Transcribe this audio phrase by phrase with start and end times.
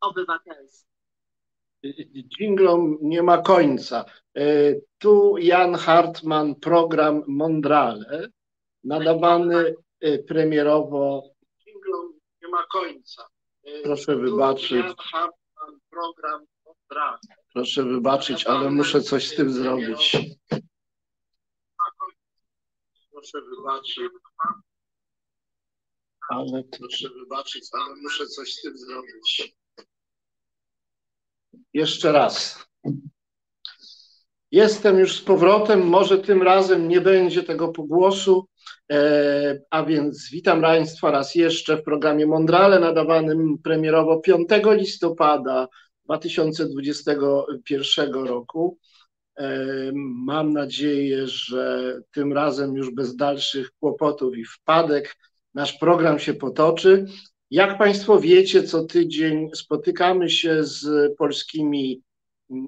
[0.00, 0.92] obywatelski.
[2.28, 4.04] Dżinglom nie ma końca.
[4.36, 4.44] E,
[4.98, 8.28] tu Jan Hartman, program Mondrale,
[8.84, 9.74] nadawany
[10.28, 11.22] premierowo.
[11.64, 12.12] Dżinglom
[12.42, 13.22] nie ma końca.
[13.84, 14.70] Proszę wybaczyć.
[14.70, 17.18] Jan Hartman, program Mondrale.
[17.52, 20.16] Proszę wybaczyć, ale muszę coś z tym zrobić.
[23.12, 24.00] Proszę wybaczyć.
[26.28, 29.54] Ale proszę wybaczyć, ale muszę coś z tym zrobić.
[31.74, 32.66] Jeszcze raz.
[34.50, 38.48] Jestem już z powrotem, może tym razem nie będzie tego pogłosu,
[38.92, 45.68] e, a więc witam Państwa raz jeszcze w programie Mondrale nadawanym premierowo 5 listopada
[46.04, 48.78] 2021 roku.
[49.38, 49.66] E,
[50.26, 55.16] mam nadzieję, że tym razem już bez dalszych kłopotów i wpadek
[55.54, 57.06] nasz program się potoczy.
[57.50, 62.02] Jak Państwo wiecie, co tydzień spotykamy się z polskimi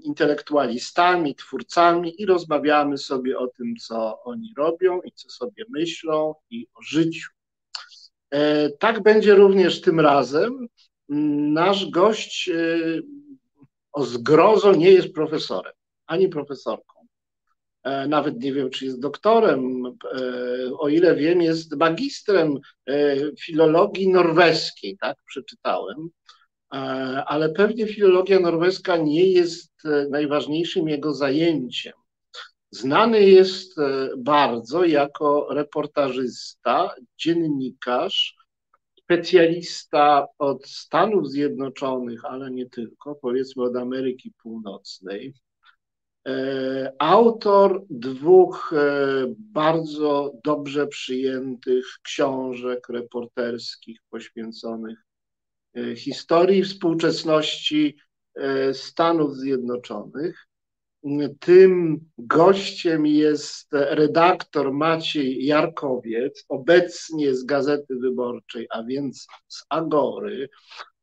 [0.02, 6.67] intelektualistami, twórcami i rozmawiamy sobie o tym, co oni robią i co sobie myślą i
[6.75, 7.31] o życiu.
[8.31, 10.66] E, tak będzie również tym razem.
[11.53, 12.55] Nasz gość e,
[13.92, 15.72] o zgrozo nie jest profesorem,
[16.06, 16.94] ani profesorką.
[17.85, 19.91] E, nawet nie wiem, czy jest doktorem, e,
[20.79, 26.09] o ile wiem, jest magistrem e, filologii norweskiej, tak, przeczytałem,
[27.27, 29.73] ale pewnie filologia norweska nie jest
[30.11, 31.93] najważniejszym jego zajęciem.
[32.71, 33.77] Znany jest
[34.19, 38.37] bardzo jako reportażysta, dziennikarz,
[39.01, 45.35] specjalista od Stanów Zjednoczonych, ale nie tylko, powiedzmy od Ameryki Północnej.
[46.27, 54.98] E, autor dwóch e, bardzo dobrze przyjętych książek reporterskich poświęconych
[55.77, 57.98] e, historii współczesności
[58.72, 60.47] Stanów Zjednoczonych.
[61.41, 70.49] Tym gościem jest redaktor Maciej Jarkowiec, obecnie z Gazety Wyborczej, a więc z Agory,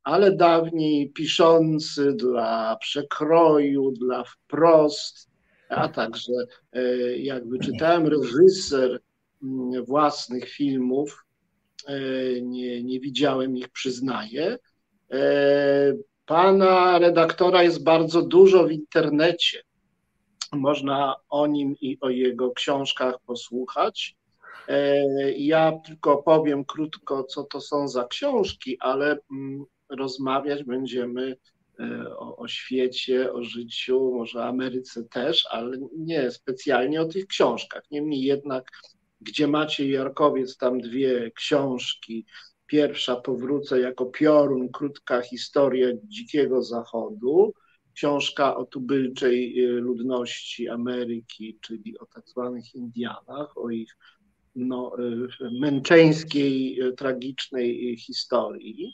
[0.04, 5.32] ale dawniej piszący dla przekroju, dla wprost,
[5.70, 6.34] a także,
[6.74, 6.84] e,
[7.18, 9.00] jak wyczytałem, reżyser
[9.44, 11.26] mm, własnych filmów,
[11.88, 14.58] e, nie, nie widziałem ich, przyznaję.
[15.12, 15.94] E,
[16.26, 19.64] pana redaktora jest bardzo dużo w internecie.
[20.52, 24.16] Można o nim i o jego książkach posłuchać.
[25.38, 29.66] Ja tylko powiem krótko, co to są za książki, ale mm,
[29.98, 31.38] rozmawiać będziemy
[31.80, 37.84] e, o, o, świecie, o życiu, może Ameryce też, ale nie specjalnie o tych książkach.
[37.92, 38.72] Niemniej jednak,
[39.22, 42.26] gdzie macie Jarkowiec, tam dwie książki.
[42.68, 47.54] Pierwsza powrócę jako piorun, krótka historia dzikiego zachodu.
[47.94, 53.98] Książka o tubylczej e, ludności Ameryki, czyli o tak zwanych Indianach, o ich
[54.56, 58.94] no, e, męczeńskiej, tragicznej historii.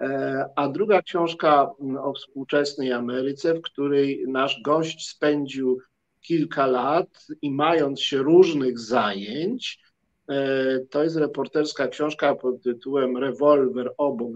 [0.00, 5.78] E, a druga książka mm, o współczesnej Ameryce, w której nasz gość spędził
[6.20, 9.80] kilka lat i mając się różnych zajęć,
[10.28, 14.32] e, to jest reporterska książka pod tytułem Rewolwer obok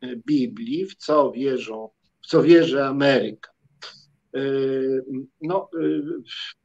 [0.00, 1.88] e, Biblii, w co wierzą,
[2.22, 3.50] w co wierzy Ameryka.
[5.42, 5.68] No,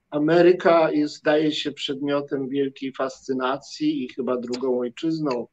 [0.10, 5.48] Ameryka jest, zdaje się, przedmiotem wielkiej fascynacji i chyba drugą ojczyzną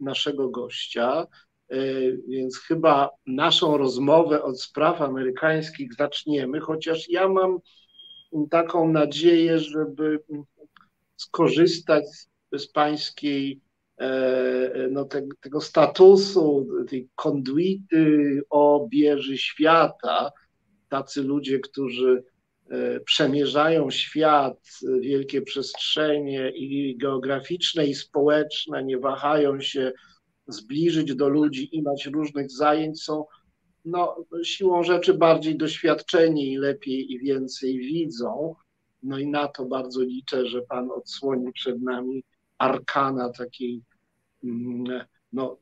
[0.00, 1.26] naszego gościa.
[1.70, 1.76] E,
[2.28, 7.58] więc chyba naszą rozmowę od spraw amerykańskich zaczniemy, chociaż ja mam
[8.50, 10.20] taką nadzieję, żeby
[11.16, 12.04] skorzystać
[12.58, 13.60] z pańskiej
[14.00, 20.30] e, no, te, tego statusu, tej konduity o bieży świata.
[20.88, 22.24] Tacy ludzie, którzy
[23.04, 24.58] przemierzają świat,
[25.00, 29.92] wielkie przestrzenie i geograficzne, i społeczne, nie wahają się
[30.48, 33.24] zbliżyć do ludzi i mać różnych zajęć, są
[33.84, 38.54] no, siłą rzeczy bardziej doświadczeni i lepiej i więcej widzą.
[39.02, 42.24] No i na to bardzo liczę, że Pan odsłoni przed nami
[42.58, 43.82] arkana takiej
[44.44, 45.58] mm, no,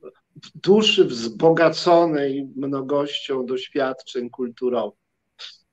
[0.55, 5.08] duszy wzbogaconej mnogością doświadczeń kulturowych.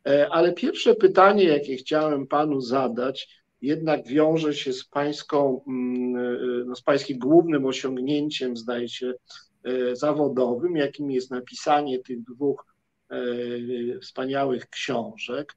[0.08, 3.28] E, ale pierwsze pytanie, jakie chciałem Panu zadać,
[3.62, 9.14] jednak wiąże się z pańską, mm, e, no z pańskim głównym osiągnięciem, zdaje się,
[9.64, 12.76] e, zawodowym, jakim jest napisanie tych dwóch
[14.02, 15.56] wspaniałych książek,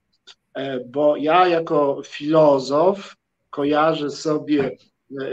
[0.86, 3.16] bo ja jako filozof
[3.50, 4.76] kojarzę sobie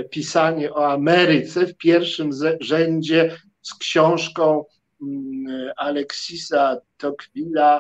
[0.10, 2.30] pisanie o Ameryce w pierwszym
[2.60, 4.66] rzędzie z książką
[5.02, 7.80] mm, Alexisa Tocqueville'a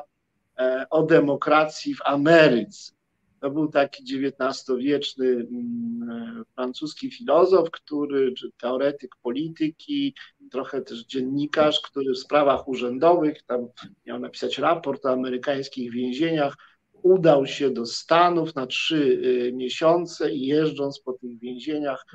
[0.89, 2.95] o demokracji w Ameryce.
[3.41, 10.15] To był taki XIX-wieczny mm, francuski filozof, który, czy teoretyk polityki,
[10.51, 13.67] trochę też dziennikarz, który w sprawach urzędowych, tam
[14.05, 16.55] miał napisać raport o amerykańskich więzieniach,
[16.93, 22.05] udał się do Stanów na trzy y, miesiące i jeżdżąc po tych więzieniach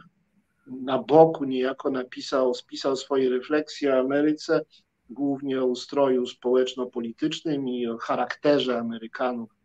[0.66, 4.60] na boku niejako napisał, spisał swoje refleksje o Ameryce,
[5.10, 9.60] głównie o ustroju społeczno-politycznym i o charakterze Amerykanów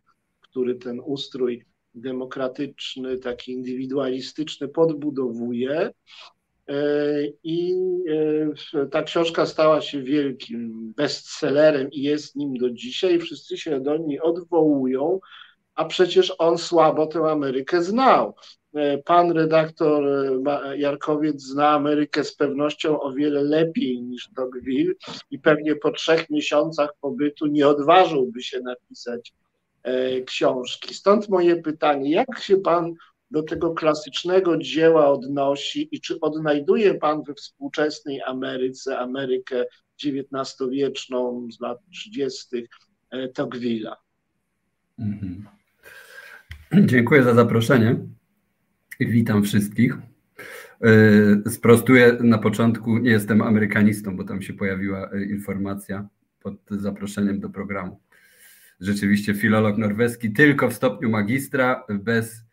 [0.56, 1.64] który ten ustrój
[1.94, 5.90] demokratyczny, taki indywidualistyczny podbudowuje.
[6.68, 6.82] E,
[7.44, 7.74] I
[8.74, 13.18] e, ta książka stała się wielkim bestsellerem i jest nim do dzisiaj.
[13.18, 15.20] Wszyscy się do niej odwołują,
[15.76, 18.34] a przecież on słabo tę Amerykę znał.
[18.74, 20.04] E, pan redaktor
[20.76, 24.94] Jarkowiec zna Amerykę z pewnością o wiele lepiej niż Tocqueville
[25.30, 29.32] i pewnie po trzech miesiącach pobytu nie odważyłby się napisać
[29.86, 30.94] E, książki.
[30.94, 32.94] Stąd moje pytanie, jak się Pan
[33.30, 39.64] do tego klasycznego dzieła odnosi i czy odnajduje Pan we współczesnej Ameryce, Amerykę
[40.04, 42.68] XIX-wieczną z lat 30.
[43.10, 43.94] E, Tocqueville'a?
[44.98, 45.55] Mhm.
[46.92, 47.96] Dziękuję za zaproszenie
[49.00, 49.96] witam wszystkich.
[51.46, 56.08] E, sprostuję na początku, nie jestem amerykanistą, bo tam się pojawiła informacja
[56.40, 58.00] pod zaproszeniem do programu
[58.80, 62.44] rzeczywiście filolog norweski tylko w stopniu magistra, bez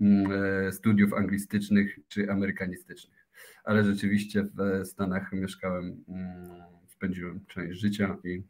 [0.00, 3.26] mm, e, studiów anglistycznych czy amerykanistycznych.
[3.64, 6.50] Ale rzeczywiście w Stanach mieszkałem, mm,
[6.88, 8.42] spędziłem część życia i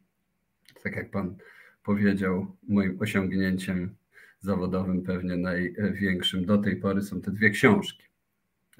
[0.83, 1.35] tak jak pan
[1.83, 3.95] powiedział, moim osiągnięciem
[4.41, 8.03] zawodowym, pewnie największym do tej pory są te dwie książki.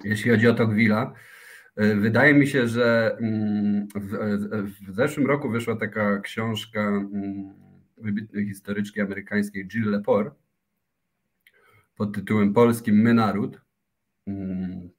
[0.03, 1.11] Jeśli chodzi o Tocqueville'a,
[1.75, 4.17] e, wydaje mi się, że mm, w,
[4.89, 6.91] w zeszłym roku wyszła taka książka
[7.97, 10.31] wybitnej historyczki amerykańskiej Jill Lepore
[11.95, 13.61] pod tytułem Polskim My Naród.
[14.27, 14.89] Mm,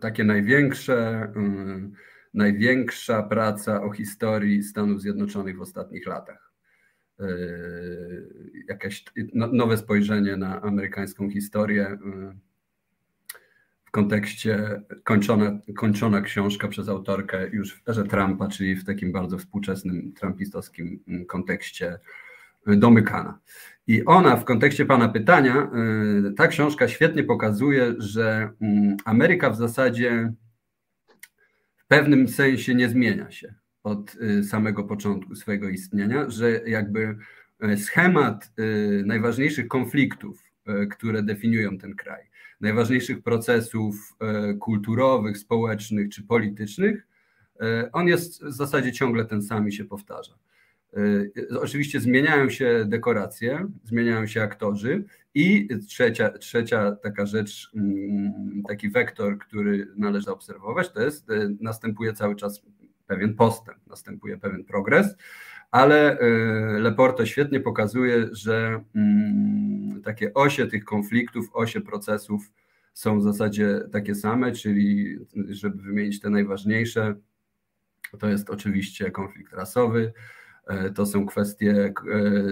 [0.00, 1.92] takie największe, mm,
[2.34, 6.47] największa praca o historii Stanów Zjednoczonych w ostatnich latach.
[7.20, 9.04] Yy, jakieś
[9.34, 12.34] no, nowe spojrzenie na amerykańską historię yy,
[13.88, 19.38] w kontekście kończona, kończona książka przez autorkę już w erze Trumpa, czyli w takim bardzo
[19.38, 21.98] współczesnym trumpistowskim mm, kontekście
[22.68, 23.38] y, domykana.
[23.86, 25.70] I ona w kontekście Pana pytania,
[26.28, 30.32] y, ta książka świetnie pokazuje, że mm, Ameryka w zasadzie
[31.76, 37.16] w pewnym sensie nie zmienia się od y, samego początku swojego istnienia, że jakby
[37.76, 38.52] schemat
[39.04, 40.42] najważniejszych konfliktów,
[40.90, 42.28] które definiują ten kraj,
[42.60, 47.06] najważniejszych procesów e, kulturowych, społecznych czy politycznych,
[47.60, 50.34] e, on jest w zasadzie ciągle ten sam i się powtarza.
[51.52, 55.04] E, oczywiście zmieniają się dekoracje, zmieniają się aktorzy
[55.34, 61.26] i trzecia, trzecia taka rzecz, mm, taki wektor, który należy obserwować, to jest,
[61.60, 62.62] następuje cały czas
[63.08, 65.16] pewien postęp, następuje pewien progres,
[65.70, 66.18] ale
[66.78, 72.52] Leporto świetnie pokazuje, że mm, takie osie tych konfliktów, osie procesów
[72.92, 75.18] są w zasadzie takie same, czyli
[75.48, 77.14] żeby wymienić te najważniejsze,
[78.18, 80.12] to jest oczywiście konflikt rasowy,
[80.66, 81.92] e, to są kwestie e,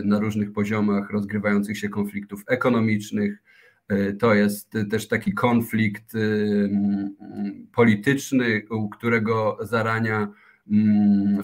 [0.05, 3.43] na różnych poziomach rozgrywających się konfliktów ekonomicznych,
[3.89, 6.13] e, to jest też taki konflikt
[7.73, 10.29] polityczny, u którego zarania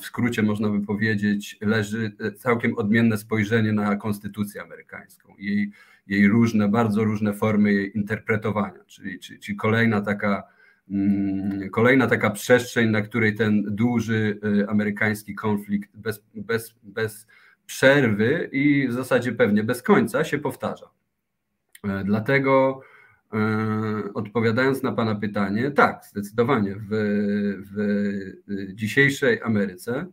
[0.00, 5.72] w skrócie można by powiedzieć, leży całkiem odmienne spojrzenie na konstytucję amerykańską, jej,
[6.06, 10.42] jej różne, bardzo różne formy jej interpretowania, czyli, czyli, czyli kolejna taka
[10.90, 17.26] mm, kolejna taka przestrzeń, na której ten duży y, amerykański konflikt bez, bez, bez
[17.66, 20.90] przerwy i w zasadzie pewnie bez końca się powtarza.
[21.84, 22.91] E, dlatego E,
[24.14, 26.88] odpowiadając na Pana pytanie, tak, zdecydowanie w,
[27.72, 30.06] w dzisiejszej Ameryce,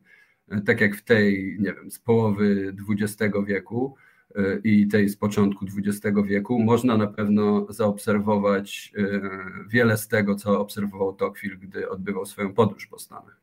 [0.50, 3.96] e, tak jak w tej, nie wiem, z połowy XX wieku
[4.36, 8.94] e, i tej z początku XX wieku, można na pewno zaobserwować
[9.70, 13.42] wiele z tego, co obserwował Tocqueville, gdy odbywał swoją podróż po Stanach.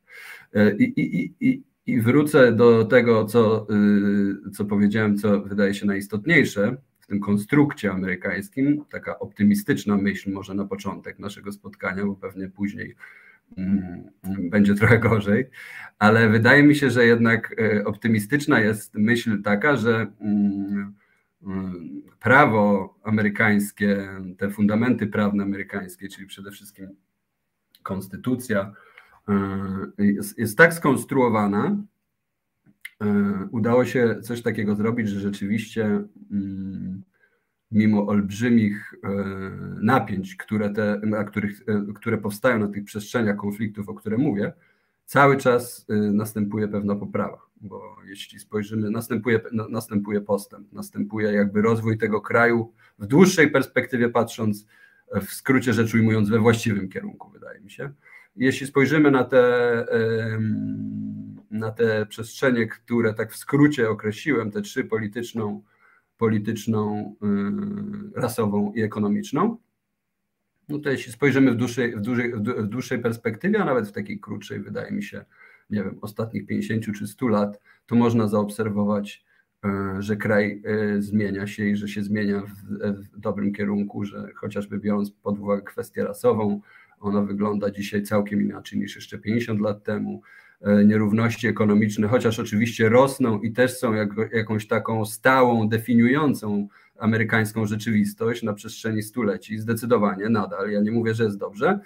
[0.78, 3.66] I, i, i, i wrócę do tego, co,
[4.52, 10.64] co powiedziałem, co wydaje się najistotniejsze, w tym konstrukcie amerykańskim, taka optymistyczna myśl może na
[10.64, 12.96] początek naszego spotkania, bo pewnie później
[13.58, 14.10] mm,
[14.50, 15.50] będzie trochę gorzej,
[15.98, 20.94] ale wydaje mi się, że jednak e, optymistyczna jest myśl taka, że mm,
[21.42, 24.08] mm, prawo amerykańskie,
[24.38, 26.88] te fundamenty prawne amerykańskie, czyli przede wszystkim
[27.82, 28.72] konstytucja,
[29.98, 31.76] jest, jest tak skonstruowana,
[33.50, 35.84] udało się coś takiego zrobić, że rzeczywiście
[36.32, 37.02] mm,
[37.70, 38.94] mimo olbrzymich
[39.82, 44.52] napięć, które, te, których, które powstają na tych przestrzeniach konfliktów, o które mówię,
[45.04, 52.20] cały czas następuje pewna poprawa bo jeśli spojrzymy, następuje, następuje postęp, następuje jakby rozwój tego
[52.20, 54.66] kraju w dłuższej perspektywie patrząc,
[55.22, 57.90] w skrócie rzecz ujmując, we właściwym kierunku, wydaje mi się.
[58.36, 59.38] Jeśli spojrzymy na te,
[61.58, 65.62] na te przestrzenie, które tak w skrócie określiłem, te trzy polityczną,
[66.16, 67.14] polityczną,
[68.14, 69.56] rasową i ekonomiczną,
[70.68, 74.20] no to jeśli spojrzymy w dłuższej, w, dłuższej, w dłuższej perspektywie, a nawet w takiej
[74.20, 75.24] krótszej, wydaje mi się,
[75.70, 79.24] nie wiem, ostatnich 50 czy 100 lat, to można zaobserwować,
[79.64, 82.52] e, że kraj e, zmienia się i że się zmienia w,
[82.92, 86.60] w dobrym kierunku, że chociażby biorąc pod uwagę kwestię rasową,
[87.00, 90.22] ona wygląda dzisiaj całkiem inaczej niż jeszcze 50 lat temu.
[90.60, 97.66] E, nierówności ekonomiczne, chociaż oczywiście rosną i też są jak, jakąś taką stałą, definiującą amerykańską
[97.66, 100.70] rzeczywistość na przestrzeni stuleci, zdecydowanie nadal.
[100.70, 101.80] Ja nie mówię, że jest dobrze,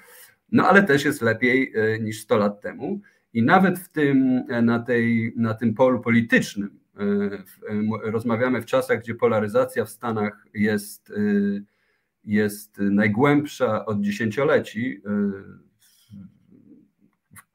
[0.52, 3.00] no ale też jest lepiej niż 100 lat temu.
[3.32, 8.66] I nawet w tym, e, na, tej, na tym polu politycznym e, e, rozmawiamy w
[8.66, 11.12] czasach, gdzie polaryzacja w Stanach jest,
[12.24, 15.02] jest najgłębsza od dziesięcioleci.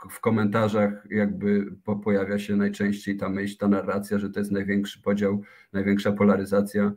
[0.09, 5.41] W komentarzach jakby pojawia się najczęściej ta myśl, ta narracja, że to jest największy podział,
[5.74, 6.91] największa polaryzacja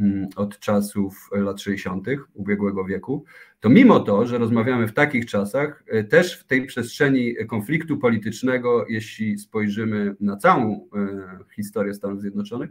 [0.00, 2.06] Mm, od czasów lat 60.
[2.34, 3.24] ubiegłego wieku,
[3.60, 8.86] to mimo to, że rozmawiamy w takich czasach, e, też w tej przestrzeni konfliktu politycznego,
[8.88, 12.70] jeśli spojrzymy na całą e, historię Stanów Zjednoczonych,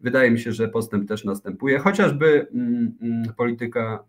[0.00, 4.04] wydaje mi się, że postęp też następuje, chociażby mm, mm, polityka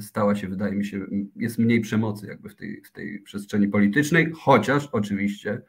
[0.00, 4.32] stała się, wydaje mi się, jest mniej przemocy jakby w tej, w tej przestrzeni politycznej,
[4.34, 5.62] chociaż oczywiście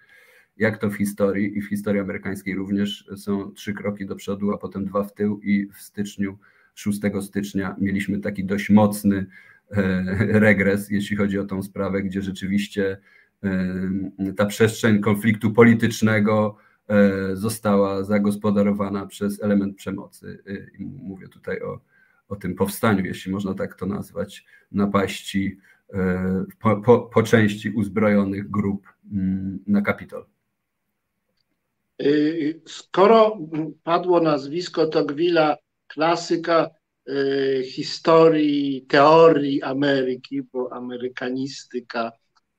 [0.58, 4.58] jak to w historii i w historii amerykańskiej również są trzy kroki do przodu, a
[4.58, 6.38] potem dwa w tył i w styczniu,
[6.76, 9.26] 6 stycznia mieliśmy taki dość mocny
[9.72, 10.04] e,
[10.40, 12.98] regres, jeśli chodzi o tą sprawę, gdzie rzeczywiście
[13.44, 20.44] e, ta przestrzeń konfliktu politycznego e, została zagospodarowana przez element przemocy.
[20.80, 21.80] Mówię tutaj o,
[22.28, 25.58] o tym powstaniu, jeśli można tak to nazwać, napaści
[26.60, 30.26] po, po, po części uzbrojonych grup mm, na Kapitol.
[32.02, 33.38] Y, skoro
[33.84, 35.56] padło nazwisko Tocqueville'a,
[35.88, 36.70] klasyka
[37.10, 42.12] y, historii, teorii Ameryki, bo amerykanistyka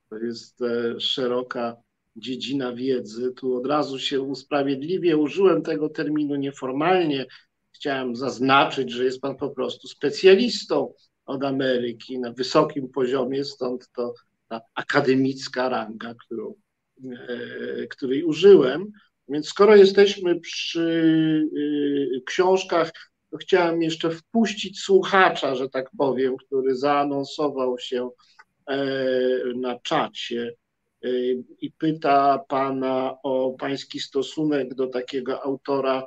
[0.09, 1.77] to jest e, szeroka
[2.15, 7.25] dziedzina wiedzy, tu od razu się usprawiedliwię, użyłem tego terminu nieformalnie,
[7.77, 10.93] chciałem zaznaczyć, że jest pan po prostu specjalistą
[11.25, 14.13] od Ameryki na wysokim poziomie, stąd to
[14.47, 16.53] ta akademicka ranga, którą,
[17.03, 18.91] e, której użyłem.
[19.29, 20.81] Więc skoro jesteśmy przy
[21.57, 22.91] y, książkach,
[23.31, 28.09] to chciałem jeszcze wpuścić słuchacza, że tak powiem, który zaanonsował się
[28.67, 28.77] e,
[29.55, 30.55] na czacie
[31.03, 31.09] e,
[31.61, 36.05] i pyta pana o pański stosunek do takiego autora e,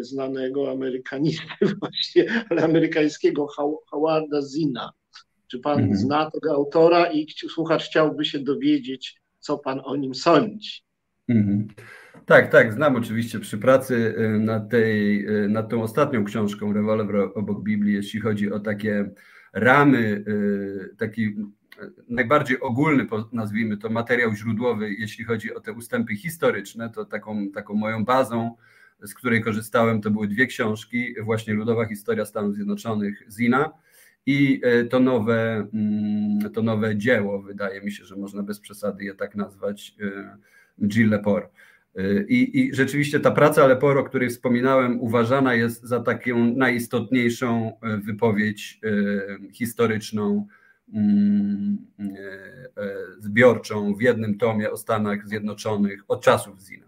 [0.00, 3.46] znanego amerykanisty właśnie, ale amerykańskiego
[3.86, 4.92] Howarda Zina.
[5.46, 5.96] Czy pan mhm.
[5.96, 10.70] zna tego autora i słuchacz chciałby się dowiedzieć, co pan o nim sądzi?
[11.28, 11.68] Mhm.
[12.26, 17.16] Tak, tak, znam oczywiście przy pracy y, nad, tej, y, nad tą ostatnią książką Rewolwer
[17.34, 19.10] obok Biblii, jeśli chodzi o takie
[19.52, 20.24] ramy,
[20.98, 21.34] taki
[22.08, 27.74] najbardziej ogólny, nazwijmy to, materiał źródłowy, jeśli chodzi o te ustępy historyczne, to taką, taką
[27.74, 28.56] moją bazą,
[29.02, 33.70] z której korzystałem, to były dwie książki, właśnie Ludowa Historia Stanów Zjednoczonych Zina
[34.26, 39.14] i to nowe, mm, to nowe dzieło, wydaje mi się, że można bez przesady je
[39.14, 39.94] tak nazwać,
[40.82, 41.48] Gilles Lepore.
[42.28, 47.96] I, I, rzeczywiście ta praca Lepore, o której wspominałem, uważana jest za taką najistotniejszą e,
[47.96, 50.46] wypowiedź e, historyczną,
[50.94, 52.04] mm, e,
[53.18, 56.87] zbiorczą w jednym tomie o Stanach Zjednoczonych od czasów Zina.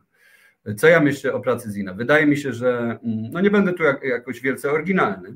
[0.76, 1.94] Co ja myślę o pracy Zina?
[1.94, 5.34] Wydaje mi się, że mm, no nie będę tu jak, jakoś wielce oryginalny,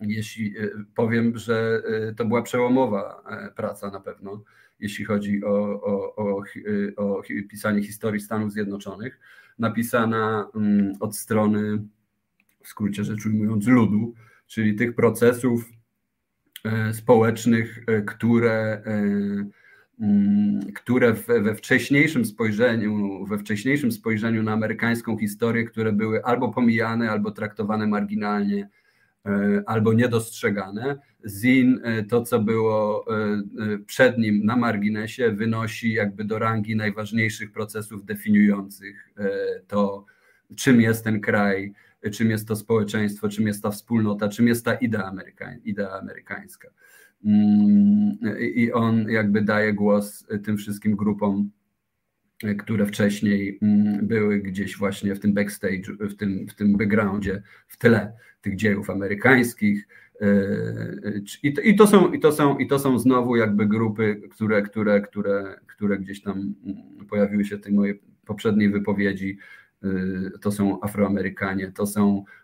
[0.00, 0.54] jeśli
[0.94, 1.82] powiem, że
[2.16, 3.22] to była przełomowa
[3.56, 4.44] praca na pewno
[4.80, 6.42] jeśli chodzi o, o, o,
[6.96, 9.20] o pisanie historii Stanów Zjednoczonych,
[9.58, 11.82] napisana mm, od strony,
[12.62, 14.14] w skrócie rzecz ujmując, ludu,
[14.46, 15.70] czyli tych procesów
[16.64, 19.04] e, społecznych, e, które, e,
[20.74, 27.30] które we wcześniejszym spojrzeniu, we wcześniejszym spojrzeniu na amerykańską historię, które były albo pomijane, albo
[27.30, 28.68] traktowane marginalnie,
[29.66, 33.04] albo niedostrzegane, Zin, to co było
[33.86, 39.14] przed nim na marginesie, wynosi jakby do rangi najważniejszych procesów definiujących
[39.66, 40.04] to,
[40.56, 41.72] czym jest ten kraj,
[42.12, 45.12] czym jest to społeczeństwo, czym jest ta wspólnota, czym jest ta idea,
[45.64, 46.68] idea amerykańska.
[47.24, 48.18] Mm,
[48.54, 51.50] I on jakby daje głos tym wszystkim grupom,
[52.58, 57.78] które wcześniej mm, były gdzieś właśnie w tym backstage, w tym, w tym backgroundzie, w
[57.78, 59.88] tle tych dziejów amerykańskich.
[60.20, 60.26] E,
[61.42, 64.62] I to, i, to są, i, to są, I to są znowu jakby grupy, które,
[64.62, 69.38] które, które, które gdzieś tam mm, pojawiły się w tej mojej poprzedniej wypowiedzi,
[69.84, 72.24] Y, to są Afroamerykanie, to są,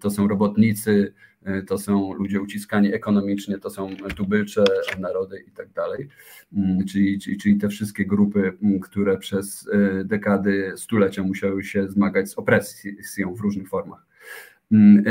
[0.00, 1.12] to są robotnicy,
[1.48, 4.64] y, to są ludzie uciskani ekonomicznie, to są tubylcze
[4.98, 6.08] narody i tak dalej.
[6.56, 9.70] Mm, czyli, te wszystkie grupy, mm, które przez
[10.04, 14.06] dekady, stulecia musiały się zmagać z opresją w różnych formach.
[14.72, 15.04] Mm,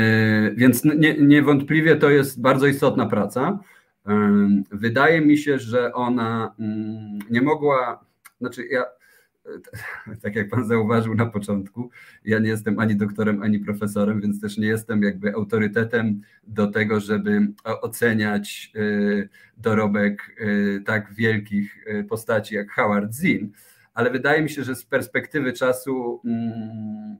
[0.56, 3.58] więc nie, niewątpliwie to jest bardzo istotna praca.
[4.72, 6.54] Wydaje mi się, że ona
[7.30, 8.04] nie mogła,
[8.40, 8.84] znaczy ja
[10.22, 11.90] tak jak pan zauważył na początku,
[12.24, 17.00] ja nie jestem ani doktorem, ani profesorem, więc też nie jestem jakby autorytetem do tego,
[17.00, 23.52] żeby oceniać y, dorobek y, tak wielkich y, postaci jak Howard Zinn,
[23.94, 27.16] ale wydaje mi się, że z perspektywy czasu mm,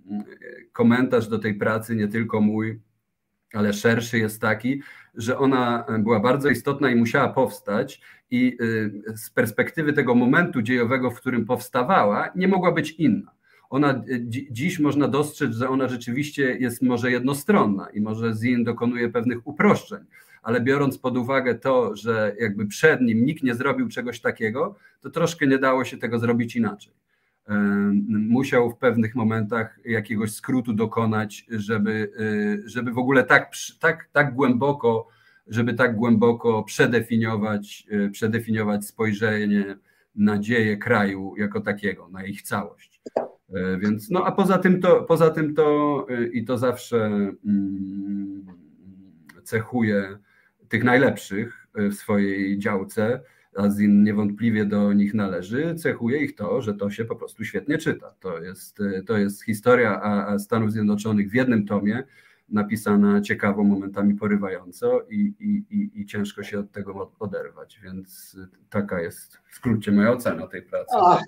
[0.73, 2.81] komentarz do tej pracy, nie tylko mój,
[3.53, 4.83] ale szerszy jest taki,
[5.15, 11.11] że ona była bardzo istotna i musiała powstać, i y, z perspektywy tego momentu dziejowego,
[11.11, 13.31] w którym powstawała, nie mogła być inna.
[13.71, 19.09] Ona y, dziś można dostrzec, że ona rzeczywiście jest może jednostronna i może Zin dokonuje
[19.09, 20.05] pewnych uproszczeń,
[20.43, 25.11] ale biorąc pod uwagę to, że jakby przed nim nikt nie zrobił czegoś takiego, to
[25.11, 26.93] troszkę nie dało się tego zrobić inaczej
[28.09, 34.35] musiał w pewnych momentach jakiegoś skrótu dokonać, żeby, y, żeby w ogóle tak, tak, tak
[34.35, 35.09] głęboko,
[35.47, 39.77] żeby tak głęboko przedefiniować, y, przedefiniować spojrzenie
[40.15, 43.01] na dzieje kraju jako takiego, na ich całość.
[43.55, 48.47] E, więc no a poza tym to, poza tym to i to zawsze mm,
[49.45, 50.19] cechuje
[50.69, 53.21] tych najlepszych w swojej działce,
[53.57, 58.15] Azin niewątpliwie do nich należy, cechuje ich to, że to się po prostu świetnie czyta.
[58.21, 60.01] To jest, to jest historia
[60.39, 62.03] Stanów Zjednoczonych w jednym tomie,
[62.49, 68.37] napisana ciekawo, momentami porywająco i, i, i, i ciężko się od tego oderwać, więc
[68.71, 70.95] taka jest w skrócie moja ocena tej pracy.
[70.97, 71.23] Ach,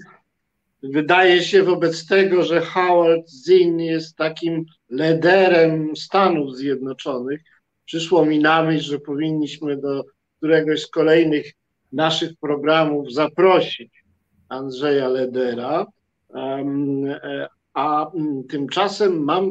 [0.82, 7.40] wydaje się wobec tego, że Howard Zinn jest takim liderem Stanów Zjednoczonych,
[7.84, 10.04] przyszło mi na myśl, że powinniśmy do
[10.36, 11.52] któregoś z kolejnych
[11.92, 14.04] naszych programów zaprosić
[14.48, 15.86] Andrzeja Ledera,
[16.34, 18.10] e, a
[18.48, 19.50] tymczasem mam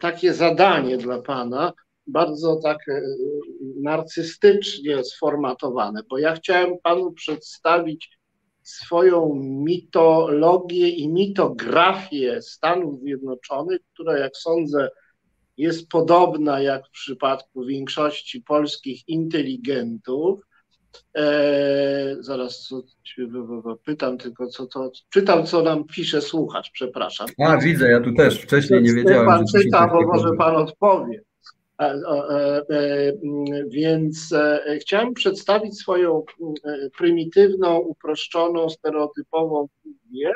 [0.00, 1.72] takie zadanie dla Pana,
[2.06, 3.02] bardzo tak e,
[3.80, 8.18] narcystycznie sformatowane, bo ja chciałem Panu przedstawić
[8.62, 14.88] swoją mitologię i mitografię Stanów Zjednoczonych, która, jak sądzę,
[15.56, 20.40] jest podobna jak w przypadku większości polskich inteligentów,
[21.16, 22.82] E, zaraz co,
[23.84, 24.90] pytam tylko, co to.
[25.10, 27.28] Czytam, co nam pisze słuchacz, przepraszam.
[27.46, 29.26] A, widzę, ja tu też wcześniej nie wiedziałem.
[29.26, 31.22] Pan czyta, bo może pan odpowie.
[31.82, 33.12] E, e, e,
[33.68, 36.22] więc e, chciałem przedstawić swoją
[36.64, 40.32] e, prymitywną, uproszczoną, stereotypową wizję,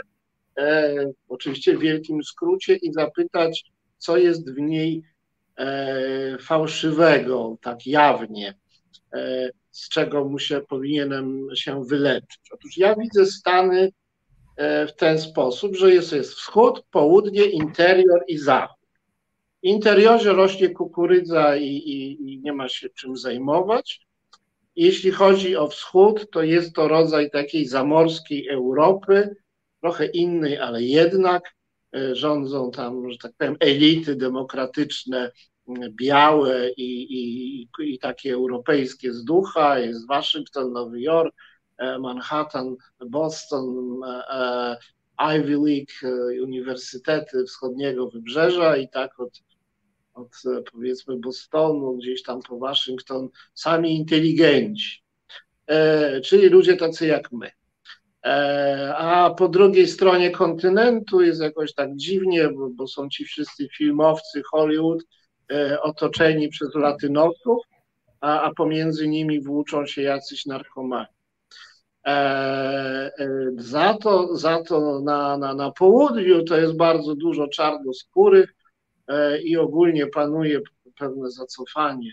[1.28, 3.64] oczywiście w wielkim skrócie, i zapytać,
[3.98, 5.02] co jest w niej
[6.40, 8.54] fałszywego, tak jawnie
[9.76, 12.40] z czego muszę, powinienem się wyleczyć.
[12.52, 13.92] Otóż ja widzę Stany
[14.56, 18.88] e, w ten sposób, że jest, jest wschód, południe, interior i zachód.
[19.62, 24.06] W interiorze rośnie kukurydza i, i, i nie ma się czym zajmować.
[24.76, 29.36] Jeśli chodzi o wschód, to jest to rodzaj takiej zamorskiej Europy,
[29.80, 31.54] trochę innej, ale jednak
[31.94, 35.30] e, rządzą tam, że tak powiem, elity demokratyczne
[35.90, 41.34] białe i, i, i takie europejskie z ducha, jest Waszyngton, Nowy Jork,
[41.78, 42.76] e, Manhattan,
[43.06, 44.76] Boston, e, e,
[45.38, 49.42] Ivy League, Uniwersytety Wschodniego Wybrzeża i tak od,
[50.14, 55.02] od powiedzmy Bostonu, gdzieś tam po Waszyngton, sami inteligenci,
[56.24, 57.50] czyli ludzie tacy jak my.
[58.96, 64.42] A po drugiej stronie kontynentu jest jakoś tak dziwnie, bo, bo są ci wszyscy filmowcy
[64.50, 65.02] Hollywood,
[65.82, 67.58] otoczeni przez latynosów,
[68.20, 71.06] a, a pomiędzy nimi włóczą się jacyś narkomani.
[72.06, 72.10] E,
[73.18, 73.28] e,
[73.58, 78.54] za to, za to na, na, na południu to jest bardzo dużo czarnoskórych
[79.44, 80.60] i ogólnie panuje
[80.98, 82.12] pewne zacofanie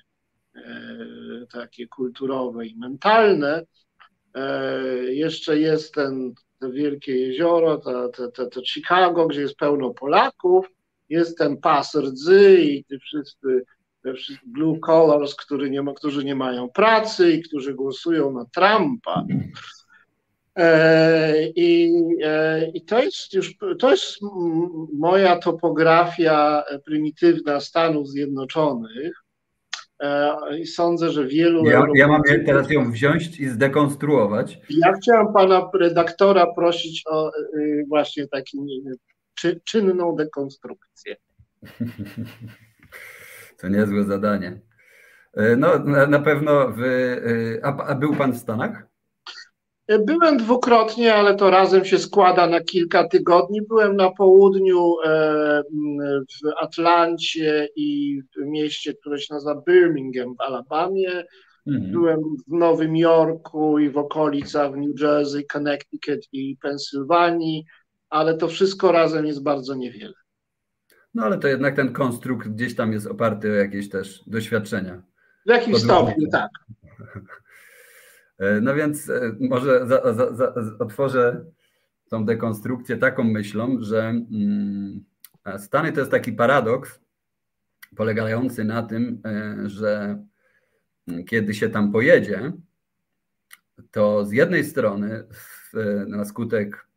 [1.51, 3.63] takie kulturowe i mentalne.
[5.07, 10.67] Jeszcze jest ten, to wielkie jezioro, to, to, to, to Chicago, gdzie jest pełno Polaków,
[11.13, 13.65] jest ten pas rdzy i ci wszyscy
[14.45, 19.25] blue collars, którzy nie, ma, którzy nie mają pracy i którzy głosują na Trumpa.
[20.55, 24.17] E, I, e, I to jest już to jest
[24.93, 29.23] moja topografia prymitywna Stanów Zjednoczonych.
[29.99, 31.65] E, I sądzę, że wielu.
[31.65, 34.59] Ja, ja mam teraz ją wziąć i zdekonstruować.
[34.69, 37.31] Ja chciałem pana redaktora prosić o
[37.87, 38.65] właśnie taką
[39.35, 41.15] czy, czynną dekonstrukcję.
[43.57, 44.61] To niezłe zadanie.
[45.57, 46.71] No, na, na pewno.
[46.77, 46.81] W,
[47.63, 48.87] a, a był pan w Stanach?
[50.05, 53.61] Byłem dwukrotnie, ale to razem się składa na kilka tygodni.
[53.61, 55.61] Byłem na południu e,
[56.11, 61.23] w Atlancie i w mieście, które się nazywa Birmingham w Alabamie.
[61.67, 61.91] Mhm.
[61.91, 67.65] Byłem w Nowym Jorku i w okolicach New Jersey, Connecticut i Pensylwanii,
[68.13, 70.13] ale to wszystko razem jest bardzo niewiele.
[71.13, 75.03] No ale to jednak ten konstrukt gdzieś tam jest oparty o jakieś też doświadczenia.
[75.45, 76.49] W jakimś stopniu, tak.
[78.37, 81.45] E, no więc e, może za, za, za, otworzę
[82.09, 85.03] tą dekonstrukcję taką myślą, że mm,
[85.57, 86.99] Stany to jest taki paradoks
[87.95, 90.23] polegający na tym, e, że
[91.27, 92.51] kiedy się tam pojedzie,
[93.91, 95.27] to z jednej strony
[96.07, 96.87] na skutek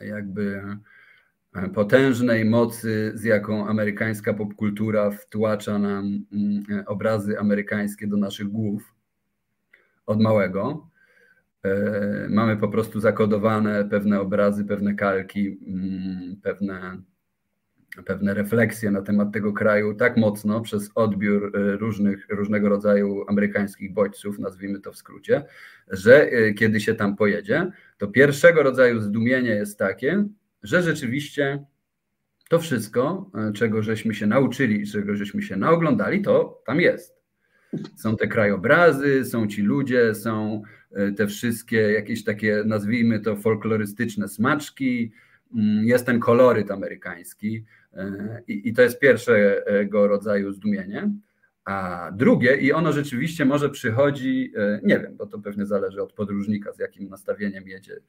[0.00, 0.62] jakby
[1.74, 8.94] potężnej mocy, z jaką amerykańska popkultura wtłacza nam mm, obrazy amerykańskie do naszych głów,
[10.06, 10.88] od małego.
[11.64, 17.02] E, mamy po prostu zakodowane pewne obrazy, pewne kalki, mm, pewne,
[18.02, 23.92] pewne refleksje na temat tego kraju tak mocno przez odbiór e, różnych, różnego rodzaju amerykańskich
[23.92, 25.44] bodźców, nazwijmy to w skrócie,
[25.88, 30.24] że e, kiedy się tam pojedzie, to pierwszego rodzaju zdumienie jest takie,
[30.62, 31.64] że rzeczywiście
[32.48, 37.22] to wszystko, czego żeśmy się nauczyli, czego żeśmy się naoglądali, to tam jest.
[37.96, 40.62] Są te krajobrazy, są ci ludzie, są
[41.16, 45.12] te wszystkie jakieś takie, nazwijmy to, folklorystyczne smaczki,
[45.54, 47.64] mm, jest ten koloryt amerykański
[48.48, 51.10] i, i to jest pierwszego rodzaju zdumienie.
[51.64, 56.12] A drugie, i ono rzeczywiście może przychodzi, e, nie wiem, bo to pewnie zależy od
[56.12, 58.00] podróżnika, z jakim nastawieniem jedzie,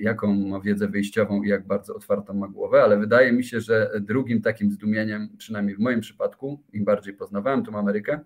[0.00, 3.90] jaką ma wiedzę wyjściową i jak bardzo otwartą ma głowę, ale wydaje mi się, że
[4.00, 8.20] drugim takim zdumieniem, przynajmniej w moim przypadku, im bardziej poznawałem tą Amerykę,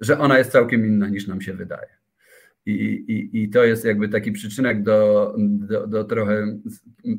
[0.00, 1.99] że ona jest całkiem inna niż nam się wydaje.
[2.66, 6.58] I, i, i to jest jakby taki przyczynek do, do, do trochę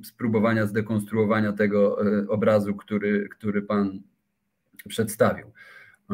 [0.03, 3.99] spróbowania zdekonstruowania tego e, obrazu, który, który Pan
[4.87, 5.45] przedstawił.
[6.11, 6.13] E,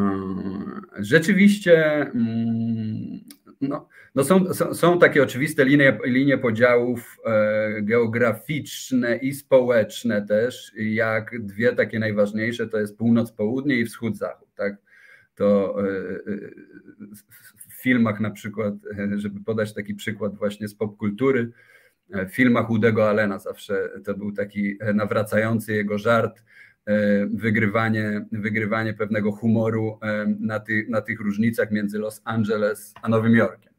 [0.99, 3.19] rzeczywiście mm,
[3.61, 10.71] no, no są, są, są takie oczywiste linie, linie podziałów e, geograficzne i społeczne też,
[10.77, 14.49] jak dwie takie najważniejsze, to jest północ-południe i wschód-zachód.
[14.55, 14.77] Tak?
[15.37, 15.75] to
[17.87, 21.51] filmach na przykład, e, żeby podać taki przykład właśnie z popkultury,
[22.09, 26.43] w filmach Udego Allena zawsze to był taki nawracający jego żart,
[27.33, 29.99] wygrywanie, wygrywanie pewnego humoru
[30.39, 33.73] na, ty, na tych różnicach między Los Angeles a Nowym Jorkiem.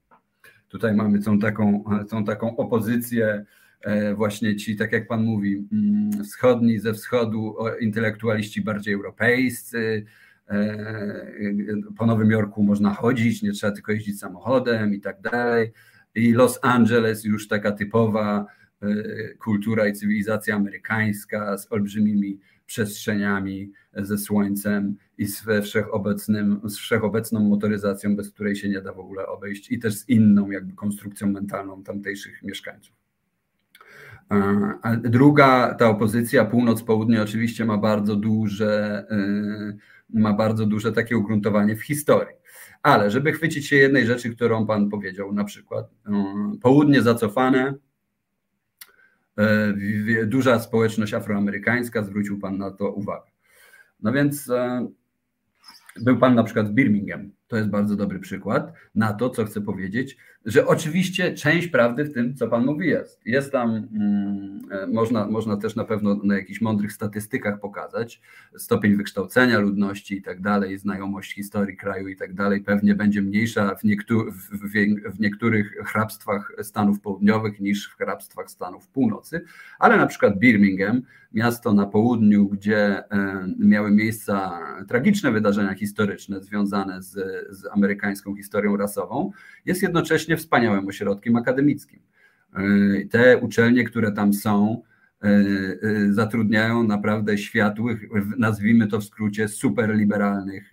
[0.68, 3.44] Tutaj mamy tą taką, tą taką opozycję,
[4.14, 10.27] właśnie ci, tak jak pan mówi, mm, wschodni ze wschodu, intelektualiści bardziej europejscy, E,
[11.96, 15.72] po Nowym Jorku można chodzić, nie trzeba tylko jeździć samochodem i tak dalej.
[16.14, 18.46] I Los Angeles już taka typowa
[18.82, 18.88] e,
[19.34, 28.16] kultura i cywilizacja amerykańska z olbrzymimi przestrzeniami, ze słońcem i z, wszechobecnym, z wszechobecną motoryzacją,
[28.16, 31.82] bez której się nie da w ogóle obejść, i też z inną jakby konstrukcją mentalną
[31.82, 32.96] tamtejszych mieszkańców.
[34.82, 39.76] A druga, ta opozycja północ-południe oczywiście ma bardzo duże e,
[40.10, 42.36] ma bardzo duże takie ugruntowanie w historii.
[42.82, 47.74] Ale żeby chwycić się jednej rzeczy, którą Pan powiedział, na przykład um, południe zacofane,
[49.38, 49.74] e,
[50.26, 53.30] duża społeczność afroamerykańska, zwrócił Pan na to uwagę.
[54.00, 54.88] No więc e,
[56.00, 59.60] był Pan na przykład w Birmingham To jest bardzo dobry przykład na to, co chcę
[59.60, 63.26] powiedzieć, że oczywiście część prawdy w tym, co Pan mówi, jest.
[63.26, 68.20] Jest tam, mm, e, można, można też na pewno na jakichś mądrych statystykach pokazać.
[68.56, 73.74] Stopień wykształcenia ludności i tak dalej, znajomość historii kraju i tak dalej, pewnie będzie mniejsza
[73.74, 79.44] w, niektóry, w, w, w niektórych hrabstwach Stanów Południowych niż w hrabstwach Stanów Północy,
[79.78, 87.02] ale na przykład Birmingham, miasto na południu, gdzie e, miały miejsca tragiczne wydarzenia historyczne związane
[87.02, 87.16] z,
[87.50, 89.30] z amerykańską historią rasową,
[89.64, 92.00] jest jednocześnie wspaniałym ośrodkiem akademickim.
[92.54, 92.60] E,
[93.10, 94.82] te uczelnie, które tam są,
[95.22, 98.00] e, e, zatrudniają naprawdę światłych,
[98.38, 100.72] nazwijmy to w skrócie, superliberalnych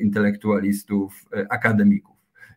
[0.00, 2.16] intelektualistów, akademików.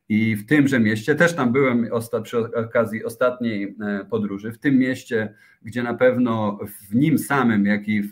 [0.10, 1.90] I w tymże mieście, też tam byłem
[2.24, 3.76] przy okazji ostatniej
[4.10, 6.60] podróży, w tym mieście, gdzie na pewno
[6.90, 8.12] w nim samym, jak i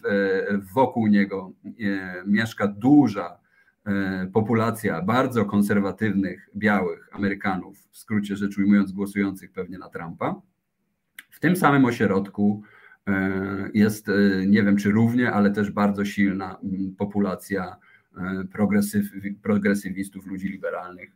[0.74, 1.52] wokół niego
[2.26, 3.38] mieszka duża
[4.34, 10.42] populacja bardzo konserwatywnych, białych Amerykanów, w skrócie rzecz ujmując, głosujących pewnie na Trumpa,
[11.30, 12.64] w tym samym ośrodku
[13.08, 14.14] e, jest, e,
[14.48, 16.60] nie wiem czy równie, ale też bardzo silna
[16.98, 17.76] populacja
[18.54, 19.06] progresyw,
[19.42, 21.16] progresywistów, ludzi liberalnych,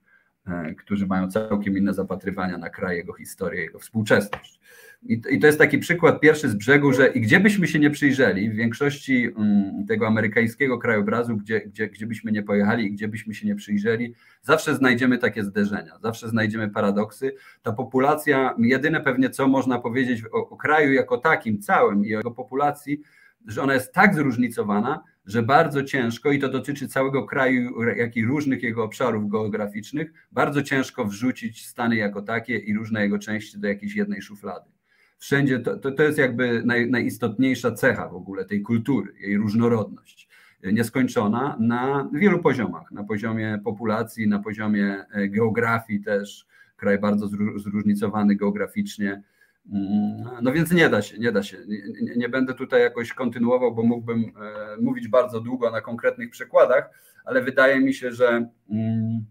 [0.78, 4.60] którzy mają całkiem inne zapatrywania na kraj, jego historię, jego współczesność.
[5.08, 8.50] I, to jest taki przykład pierwszy z brzegu, że i gdzie byśmy się nie przyjrzeli,
[8.50, 13.34] w większości mm, tego amerykańskiego krajobrazu, gdzie, gdzie, gdzie byśmy nie pojechali i gdzie byśmy
[13.34, 17.36] się nie przyjrzeli, zawsze znajdziemy takie zderzenia, zawsze znajdziemy paradoksy.
[17.64, 22.18] Ta populacja, jedyne pewnie co można powiedzieć o, o kraju jako takim całym i o
[22.18, 23.02] jego populacji,
[23.48, 28.26] że ona jest tak zróżnicowana, że bardzo ciężko, i to dotyczy całego kraju, jak i
[28.26, 33.68] różnych jego obszarów geograficznych, bardzo ciężko wrzucić Stany jako takie i różne jego części do
[33.68, 34.70] jakiejś jednej szuflady.
[35.18, 40.30] Wszędzie, to, to, to jest jakby naj, najistotniejsza cecha w ogóle tej kultury, jej różnorodność
[40.74, 48.36] nieskończona na wielu poziomach, na poziomie populacji, na poziomie e, geografii też, kraj bardzo zróżnicowany
[48.36, 49.22] geograficznie,
[50.42, 51.58] no więc nie da się, nie da się.
[52.02, 56.90] Nie, nie, będę tutaj jakoś kontynuował, bo mógłbym e, mówić bardzo długo na konkretnych przykładach,
[57.26, 59.26] ale wydaje mi się, że, mm,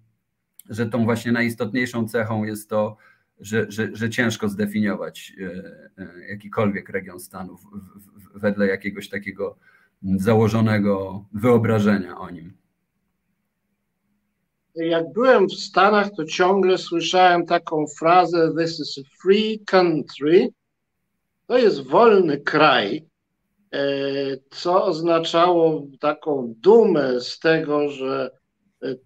[0.71, 2.97] że tą właśnie najistotniejszą cechą jest to,
[3.41, 5.47] że, że, że ciężko zdefiniować e,
[6.03, 7.61] e, jakikolwiek region Stanów
[8.35, 9.59] wedle jakiegoś takiego
[10.03, 12.64] założonego wyobrażenia o nim.
[14.75, 20.49] Jak byłem w Stanach, to ciągle słyszałem taką frazę: This is a free country.
[21.47, 23.05] To jest wolny kraj,
[23.73, 23.87] e,
[24.51, 28.31] co oznaczało taką dumę z tego, że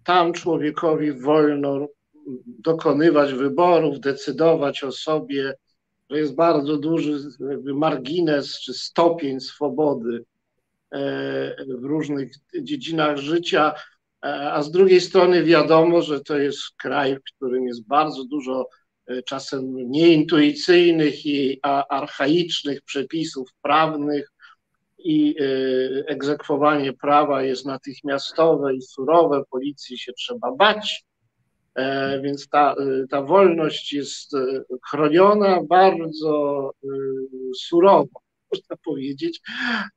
[0.03, 1.87] tam człowiekowi wolno
[2.45, 5.53] dokonywać wyborów, decydować o sobie,
[6.09, 7.19] że jest bardzo duży
[7.75, 10.25] margines czy stopień swobody
[10.91, 17.15] e, w różnych dziedzinach życia, e, a z drugiej strony wiadomo, że to jest kraj,
[17.15, 18.69] w którym jest bardzo dużo
[19.07, 24.31] e, czasem nieintuicyjnych i archaicznych przepisów prawnych
[24.97, 25.35] i
[26.07, 31.05] egzekwowanie prawa jest natychmiastowe i surowe, policji się trzeba bać.
[31.79, 36.71] E, więc ta, e, ta wolność jest e, chroniona bardzo
[37.55, 38.09] surowo,
[38.53, 39.41] można powiedzieć,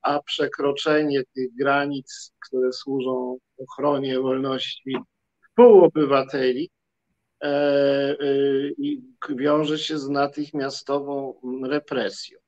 [0.02, 4.96] a przekroczenie tych granic, które służą ochronie wolności
[5.54, 6.70] półobywateli,
[9.36, 11.34] wiąże się z natychmiastową
[11.64, 12.38] represją.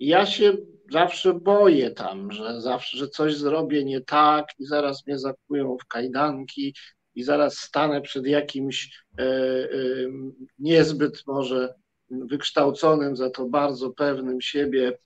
[0.00, 0.56] Ja się
[0.90, 5.86] zawsze boję tam, że zawsze, że coś zrobię nie tak i zaraz mnie zakują w
[5.86, 6.74] kajdanki
[7.14, 9.68] i zaraz stanę przed jakimś e, e,
[10.58, 11.74] niezbyt może
[12.12, 14.98] wykształconym, za to bardzo pewnym siebie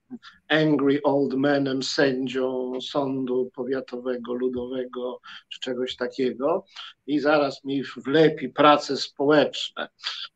[0.48, 6.64] angry old manem, sędzią sądu powiatowego, ludowego czy czegoś takiego
[7.06, 9.88] i zaraz mi wlepi prace społeczne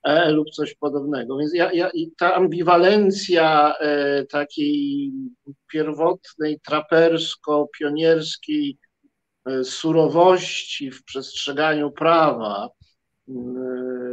[0.02, 1.36] e, lub coś podobnego.
[1.36, 5.12] Więc ja, ja, ta ambiwalencja e, takiej
[5.66, 8.78] pierwotnej, trapersko-pionierskiej
[9.46, 12.68] E, surowości w przestrzeganiu prawa,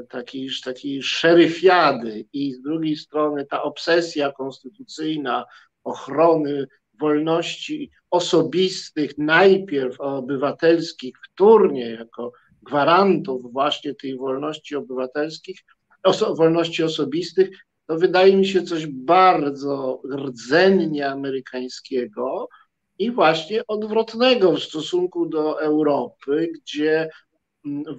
[0.09, 5.45] takiej, takiej szeryfiady i z drugiej strony ta obsesja konstytucyjna
[5.83, 6.67] ochrony
[6.99, 15.59] wolności osobistych, najpierw obywatelskich, wtórnie jako gwarantów właśnie tej wolności obywatelskich,
[16.03, 17.49] oso wolności osobistych,
[17.87, 22.49] to wydaje mi się coś bardzo rdzennie amerykańskiego,
[22.99, 27.09] i właśnie odwrotnego w stosunku do Europy, gdzie mm,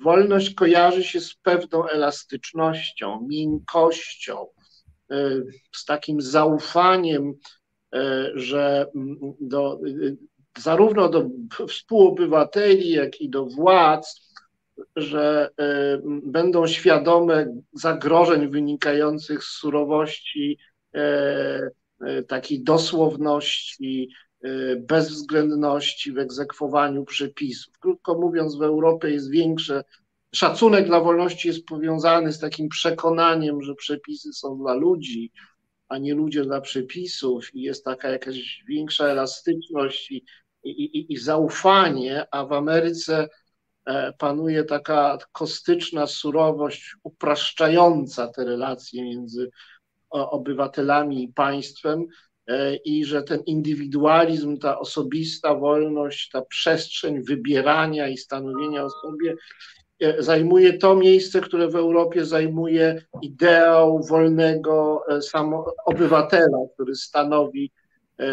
[0.01, 4.47] wolność kojarzy się z pewną elastycznością, miękkością,
[5.13, 7.35] y, z takim zaufaniem,
[7.95, 7.99] y,
[8.35, 10.17] że mm, do, y,
[10.59, 11.29] zarówno do
[11.69, 14.29] współobywateli, jak i do władz
[14.97, 15.51] że
[16.23, 20.59] będą świadome zagrożeń wynikających z surowości
[22.29, 24.09] takiej dosłowności,
[24.79, 27.79] bezwzględności w egzekwowaniu przepisów.
[27.79, 29.85] Krótko mówiąc, w Europie jest większe
[30.35, 35.33] szacunek dla wolności jest powiązany z takim przekonaniem, że przepisy są dla ludzi,
[35.89, 40.25] a nie ludzie dla przepisów, i jest taka jakaś większa elastyczność i,
[40.65, 43.29] i, i, i zaufanie, a w Ameryce
[43.87, 49.51] e, panuje taka kostyczna surowość upraszczająca te relacje między
[50.11, 52.07] obywatelami i państwem
[52.85, 59.35] i że ten indywidualizm, ta osobista wolność, ta przestrzeń wybierania i stanowienia o sobie
[60.01, 65.21] E, zajmuje to miejsce, które w Europie zajmuje ideał wolnego e,
[65.87, 67.71] obywatela, który stanowi
[68.19, 68.25] e,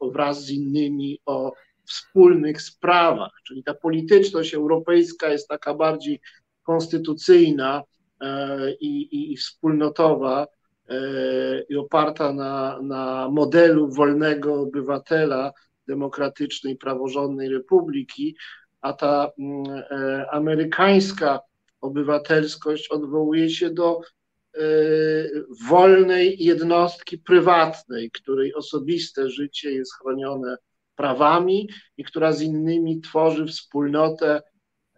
[0.00, 1.52] wraz z innymi o
[1.84, 3.32] wspólnych sprawach.
[3.46, 6.20] Czyli ta polityczność europejska jest taka bardziej
[6.62, 7.82] konstytucyjna
[8.80, 10.46] i, i, i wspólnotowa
[11.68, 15.52] i oparta na, na modelu wolnego obywatela
[15.88, 18.36] demokratycznej, praworządnej republiki,
[18.80, 21.40] a ta mm, e, amerykańska
[21.80, 24.60] obywatelskość odwołuje się do e,
[25.68, 30.56] wolnej jednostki prywatnej, której osobiste życie jest chronione
[30.96, 34.42] prawami i która z innymi tworzy wspólnotę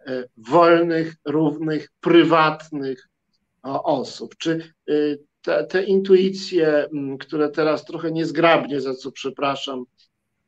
[0.07, 3.09] e, wolnych, równych, prywatnych
[3.83, 4.35] osób.
[4.37, 4.73] Czy
[5.43, 9.85] te, te intuicje, które teraz trochę niezgrabnie, za co przepraszam,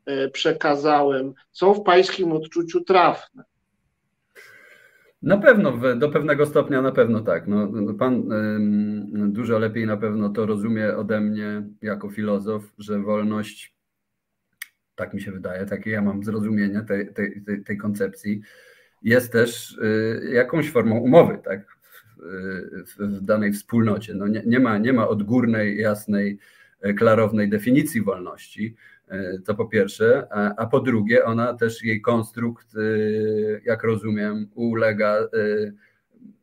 [0.06, 3.44] E, przekazałem, są w pańskim odczuciu trafne.
[5.22, 7.48] Na pewno, do pewnego stopnia na pewno tak.
[7.48, 8.24] No, no pan
[9.10, 13.76] dużo lepiej na pewno to rozumie ode mnie jako filozof, że wolność,
[14.96, 18.42] tak mi się wydaje, takie ja mam zrozumienie tej, tej, tej, tej koncepcji,
[19.02, 21.75] jest też y, jakąś formą umowy, tak?
[22.88, 24.14] W, w danej wspólnocie.
[24.14, 26.38] No nie, nie, ma, nie ma odgórnej, jasnej,
[26.82, 28.76] e, klarownej definicji wolności
[29.08, 32.80] E, to po pierwsze, a, a po drugie, ona też jej konstrukt, e,
[33.66, 35.18] jak rozumiem, ulega,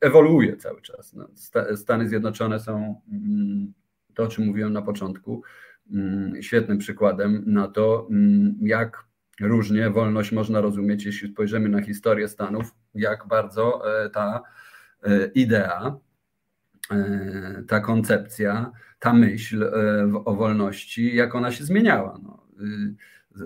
[0.01, 1.15] ewoluuje cały czas.
[1.15, 1.29] No,
[1.77, 3.73] Stany Zjednoczone są, mm,
[4.15, 5.43] to o czym mówiłem na początku,
[5.91, 9.05] mm, świetnym przykładem na to, mm, jak
[9.41, 13.83] różnie wolność można rozumieć, jeśli spojrzymy na historię Stanów, jak bardzo
[14.13, 14.43] ta
[15.35, 15.97] idea,
[17.69, 19.71] ta koncepcja, ta myśl
[20.25, 22.21] o wolności, jak ona się zmieniała.
[22.23, 22.95] No, Y,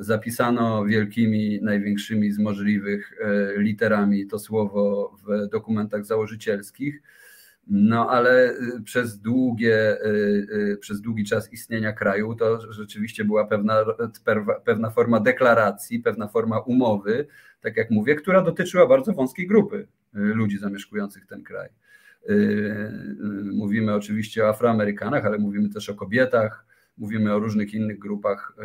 [0.02, 7.02] zapisano wielkimi, największymi z możliwych e, literami to słowo w dokumentach założycielskich.
[7.66, 13.84] No ale y, przez, długie, y, przez długi czas istnienia kraju to rzeczywiście była pewna,
[14.64, 17.26] pewna forma deklaracji, pewna forma umowy,
[17.60, 19.86] tak jak mówię, która dotyczyła bardzo wąskiej grupy
[20.16, 21.68] ludzi zamieszkujących ten kraj.
[23.52, 26.66] Mówimy oczywiście o Afroamerykanach, ale mówimy też o kobietach,
[26.98, 28.56] Mówimy o różnych innych grupach,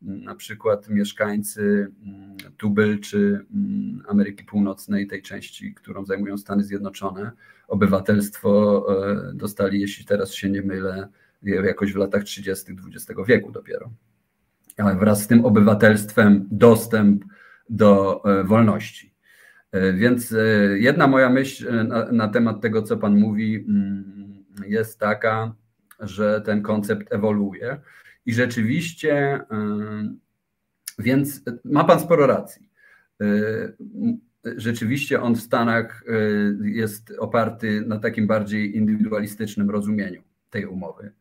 [0.00, 7.32] na przykład mieszkańcy mm, Tubel czy mm, Ameryki Północnej, tej części, którą zajmują Stany Zjednoczone.
[7.68, 8.86] Obywatelstwo
[9.34, 11.08] dostali, jeśli teraz się nie mylę,
[11.42, 12.72] jakoś w latach 30.
[12.72, 13.90] XX wieku dopiero.
[14.76, 17.24] Ale wraz z tym obywatelstwem dostęp
[17.70, 19.14] do wolności.
[19.94, 20.34] Więc
[20.74, 25.54] jedna moja myśl na, na temat tego, co Pan mówi, mm, jest taka,
[26.00, 27.80] że ten koncept ewoluuje
[28.26, 29.40] i rzeczywiście,
[30.98, 32.68] więc ma Pan sporo racji.
[34.56, 36.04] Rzeczywiście on w Stanach
[36.62, 41.12] jest oparty na takim bardziej indywidualistycznym rozumieniu tej umowy,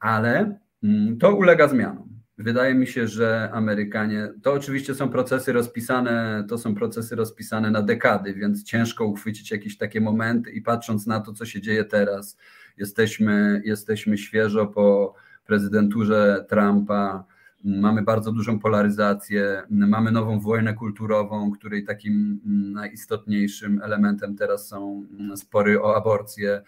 [0.00, 2.11] ale mm, to ulega zmianom.
[2.38, 7.82] Wydaje mi się, że Amerykanie, to oczywiście są procesy rozpisane, to są procesy rozpisane na
[7.82, 12.36] dekady, więc ciężko uchwycić jakieś takie momenty i patrząc na to, co się dzieje teraz,
[12.76, 15.14] Jesteśmy, jesteśmy świeżo po
[15.46, 17.24] prezydenturze Trumpa,
[17.64, 22.40] mamy bardzo dużą polaryzację, mamy nową wojnę kulturową, której takim
[22.72, 26.62] najistotniejszym elementem teraz są spory o aborcję,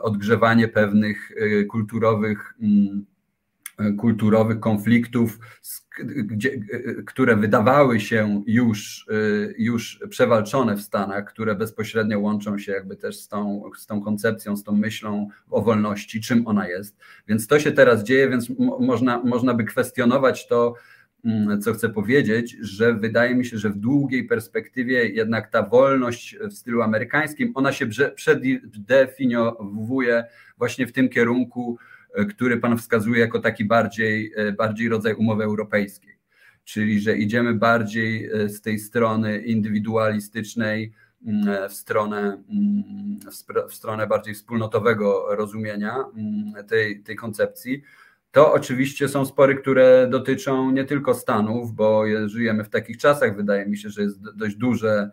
[0.00, 3.06] odgrzewanie pewnych y, kulturowych mm,
[3.98, 5.38] kulturowych konfliktów,
[6.04, 6.60] gdzie,
[7.06, 13.20] które wydawały się już, y, już przewalczone w Stanach, które bezpośrednio łączą się jakby też
[13.20, 16.96] z tą, z tą koncepcją, z tą myślą o wolności, czym ona jest.
[17.28, 18.48] Więc to się teraz dzieje, więc
[18.80, 20.74] można, można by kwestionować to,
[21.24, 26.36] mm, co chcę powiedzieć, że wydaje mi się, że w długiej perspektywie jednak ta wolność
[26.50, 30.24] w stylu amerykańskim, ona się przedefiniowuje
[30.58, 35.44] właśnie w tym kierunku, E, który Pan wskazuje jako taki bardziej, e, bardziej rodzaj umowy
[35.44, 36.18] europejskiej.
[36.64, 40.92] czyli że idziemy bardziej z tej strony indywidualistycznej
[41.68, 42.42] w stronę,
[43.68, 46.04] w stronę bardziej wspólnotowego rozumienia
[46.68, 47.82] tej, tej koncepcji.
[48.30, 53.66] To oczywiście są spory, które dotyczą nie tylko Stanów, bo żyjemy w takich czasach, wydaje
[53.66, 55.10] mi się, że jest dość duże mm,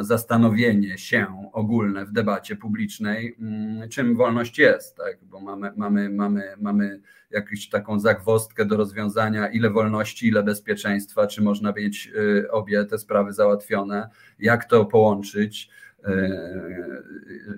[0.00, 5.18] zastanowienie się ogólne w debacie publicznej, mm, czym wolność jest, tak?
[5.22, 11.42] bo mamy, mamy, mamy, mamy jakąś taką zagwostkę do rozwiązania, ile wolności, ile bezpieczeństwa, czy
[11.42, 15.70] można mieć y, obie te sprawy załatwione, jak to połączyć.
[16.08, 16.12] Y,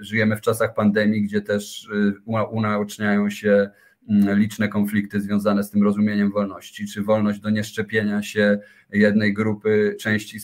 [0.01, 2.15] żyjemy w czasach pandemii, gdzie też y,
[2.51, 3.71] unaoczniają się Mm,
[4.11, 8.59] liczne konflikty związane z tym rozumieniem wolności, czy wolność do nieszczepienia się
[8.93, 10.39] jednej grupy części,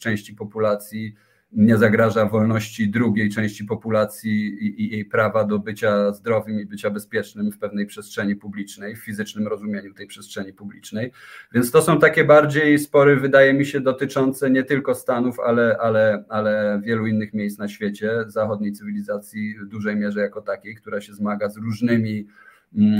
[0.00, 1.14] części populacji
[1.52, 7.52] nie zagraża wolności drugiej części populacji i, jej prawa do bycia zdrowym i bycia bezpiecznym
[7.52, 11.12] w pewnej przestrzeni publicznej, w fizycznym rozumieniu tej przestrzeni publicznej.
[11.54, 16.24] Więc to są takie bardziej spory, wydaje mi się, dotyczące nie tylko Stanów, ale, ale,
[16.28, 21.14] ale wielu innych miejsc na świecie, zachodniej cywilizacji w dużej mierze jako takiej, która się
[21.14, 22.26] zmaga z różnymi Mm,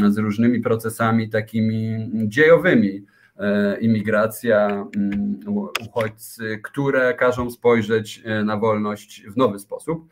[0.08, 3.06] z różnymi procesami takimi dziejowymi.
[3.38, 5.40] E, imigracja, mm,
[5.86, 10.08] uchodźcy, które każą spojrzeć e, na wolność w nowy sposób.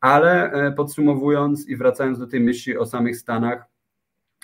[0.00, 3.66] Ale e, podsumowując i wracając do tej myśli o samych Stanach,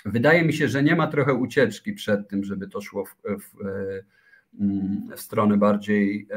[0.05, 3.55] wydaje mi się, że nie ma trochę ucieczki przed tym, żeby to szło w, w,
[5.15, 6.27] w stronę bardziej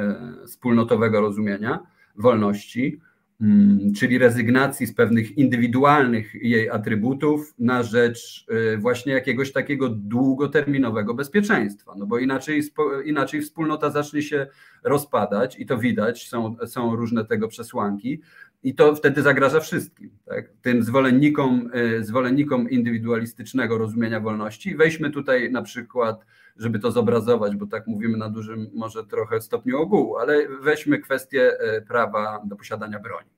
[0.46, 1.78] wspólnotowego rozumienia
[2.16, 3.00] wolności.
[3.40, 11.14] Mm, czyli rezygnacji z pewnych indywidualnych jej atrybutów na rzecz y, właśnie jakiegoś takiego długoterminowego
[11.14, 11.94] bezpieczeństwa.
[11.96, 12.62] No bo inaczej,
[13.04, 14.46] inaczej wspólnota zacznie się
[14.84, 18.20] rozpadać i to widać, są, są różne tego przesłanki
[18.62, 20.10] i to wtedy zagraża wszystkim.
[20.24, 20.48] Tak?
[20.62, 24.76] Tym zwolennikom, y, zwolennikom indywidualistycznego rozumienia wolności.
[24.76, 26.26] Weźmy tutaj na przykład
[26.56, 31.58] żeby to zobrazować, bo tak mówimy na dużym może trochę stopniu ogółu, ale weźmy kwestię
[31.60, 33.30] e, prawa do posiadania broni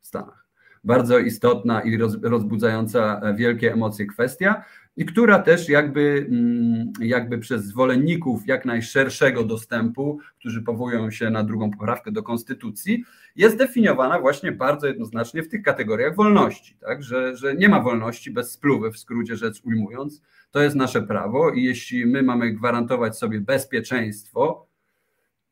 [0.00, 0.43] w Stanach.
[0.84, 4.64] Bardzo istotna i rozbudzająca e, wielkie emocje kwestia,
[4.96, 11.44] i która też jakby, mm, jakby przez zwolenników jak najszerszego dostępu, którzy powołują się na
[11.44, 13.04] drugą poprawkę do konstytucji,
[13.36, 17.02] jest definiowana właśnie bardzo jednoznacznie w tych kategoriach wolności, tak?
[17.02, 21.50] że, że nie ma wolności bez spluwy, w skrócie rzecz ujmując, to jest nasze prawo
[21.50, 24.66] i jeśli my mamy gwarantować sobie bezpieczeństwo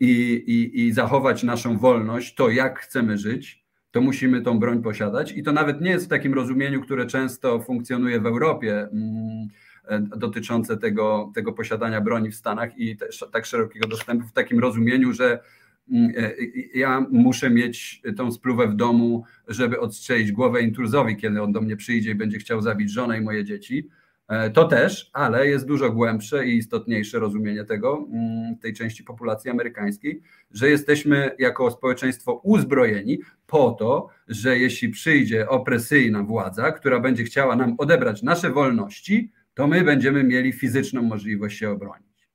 [0.00, 0.10] i,
[0.46, 3.61] i, i zachować naszą wolność, to jak chcemy żyć,
[3.92, 5.32] to musimy tą broń posiadać.
[5.32, 9.48] I to nawet nie jest w takim rozumieniu, które często funkcjonuje w Europie, mm,
[9.84, 14.58] e, dotyczące tego, tego posiadania broni w Stanach i też tak szerokiego dostępu, w takim
[14.58, 15.40] rozumieniu, że
[15.90, 16.32] mm, e,
[16.74, 21.76] ja muszę mieć tą spluwę w domu, żeby odstrzelić głowę intruzowi, kiedy on do mnie
[21.76, 23.88] przyjdzie i będzie chciał zabić żonę i moje dzieci
[24.54, 30.22] to też, ale jest dużo głębsze i istotniejsze rozumienie tego, mm, tej części populacji amerykańskiej,
[30.50, 37.56] że jesteśmy jako społeczeństwo uzbrojeni po to, że jeśli przyjdzie opresyjna władza, która będzie chciała
[37.56, 42.28] nam odebrać nasze wolności, to my będziemy mieli fizyczną możliwość się obronić.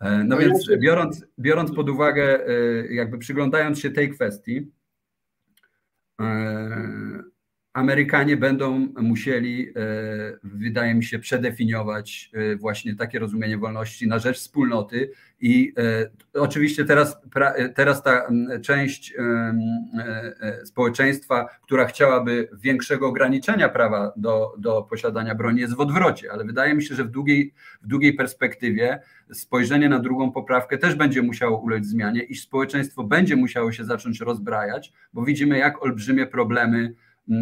[0.00, 4.72] E, no, no więc biorąc, biorąc pod uwagę, e, jakby przyglądając się tej kwestii,
[7.72, 9.72] Amerykanie będą musieli, e,
[10.42, 15.10] wydaje mi się, przedefiniować e, właśnie takie rozumienie wolności na rzecz wspólnoty.
[15.40, 17.16] I e, oczywiście teraz,
[17.74, 18.28] teraz ta
[18.62, 19.14] część
[20.64, 26.74] społeczeństwa, która chciałaby większego ograniczenia prawa do, do posiadania broni, jest w odwrocie, ale wydaje
[26.74, 29.00] mi się, że w długiej, w długiej perspektywie
[29.32, 34.20] spojrzenie na drugą poprawkę też będzie musiało ulec zmianie i społeczeństwo będzie musiało się zacząć
[34.20, 36.94] rozbrajać, bo widzimy, jak olbrzymie problemy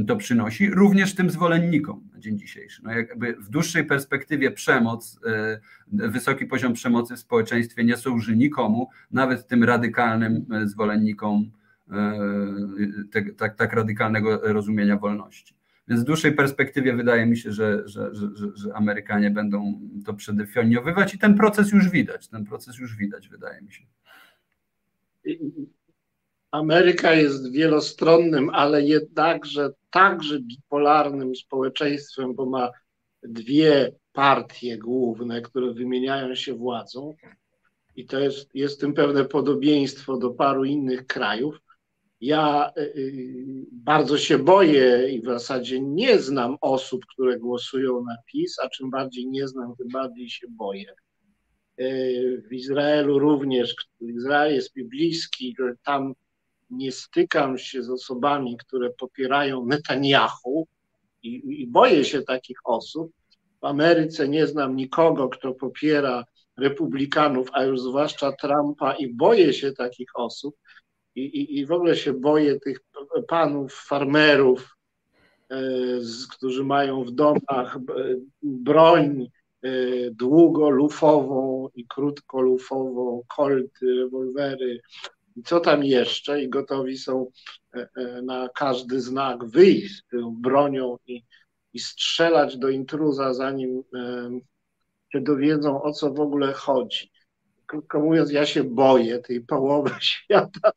[0.06, 2.82] to przynosi, również tym zwolennikom na dzień dzisiejszy.
[2.84, 5.60] No jakby w dłuższej perspektywie przemoc, e,
[6.08, 11.50] wysoki poziom przemocy w społeczeństwie nie służy nikomu, nawet tym radykalnym e, zwolennikom
[11.90, 12.18] e,
[13.36, 15.54] tak, tak radykalnego rozumienia wolności.
[15.88, 21.14] Więc w dłuższej perspektywie wydaje mi się, że, że, że, że Amerykanie będą to przedefiniowywać
[21.14, 22.28] i ten proces już widać.
[22.28, 23.84] Ten proces już widać, wydaje mi się.
[26.50, 32.70] Ameryka jest wielostronnym, ale jednakże także bipolarnym społeczeństwem, bo ma
[33.22, 37.14] dwie partie główne, które wymieniają się władzą.
[37.96, 41.60] I to jest, jest w tym pewne podobieństwo do paru innych krajów.
[42.20, 48.16] Ja y, y, bardzo się boję i w zasadzie nie znam osób, które głosują na
[48.26, 50.94] PiS, a czym bardziej nie znam, tym bardziej się boję.
[51.80, 56.14] Y, w Izraelu również, Izrael jest mi bliski, tam
[56.70, 60.66] nie stykam się z osobami, które popierają Netanyahu
[61.22, 63.12] i, i boję się takich osób.
[63.60, 66.24] W Ameryce nie znam nikogo, kto popiera
[66.56, 70.56] republikanów, a już zwłaszcza Trumpa i boję się takich osób
[71.14, 72.80] i, i, i w ogóle się boję tych
[73.28, 74.76] panów farmerów,
[76.30, 77.78] którzy mają w domach
[78.42, 79.30] broń
[80.12, 84.80] długolufową i krótkolufową, kolty, rewolwery,
[85.44, 87.26] co tam jeszcze, i gotowi są
[87.74, 91.24] e, e, na każdy znak wyjść z tą bronią i,
[91.72, 93.82] i strzelać do intruza, zanim
[95.12, 97.10] się dowiedzą, o co w ogóle chodzi.
[97.66, 100.72] Krótko mówiąc, ja się boję tej połowy świata,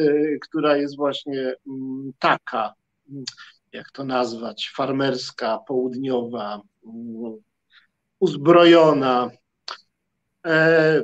[0.00, 0.04] e,
[0.40, 2.74] która jest właśnie mm, taka,
[3.72, 7.36] jak to nazwać, farmerska, południowa, mm,
[8.20, 9.30] uzbrojona,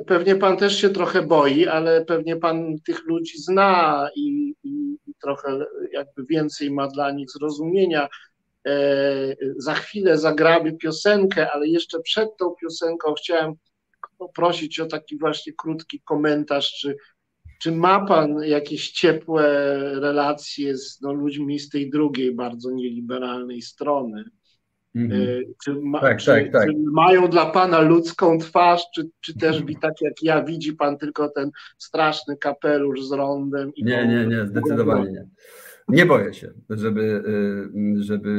[0.07, 5.13] pewnie pan też się trochę boi, ale pewnie pan tych ludzi zna i, i, i
[5.21, 8.09] trochę jakby więcej ma dla nich zrozumienia.
[8.67, 13.53] E, za chwilę zagramy piosenkę, ale jeszcze przed tą piosenką chciałem
[14.17, 16.95] poprosić o taki właśnie krótki komentarz, czy,
[17.61, 19.43] czy ma pan jakieś ciepłe
[19.99, 24.23] relacje z no, ludźmi z tej drugiej, bardzo nieliberalnej strony?
[24.95, 25.21] Mhm.
[25.21, 25.25] E,
[25.63, 26.67] czy, ma, tak, czy, tak, tak.
[26.67, 31.29] czy, mają dla Pana ludzką twarz, czy, czy też tak jak ja widzi Pan tylko
[31.29, 33.71] ten straszny kapelusz z rondem?
[33.77, 35.27] nie, nie, nie, zdecydowanie nie.
[35.87, 37.23] Nie boję się, żeby,
[37.75, 38.29] y, żeby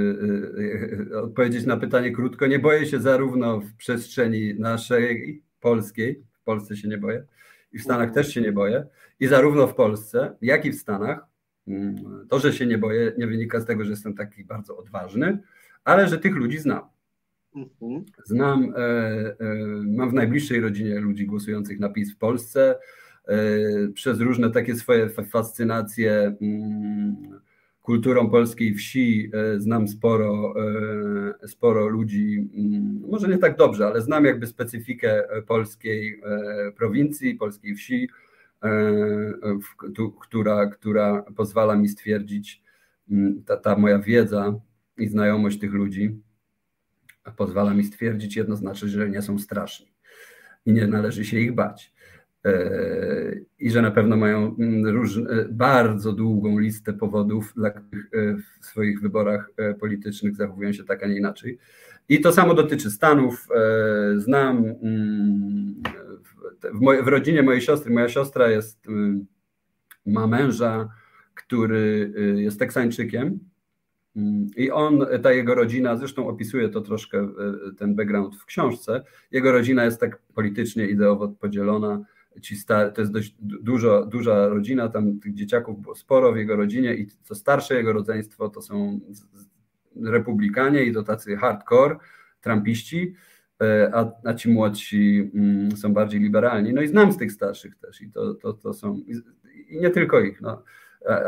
[0.59, 2.47] y, y, odpowiedzieć na pytanie krótko.
[2.47, 7.25] Nie boję się zarówno w przestrzeni naszej polskiej, w Polsce się nie boję,
[7.73, 8.87] i w Stanach też się nie boję,
[9.21, 11.27] i zarówno w Polsce, jak i w Stanach.
[11.69, 15.39] Mm, to, że się nie boję, nie wynika z tego, że jestem taki bardzo odważny,
[15.87, 16.81] ale że tych ludzi znam.
[17.55, 18.05] Mhm.
[18.25, 19.35] Znam, e, e,
[19.85, 22.79] mam w najbliższej rodzinie ludzi głosujących na PiS w Polsce.
[23.29, 23.39] E,
[23.95, 27.17] przez różne takie swoje fascynacje mm,
[27.83, 30.55] kulturą polskiej wsi znam sporo,
[31.47, 36.21] sporo ludzi, mm, może nie tak dobrze, ale znam jakby specyfikę polskiej
[36.77, 38.09] prowincji, polskiej wsi,
[40.21, 42.63] która, która pozwala mi stwierdzić,
[43.11, 44.61] mm, ta, ta moja wiedza,
[44.99, 46.21] i znajomość tych ludzi
[47.37, 49.97] pozwala mi stwierdzić jednoznacznie, że nie są straszni
[50.67, 51.93] i nie należy się ich bać.
[52.45, 55.21] E, I że na pewno mają mm, róż,
[55.51, 61.03] bardzo długą listę powodów, dla których e, w swoich wyborach e, politycznych zachowują się tak,
[61.03, 61.59] a nie inaczej.
[62.09, 63.49] I to samo dotyczy Stanów.
[64.17, 65.83] Znam mm,
[66.63, 69.27] w, w rodzinie mojej siostry, moja siostra jest, mm,
[70.07, 70.89] ma męża,
[71.35, 73.39] który jest Teksańczykiem
[74.57, 79.53] I on, ta jego rodzina, zresztą opisuje to troszkę e, ten background w książce, jego
[79.53, 82.01] rodzina jest tak politycznie, ideowo podzielona.
[82.43, 86.95] Ci to jest dość dużo, duża rodzina, tam tych dzieciaków było sporo w jego rodzinie
[86.95, 89.01] i co starsze jego rodzeństwo to są
[90.05, 91.97] republikanie i to tacy hardcore,
[92.41, 93.15] trumpiści,
[93.63, 96.73] e, a, a ci młodsi mm, są bardziej liberalni.
[96.73, 99.01] No i znam z tych starszych też i to, to, to są,
[99.69, 100.63] i nie tylko ich, no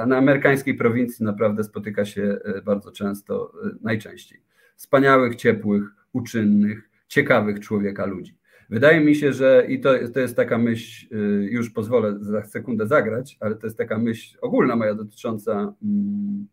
[0.06, 4.42] na amerykańskiej prowincji naprawdę spotyka się e, bardzo często, e, najczęściej.
[4.76, 8.38] Wspaniałych, ciepłych, uczynnych, ciekawych człowieka ludzi.
[8.70, 12.86] Wydaje mi się, że i to, to jest taka myśl, e, już pozwolę za sekundę
[12.86, 16.46] zagrać, ale to jest taka myśl ogólna moja dotycząca, mm,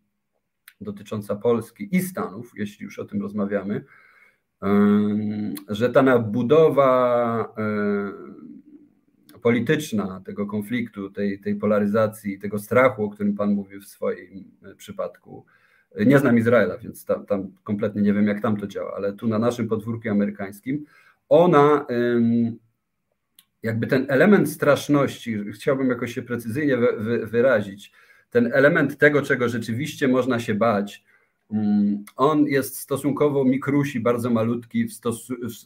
[0.82, 3.86] dotycząca Polski i Stanów, jeśli już o tym rozmawiamy,
[5.69, 7.55] że ta nabudowa
[9.45, 14.75] polityczna tego konfliktu, tej, tej polaryzacji, tego strachu, o którym Pan mówił w swoim e,
[14.75, 15.45] przypadku.
[16.05, 19.27] Nie znam Izraela, więc tam, tam kompletnie nie wiem, jak tam to działa, ale tu
[19.27, 20.85] na naszym podwórku amerykańskim,
[21.29, 21.85] ona
[23.63, 26.77] jakby ten element straszności, chciałbym jakoś się precyzyjnie
[27.23, 27.91] wyrazić,
[28.29, 31.03] ten element tego, czego rzeczywiście można się bać,
[32.15, 34.93] on jest stosunkowo mikrusi, bardzo malutki w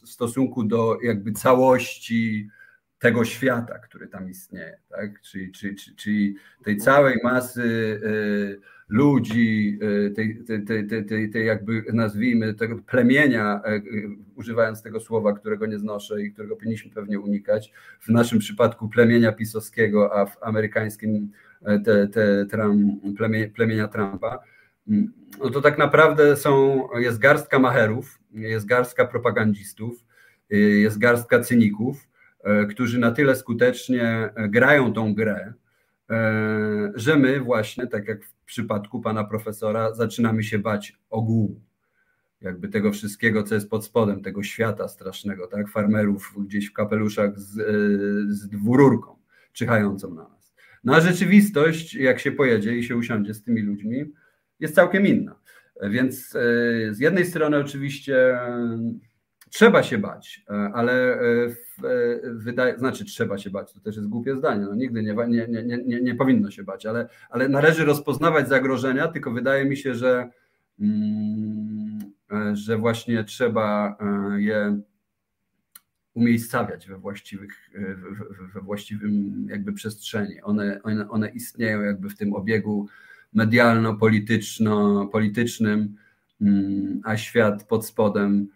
[0.04, 2.48] stosunku do jakby całości
[3.00, 5.20] tego świata, który tam istnieje, tak?
[5.20, 11.84] czyli, czyli, czyli tej całej masy y, ludzi, y, tej, tej, tej, tej, tej jakby
[11.92, 13.82] nazwijmy tego plemienia, y,
[14.34, 19.32] używając tego słowa, którego nie znoszę i którego powinniśmy pewnie unikać, w naszym przypadku plemienia
[19.32, 21.30] pisowskiego, a w amerykańskim
[21.84, 23.02] te, te Trump,
[23.54, 24.38] plemienia, Trumpa,
[24.88, 30.04] mm, no to tak naprawdę są, jest garstka macherów, jest garstka propagandzistów,
[30.50, 32.09] jest garstka cyników, E,
[32.70, 35.52] którzy na tyle skutecznie e, grają tą grę,
[36.10, 41.60] e, że my właśnie, tak jak w przypadku pana profesora, zaczynamy się bać ogółu.
[42.40, 45.68] Jakby tego wszystkiego, co jest pod spodem, tego świata strasznego, tak?
[45.68, 47.52] Farmerów gdzieś w kapeluszach z,
[48.28, 49.16] z dwururką
[49.52, 50.54] czyhającą na nas.
[50.84, 54.12] No a rzeczywistość, jak się pojedzie i się usiądzie z tymi ludźmi,
[54.60, 55.40] jest całkiem inna.
[55.82, 56.30] Więc
[56.90, 58.38] z jednej strony oczywiście
[59.50, 60.44] Trzeba się bać,
[60.74, 61.18] ale
[62.22, 65.78] wydaje, znaczy trzeba się bać, to też jest głupie zdanie, no nigdy nie, nie, nie,
[65.86, 70.30] nie, nie powinno się bać, ale, ale należy rozpoznawać zagrożenia, tylko wydaje mi się, że,
[70.80, 71.98] mm,
[72.52, 73.96] że właśnie trzeba
[74.36, 74.80] je
[76.14, 77.70] umiejscawiać we właściwych,
[78.54, 80.42] we właściwym jakby przestrzeni.
[80.42, 82.88] One, one, one istnieją jakby w tym obiegu
[83.32, 85.96] medialno-polityczno-politycznym,
[86.40, 88.46] mm, a świat pod spodem, e,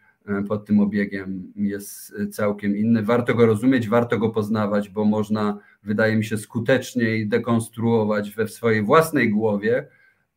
[0.49, 3.03] pod tym obiegiem jest całkiem inny.
[3.03, 8.83] Warto go rozumieć, warto go poznawać, bo można, wydaje mi się, skuteczniej dekonstruować we swojej
[8.83, 9.89] własnej głowie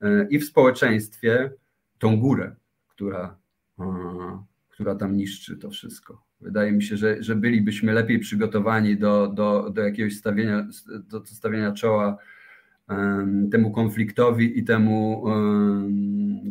[0.02, 1.52] e, i w społeczeństwie
[1.98, 2.56] tą górę,
[2.88, 3.38] która,
[3.80, 6.24] e, która tam niszczy to wszystko.
[6.42, 10.68] Wydaje mi się, że, że bylibyśmy lepiej przygotowani do, do, do jakiegoś stawienia,
[11.10, 12.18] do, do stawienia czoła
[13.52, 15.26] temu konfliktowi i temu,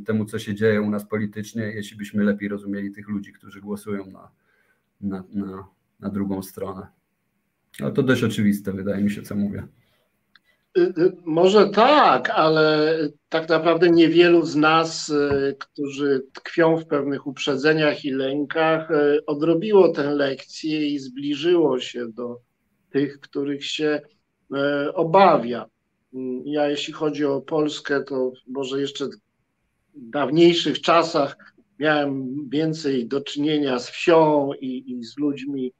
[0.06, 4.06] temu, co się dzieje u nas politycznie, jeśli byśmy lepiej rozumieli tych ludzi, którzy głosują
[4.06, 4.30] na,
[5.00, 5.68] na, na,
[6.00, 6.86] na drugą stronę.
[7.80, 9.66] Ale to dość oczywiste, wydaje mi się, co mówię.
[10.78, 12.96] Y, y, może tak, ale
[13.28, 18.88] tak naprawdę niewielu z nas, y, którzy tkwią w pewnych uprzedzeniach i lękach,
[19.26, 22.40] odrobiło tę lekcję i zbliżyło się do
[22.90, 24.00] tych, których się
[24.94, 25.66] obawia.
[26.16, 29.10] Mm, ja, jeśli chodzi o Polskę, to może jeszcze w
[29.94, 31.36] dawniejszych czasach
[31.78, 35.72] miałem więcej do czynienia z wsią i, i z ludźmi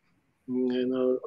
[0.48, 1.20] mm, no,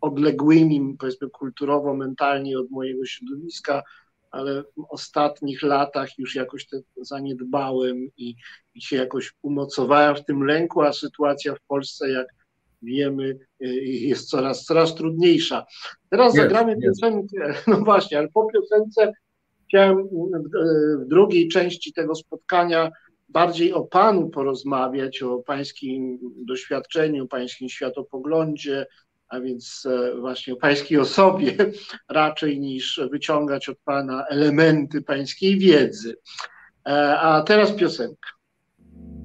[0.00, 3.82] odległymi, powiedzmy, kulturowo, mentalnie od mojego środowiska,
[4.30, 8.34] ale w ostatnich latach już jakoś to zaniedbałem i,
[8.74, 12.26] i się jakoś umocowałem w tym lęku, a sytuacja w Polsce, jak
[12.82, 15.66] wiemy, y, jest coraz, coraz trudniejsza.
[16.10, 16.82] Teraz jest, zagramy jest.
[16.82, 19.12] piosenkę, no właśnie, ale po piosence
[19.68, 20.08] chciałem
[21.04, 22.90] w drugiej części tego spotkania
[23.28, 28.86] bardziej o Panu porozmawiać, o Pańskim doświadczeniu, Pańskim światopoglądzie,
[29.28, 31.56] a więc e, właśnie o Pańskiej osobie,
[32.08, 36.16] raczej niż wyciągać od Pana elementy Pańskiej wiedzy.
[36.86, 38.28] E, a teraz piosenka.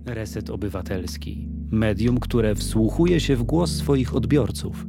[0.08, 1.48] Reset Obywatelski.
[1.72, 4.86] Medium, które wsłuchuje się w głos swoich odbiorców.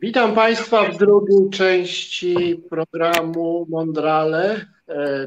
[0.00, 4.66] Witam Państwa w drugiej części programu Mondrale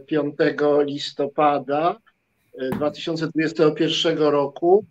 [0.08, 2.00] 5 e, listopada
[2.72, 4.86] 2021 roku.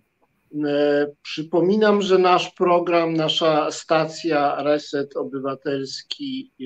[0.65, 6.65] E, przypominam, że nasz program, nasza stacja Reset Obywatelski e,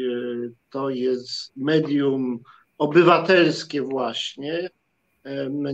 [0.70, 2.40] to jest medium
[2.78, 4.70] obywatelskie właśnie,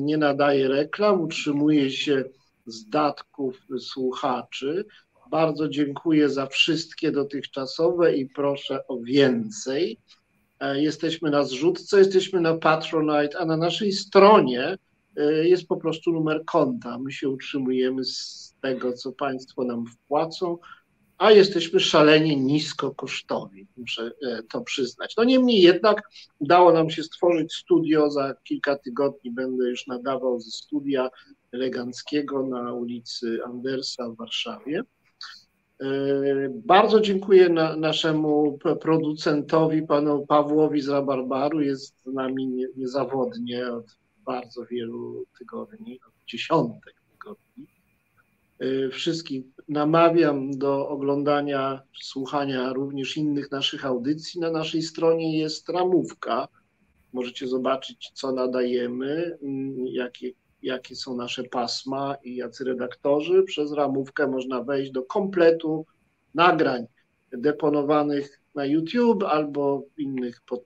[0.00, 2.24] nie nadaje reklam, utrzymuje się
[2.66, 4.84] z datków słuchaczy.
[5.30, 9.98] Bardzo dziękuję za wszystkie dotychczasowe i proszę o więcej.
[10.60, 14.78] E, jesteśmy na zrzutce, jesteśmy na Patronite, a na naszej stronie
[15.16, 16.98] e, jest po prostu numer konta.
[16.98, 20.58] My się utrzymujemy z tego, co Państwo nam wpłacą
[21.18, 25.14] a jesteśmy szalenie nisko kosztowi, muszę e, to przyznać.
[25.16, 30.50] No niemniej jednak udało nam się stworzyć studio, za kilka tygodni będę już nadawał ze
[30.50, 31.10] studia
[31.52, 34.82] eleganckiego na ulicy Andersa w Warszawie.
[35.80, 35.86] E,
[36.48, 41.60] bardzo dziękuję na, naszemu producentowi, panu Pawłowi z Rabarbaru.
[41.60, 47.77] Jest z nami niezawodnie od bardzo wielu tygodni, od dziesiątek tygodni.
[48.60, 54.40] E, wszystkich namawiam do oglądania, słuchania również innych naszych audycji.
[54.40, 56.48] Na naszej stronie jest ramówka.
[57.12, 60.30] Możecie zobaczyć, co nadajemy, mm, jakie,
[60.62, 63.42] jakie są nasze pasma i jacy redaktorzy.
[63.42, 65.86] Przez ramówkę można wejść do kompletu
[66.34, 66.86] nagrań
[67.32, 70.64] deponowanych na YouTube albo w innych pod,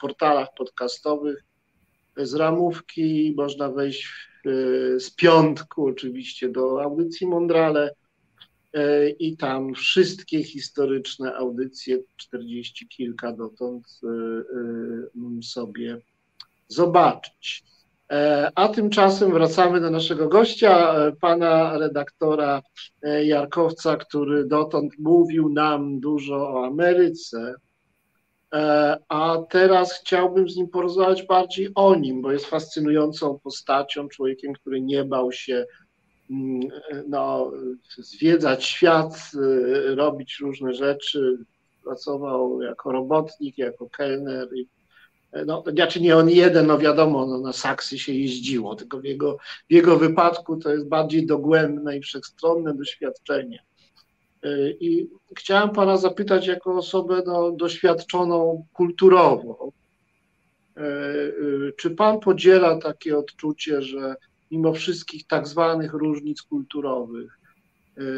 [0.00, 1.44] portalach podcastowych.
[2.16, 4.08] Z ramówki można wejść
[4.98, 7.90] z piątku oczywiście do audycji Mondrale
[8.74, 15.98] E, i tam wszystkie historyczne audycje, czterdzieści kilka dotąd, e, e, sobie
[16.68, 17.64] zobaczyć.
[18.54, 22.62] A tymczasem wracamy do naszego gościa, pana redaktora
[23.24, 27.54] Jarkowca, który dotąd mówił nam dużo o Ameryce,
[29.08, 34.80] a teraz chciałbym z nim porozmawiać bardziej o nim, bo jest fascynującą postacią, człowiekiem, który
[34.80, 35.66] nie bał się
[36.30, 36.68] Mm,
[37.08, 37.52] no,
[37.98, 41.38] zwiedzać świat, y, robić różne rzeczy.
[41.84, 44.48] Pracował jako robotnik, jako kelner.
[45.46, 49.38] No, znaczy nie on jeden, no wiadomo, no, na saksy się jeździło, tylko w jego,
[49.68, 53.62] w jego wypadku to jest bardziej dogłębne i wszechstronne doświadczenie.
[54.46, 59.72] Y, I chciałem pana zapytać, jako osobę no, doświadczoną kulturowo,
[60.78, 64.14] y, czy pan podziela takie odczucie, że
[64.50, 67.38] mimo wszystkich tak zwanych różnic kulturowych,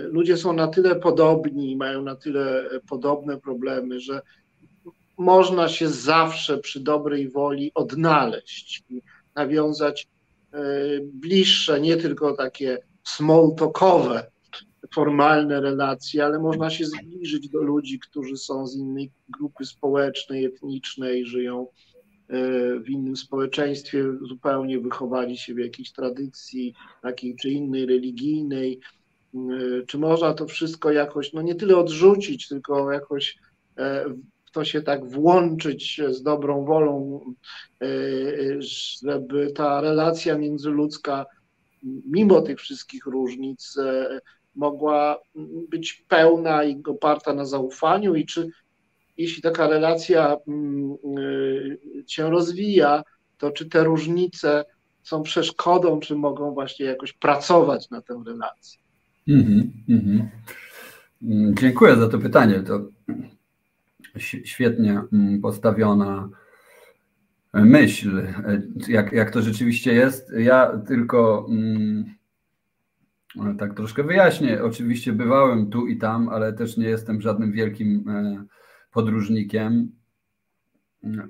[0.03, 4.23] ludzie są na tyle podobni, mają na tyle podobne problemy, że
[5.19, 9.03] można się zawsze przy dobrej woli odnaleźć i
[9.35, 10.09] nawiązać
[11.03, 14.31] bliższe, nie tylko takie small talkowe,
[14.95, 21.27] formalne relacje, ale można się zbliżyć do ludzi, którzy są z innej grupy społecznej, etnicznej,
[21.27, 21.67] żyją
[22.29, 22.37] e,
[22.81, 28.81] w innym społeczeństwie, zupełnie wychowali się w jakiejś tradycji takiej czy innej, religijnej.
[29.35, 29.39] E,
[29.87, 33.39] czy można to wszystko jakoś, no nie tyle odrzucić, tylko jakoś
[33.77, 34.05] e,
[34.45, 37.25] w to się tak włączyć z dobrą wolą,
[38.59, 41.27] żeby ta relacja międzyludzka,
[42.07, 43.77] mimo tych wszystkich różnic,
[44.55, 45.19] mogła
[45.69, 48.51] być pełna i oparta na zaufaniu i czy
[49.17, 53.03] jeśli taka relacja mm, y, się rozwija,
[53.39, 54.65] to czy te różnice
[55.03, 58.81] są przeszkodą, czy mogą właśnie jakoś pracować na tę relację?
[59.29, 60.27] Mm-hmm, mm-hmm.
[61.61, 62.61] Dziękuję za to pytanie.
[62.61, 62.89] To
[64.45, 66.29] świetnie mm, postawiona
[67.55, 68.23] myśl,
[68.89, 70.33] jak, jak to rzeczywiście jest.
[70.39, 71.47] Ja tylko
[73.59, 74.63] tak troszkę wyjaśnię.
[74.65, 78.45] Oczywiście bywałem tu i tam, ale też nie jestem żadnym wielkim e,
[78.93, 79.93] podróżnikiem.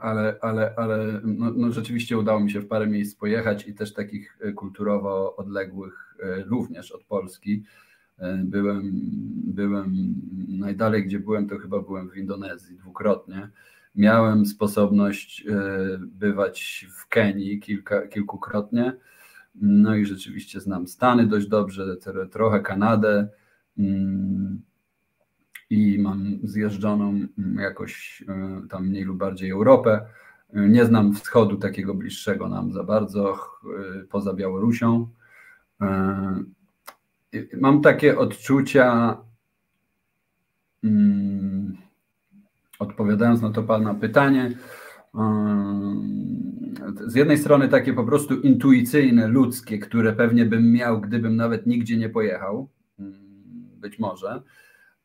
[0.01, 3.93] Ale, ale, ale no, no rzeczywiście udało mi się w parę miejsc pojechać i też
[3.93, 7.65] takich e, kulturowo odległych e, również od Polski.
[8.45, 8.93] Byłem,
[9.45, 10.15] byłem
[10.49, 13.51] najdalej, gdzie byłem, to chyba byłem w Indonezji dwukrotnie.
[13.95, 15.45] Miałem sposobność
[16.01, 18.97] bywać w Kenii kilka, kilkukrotnie
[19.55, 21.97] no i rzeczywiście znam Stany dość dobrze,
[22.31, 23.29] trochę Kanadę
[23.79, 24.63] mm,
[25.71, 27.21] i mam zjeżdżoną
[27.59, 30.07] jakoś e, tam mniej lub bardziej Europę.
[30.53, 35.09] Nie znam wschodu takiego bliższego nam za bardzo, e, poza Białorusią.
[35.81, 36.45] E,
[37.61, 39.17] mam takie odczucia,
[40.85, 41.77] mm,
[42.79, 44.51] odpowiadając na to Pana pytanie,
[47.07, 51.97] z jednej strony takie po prostu intuicyjne, ludzkie, które pewnie bym miał, gdybym nawet nigdzie
[51.97, 52.69] nie pojechał,
[53.81, 54.43] być może,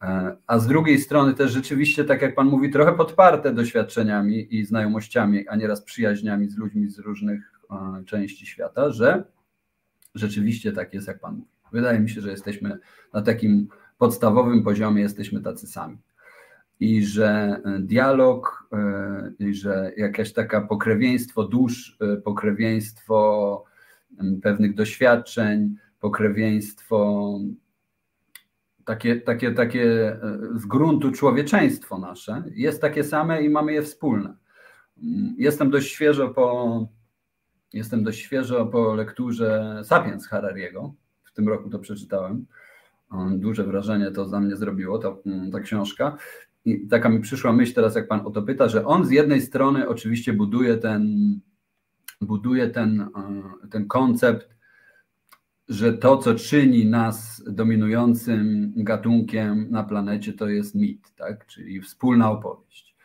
[0.01, 4.65] e, a z drugiej strony też rzeczywiście, tak jak Pan mówi, trochę podparte doświadczeniami i
[4.65, 9.23] znajomościami, a nieraz przyjaźniami z ludźmi z różnych e, części świata, że
[10.15, 11.47] rzeczywiście tak jest, jak Pan mówi.
[11.71, 12.77] Wydaje mi się, że jesteśmy
[13.13, 15.97] na takim podstawowym poziomie, jesteśmy tacy sami
[16.79, 23.63] i że e, dialog, e, i że jakieś taka pokrewieństwo dusz, e, pokrewieństwo
[24.43, 27.39] pewnych doświadczeń, pokrewieństwo
[28.85, 30.17] takie, takie, takie
[30.55, 34.35] z gruntu człowieczeństwo nasze jest takie same i mamy je wspólne.
[35.03, 36.87] Mm, jestem dość świeżo po,
[37.73, 40.93] jestem dość świeżo po lekturze Sapiens Harariego.
[41.23, 42.45] W tym roku to przeczytałem.
[43.29, 46.17] Duże wrażenie to za mnie zrobiło, ta, mm, ta książka.
[46.65, 49.41] I taka mi przyszła myśl teraz, jak Pan o to pyta, że on z jednej
[49.41, 51.07] strony oczywiście buduje ten,
[52.21, 54.55] buduje ten, e, ten koncept,
[55.69, 61.45] że to, co czyni nas dominującym gatunkiem na planecie, to jest mit, tak?
[61.45, 62.95] czyli wspólna opowieść.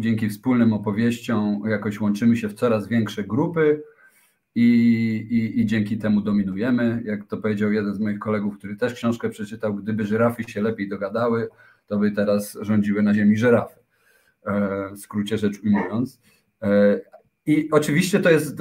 [0.00, 3.82] dzięki wspólnym opowieściom jakoś łączymy się w coraz większe grupy
[4.54, 4.66] i,
[5.30, 7.02] i, i dzięki temu dominujemy.
[7.04, 10.88] Jak to powiedział jeden z moich kolegów, który też książkę przeczytał, gdyby żyrafy się lepiej
[10.88, 11.48] dogadały,
[11.90, 13.80] to by teraz rządziły na ziemi żyrafy,
[14.46, 16.20] e, w skrócie rzecz ujmując.
[16.62, 17.00] E,
[17.46, 18.58] I oczywiście to jest,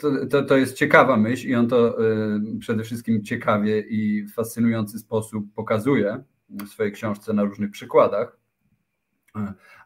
[0.00, 4.34] to, to, to jest ciekawa myśl i on to e, przede wszystkim ciekawie i w
[4.34, 8.38] fascynujący sposób pokazuje w swojej książce na różnych przykładach,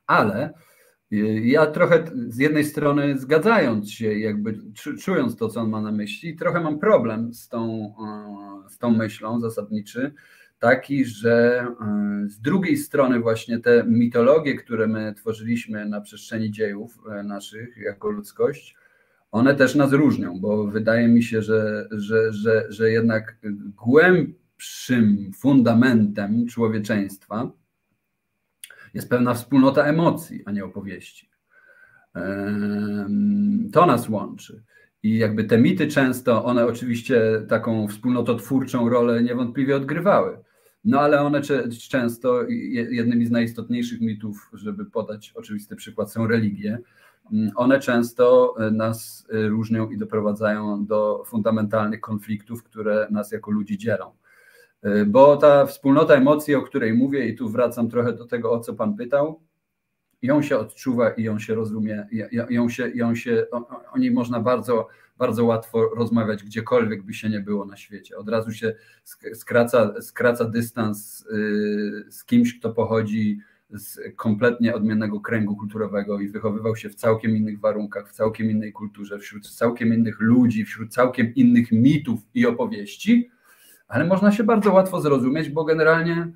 [0.06, 0.52] ale
[1.42, 4.58] ja trochę z jednej strony zgadzając się, jakby
[5.02, 7.94] czując to, co on ma na myśli, trochę mam problem z tą,
[8.68, 10.14] z tą myślą zasadniczy,
[10.66, 16.98] taki, że e, z drugiej strony właśnie te mitologie, które my tworzyliśmy na przestrzeni dziejów
[17.10, 18.76] e, naszych jako ludzkość,
[19.32, 23.38] one też nas różnią, bo wydaje mi się, że, że, że, że jednak
[23.76, 27.50] głębszym fundamentem człowieczeństwa
[28.94, 31.30] jest pewna wspólnota emocji, a nie opowieści.
[33.72, 34.62] To nas łączy.
[35.02, 40.45] I jakby te mity często, one oczywiście taką wspólnototwórczą rolę niewątpliwie odgrywały.
[40.86, 41.40] No ale one
[41.88, 42.42] często,
[42.90, 46.78] jednymi z najistotniejszych mitów, żeby podać oczywisty przykład, są religie.
[47.32, 53.50] Mm, one często e, nas e, różnią i doprowadzają do fundamentalnych konfliktów, które nas jako
[53.50, 54.12] ludzi dzielą.
[54.82, 58.60] E, bo ta wspólnota emocji, o której mówię, i tu wracam trochę do tego, o
[58.60, 59.40] co Pan pytał,
[60.22, 62.06] ją się odczuwa i ją się rozumie,
[62.50, 67.28] ją się, ją się, o, o niej można bardzo bardzo łatwo rozmawiać gdziekolwiek by się
[67.28, 68.16] nie było na świecie.
[68.16, 68.74] Od razu się
[69.34, 73.40] skraca, skraca dystans y, z kimś, kto pochodzi
[73.70, 78.72] z kompletnie odmiennego kręgu kulturowego i wychowywał się w całkiem innych warunkach, w całkiem innej
[78.72, 83.30] kulturze, wśród całkiem innych ludzi, wśród całkiem innych mitów i opowieści,
[83.88, 86.32] ale można się bardzo łatwo zrozumieć, bo generalnie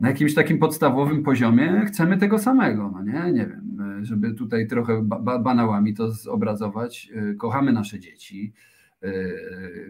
[0.00, 3.32] na jakimś takim podstawowym poziomie chcemy tego samego, no nie?
[3.32, 3.63] Nie wiem,
[4.04, 5.02] żeby tutaj trochę
[5.42, 7.12] banałami to zobrazować.
[7.38, 8.52] Kochamy nasze dzieci,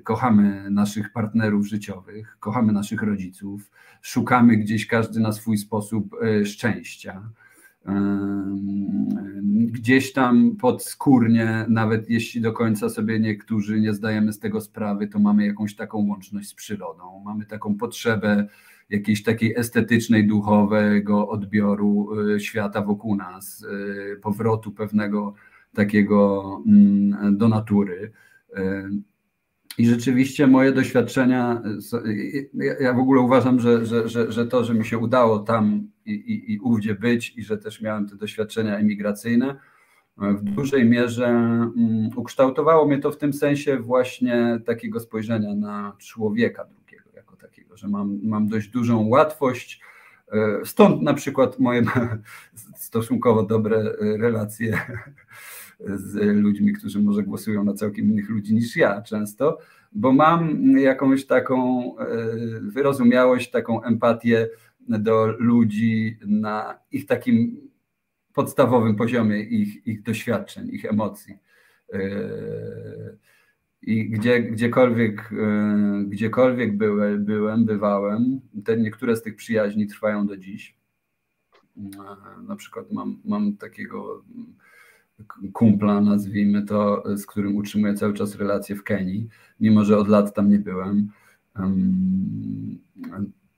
[0.04, 3.70] kochamy naszych partnerów życiowych, kochamy naszych rodziców,
[4.02, 7.22] szukamy gdzieś każdy na swój sposób e, szczęścia.
[9.70, 15.18] Gdzieś tam podskórnie, nawet jeśli do końca sobie niektórzy nie zdajemy z tego sprawy, to
[15.18, 18.48] mamy jakąś taką łączność z przyrodą, mamy taką potrzebę
[18.90, 23.66] jakiejś takiej estetycznej, duchowego odbioru e, świata wokół nas,
[24.12, 25.34] e, powrotu pewnego
[25.74, 28.12] takiego mm, do natury.
[29.78, 31.62] I rzeczywiście moje doświadczenia,
[32.80, 36.12] ja w ogóle uważam, że, że, że, że to, że mi się udało tam i,
[36.12, 39.56] i, i ówdzie być i że też miałem te doświadczenia emigracyjne,
[40.16, 46.64] w dużej mierze mm, ukształtowało mnie to w tym sensie właśnie takiego spojrzenia na człowieka
[46.64, 46.83] drugiego
[47.44, 49.80] takiego, że mam, mam dość dużą łatwość.
[50.32, 51.82] E, stąd na przykład moje
[52.76, 54.80] stosunkowo dobre e, relacje
[56.10, 59.58] z ludźmi, którzy może głosują na całkiem innych ludzi niż ja często,
[59.92, 62.06] bo mam jakąś taką e,
[62.60, 64.48] wyrozumiałość, taką empatię
[64.80, 67.68] do ludzi na ich takim
[68.32, 71.38] podstawowym poziomie ich, ich doświadczeń, ich emocji.
[73.86, 80.36] E, I gdzie, gdziekolwiek, e, gdziekolwiek byłem, bywałem, te niektóre z tych przyjaźni trwają do
[80.36, 80.76] dziś.
[82.48, 84.24] Na przykład mam, mam takiego
[85.52, 89.28] kumpla, nazwijmy to, z którym utrzymuję cały czas relacje w Kenii,
[89.60, 91.08] mimo że od lat tam nie byłem.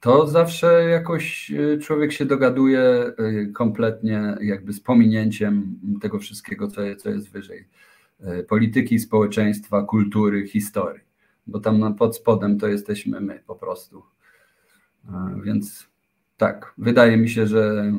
[0.01, 3.13] To zawsze jakoś y, człowiek się dogaduje
[3.55, 7.69] kompletnie, jakby z pominięciem tego wszystkiego, co co jest wyżej.
[8.21, 11.03] Y, polityki, społeczeństwa, kultury, historii,
[11.47, 14.03] bo tam pod spodem to jesteśmy my po prostu.
[15.45, 15.87] Więc
[16.37, 17.93] tak, wydaje mi się, że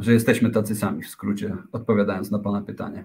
[0.00, 3.04] że jesteśmy tacy sami, w skrócie, odpowiadając na Pana pytanie.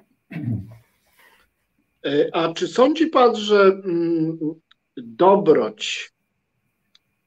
[2.05, 4.37] E, a czy sądzi Pan, że mm,
[4.97, 6.13] dobroć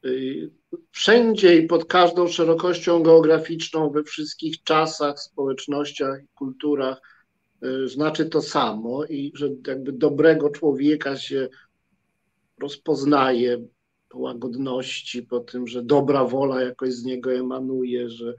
[0.05, 0.51] y,
[0.91, 7.01] wszędzie i pod każdą szerokością geograficzną, we wszystkich czasach, społecznościach i kulturach
[7.85, 11.49] znaczy to samo i że jakby dobrego człowieka się
[12.59, 13.65] rozpoznaje
[14.09, 18.33] po łagodności, po tym, że dobra wola jakoś z niego emanuje, że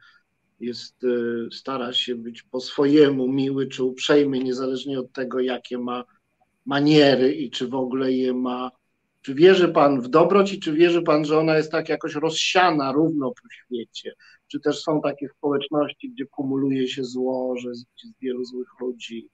[0.61, 6.05] jest, y, stara się być po swojemu miły czy uprzejmy, niezależnie od tego, jakie ma
[6.67, 8.71] maniery i czy w ogóle je ma.
[9.23, 12.93] Czy wierzy Pan w dobroć i czy wierzy Pan, że ona jest tak jakoś rozsiana
[12.93, 14.13] równo po świecie?
[14.51, 17.87] Czy też są takie społeczności, gdzie kumuluje się zło, że jest
[18.21, 19.29] wielu złych ludzi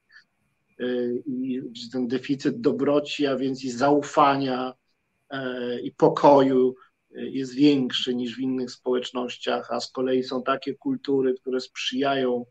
[0.81, 1.61] y, i
[1.91, 4.73] ten deficyt dobroci, a więc i zaufania
[5.33, 5.37] y,
[5.81, 6.75] i pokoju
[7.11, 12.45] jest większy niż w innych społecznościach, a z kolei są takie kultury, które sprzyjają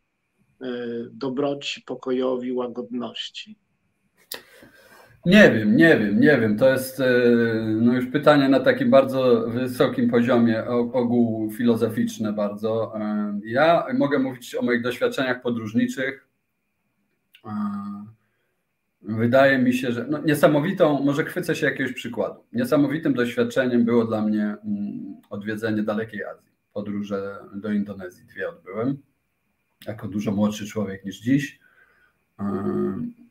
[0.61, 0.67] e,
[1.11, 3.59] dobroci, pokojowi, łagodności.
[5.27, 6.59] Nie wiem, nie wiem, nie wiem.
[6.59, 7.07] To jest e,
[7.81, 13.01] no już pytanie na takim bardzo wysokim poziomie, ogół filozoficzne bardzo.
[13.01, 16.29] E, ja mogę mówić o moich doświadczeniach podróżniczych.
[19.03, 22.45] Wydaje mi się, że no, niesamowitą, może chwycę się jakiegoś przykładu.
[22.53, 26.53] Niesamowitym doświadczeniem było dla mnie mm, odwiedzenie dalekiej Azji.
[26.73, 28.99] Podróże do Indonezji dwie odbyłem,
[29.87, 31.61] jako dużo młodszy człowiek niż dziś.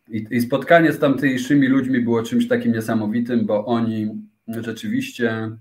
[0.09, 4.11] I, I, spotkanie z tamtejszymi ludźmi było czymś takim niesamowitym, bo oni
[4.47, 5.57] rzeczywiście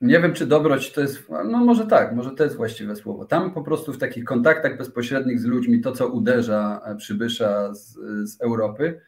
[0.00, 3.24] nie wiem, czy dobroć to jest, no może tak, może to jest właściwe słowo.
[3.24, 7.94] Tam po prostu w takich kontaktach bezpośrednich z ludźmi, to co uderza e, przybysza z,
[8.30, 9.00] z Europy,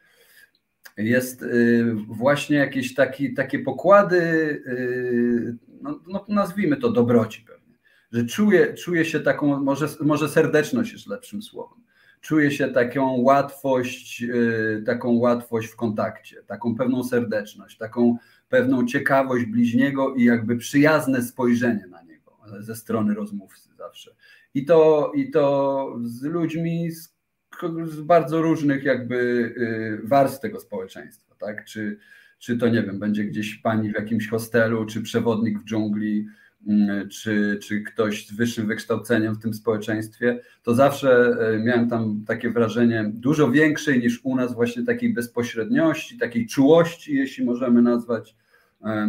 [0.96, 4.20] jest y, właśnie jakieś taki, takie pokłady,
[4.66, 7.78] y, no, no, nazwijmy to dobroci pewnie,
[8.12, 11.78] że czuje, czuje się taką, może, może serdeczność jest lepszym słowem,
[12.20, 18.16] czuje się taką łatwość, y, taką łatwość w kontakcie, taką pewną serdeczność, taką
[18.48, 24.14] pewną ciekawość bliźniego i jakby przyjazne spojrzenie na niego ze strony rozmówcy zawsze.
[24.54, 27.16] I to, i to z ludźmi z,
[27.84, 31.64] z bardzo różnych jakby y, warstw tego społeczeństwa, tak?
[31.64, 31.98] Czy,
[32.38, 36.26] czy to nie wiem, będzie gdzieś pani w jakimś hostelu, czy przewodnik w dżungli,
[37.10, 43.10] czy, czy ktoś z wyższym wykształceniem w tym społeczeństwie, to zawsze miałem tam takie wrażenie
[43.14, 48.36] dużo większej niż u nas właśnie takiej bezpośredniości, takiej czułości, jeśli możemy nazwać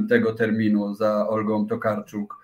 [0.10, 2.42] tego terminu za Olgą Tokarczuk,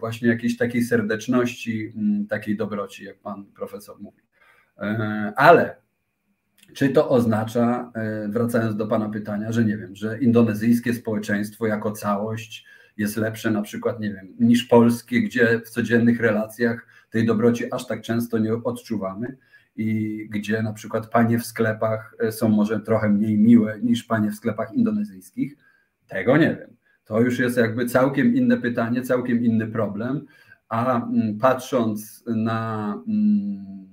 [0.00, 4.22] właśnie jakiejś takiej serdeczności, mm, takiej dobroci, jak pan profesor mówi.
[5.36, 5.76] Ale
[6.74, 11.92] czy to oznacza, e, wracając do Pana pytania, że nie wiem, że indonezyjskie społeczeństwo jako
[11.92, 17.72] całość jest lepsze na przykład, nie wiem, niż polskie, gdzie w codziennych relacjach tej dobroci
[17.72, 19.36] aż tak często nie odczuwamy
[19.76, 24.30] i gdzie na przykład panie w sklepach e, są może trochę mniej miłe niż panie
[24.30, 25.56] w sklepach indonezyjskich?
[26.06, 26.76] Tego nie wiem.
[27.04, 30.26] To już jest jakby całkiem inne pytanie, całkiem inny problem,
[30.68, 33.86] a mm, patrząc na mm,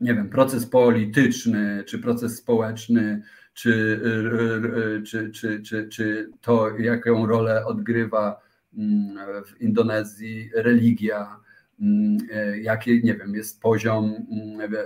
[0.00, 3.22] nie wiem, proces polityczny, czy proces społeczny,
[3.58, 8.40] czy, y, y, czy, czy, czy, czy to, jaką rolę odgrywa
[8.76, 11.40] mm, w Indonezji religia,
[11.80, 14.76] mm, e, jaki, nie wiem, jest poziom mm, e,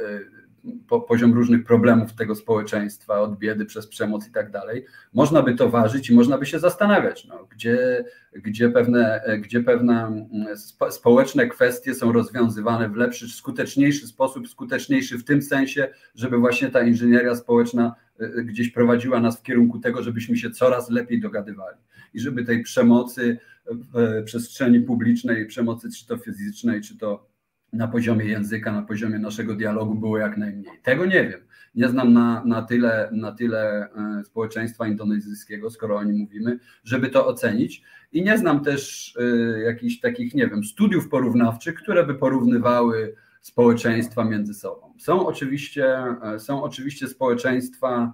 [1.08, 4.84] poziom różnych problemów tego społeczeństwa, od biedy przez przemoc i tak dalej,
[5.14, 10.06] można by to ważyć i można by się zastanawiać, no, gdzie, gdzie, pewne, gdzie pewne
[10.06, 10.56] mm,
[10.90, 16.82] społeczne kwestie są rozwiązywane w lepszy, skuteczniejszy sposób, skuteczniejszy w tym sensie, żeby właśnie ta
[16.82, 21.78] inżynieria społeczna y, y, gdzieś prowadziła nas w kierunku tego, żebyśmy się coraz lepiej dogadywali.
[22.14, 23.38] I żeby tej przemocy
[23.70, 27.31] w przestrzeni publicznej, przemocy czy to fizycznej, czy to
[27.72, 30.72] na poziomie języka, na poziomie naszego dialogu było jak najmniej.
[30.82, 31.40] Tego nie wiem.
[31.74, 33.88] Nie znam na, na, tyle, na tyle
[34.20, 37.82] e, społeczeństwa indonezyjskiego, skoro o nim mówimy, żeby to ocenić.
[38.12, 44.24] I nie znam też y, jakichś takich, nie wiem, studiów porównawczych, które by porównywały społeczeństwa
[44.24, 44.94] między sobą.
[44.98, 45.96] Są oczywiście,
[46.38, 48.12] są oczywiście społeczeństwa,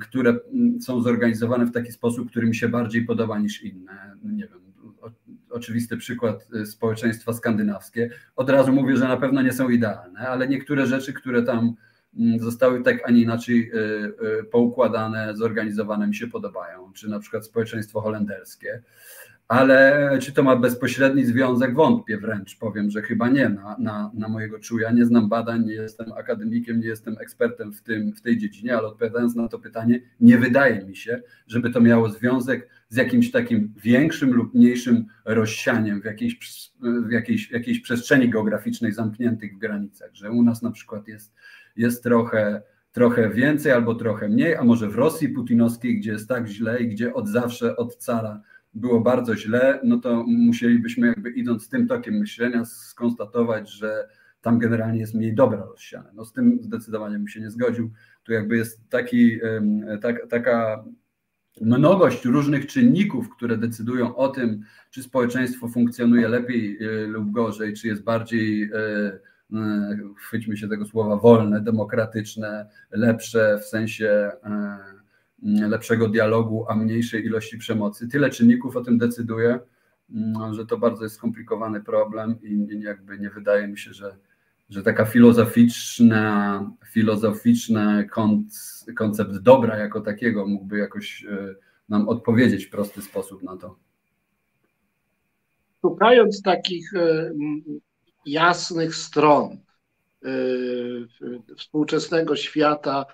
[0.00, 0.38] które
[0.80, 4.16] są zorganizowane w taki sposób, który mi się bardziej podoba niż inne.
[4.24, 4.73] Nie wiem,
[5.54, 8.10] oczywisty przykład y, społeczeństwa skandynawskie.
[8.36, 11.74] Od razu mówię, że na pewno nie są idealne, ale niektóre rzeczy, które tam
[12.18, 13.78] mm, zostały tak, a nie inaczej y,
[14.40, 18.82] y, poukładane, zorganizowane mi się podobają, czy na przykład społeczeństwo holenderskie
[19.48, 21.74] ale czy to ma bezpośredni związek?
[21.74, 24.90] Wątpię wręcz, powiem, że chyba nie na, na, na mojego czuja.
[24.90, 28.88] Nie znam badań, nie jestem akademikiem, nie jestem ekspertem w, tym, w tej dziedzinie, ale
[28.88, 33.74] odpowiadając na to pytanie, nie wydaje mi się, żeby to miało związek z jakimś takim
[33.76, 36.38] większym lub mniejszym rozsianiem w jakiejś,
[36.80, 41.34] w jakiejś, w jakiejś przestrzeni geograficznej zamkniętych w granicach, że u nas na przykład jest,
[41.76, 46.46] jest trochę trochę więcej albo trochę mniej, a może w Rosji putinowskiej, gdzie jest tak
[46.46, 48.42] źle i gdzie od zawsze, od cara
[48.74, 54.08] było bardzo źle, no to musielibyśmy jakby idąc tym tokiem myślenia skonstatować, że
[54.40, 56.10] tam generalnie jest mniej dobra rozsiane.
[56.14, 57.92] No z tym zdecydowanie bym się nie zgodził.
[58.24, 59.38] Tu jakby jest taki,
[60.00, 60.84] tak, taka
[61.60, 67.88] mnogość różnych czynników, które decydują o tym, czy społeczeństwo funkcjonuje lepiej e, lub gorzej, czy
[67.88, 68.76] jest bardziej, e,
[69.52, 74.30] e, chwyćmy się tego słowa, wolne, demokratyczne, lepsze w sensie
[75.42, 78.08] lepszego dialogu, a mniejszej ilości przemocy.
[78.08, 79.58] Tyle czynników o tym decyduje,
[80.10, 84.16] mm, że to bardzo jest skomplikowany problem i jakby nie wydaje mi się, że,
[84.70, 88.08] że taka filozoficzna, filozoficzny
[88.96, 91.54] koncept dobra jako takiego mógłby jakoś e,
[91.88, 93.76] nam odpowiedzieć w prosty sposób na to.
[95.80, 97.32] Szukając takich e,
[98.26, 99.58] jasnych stron
[100.24, 100.28] e,
[101.56, 103.06] współczesnego świata,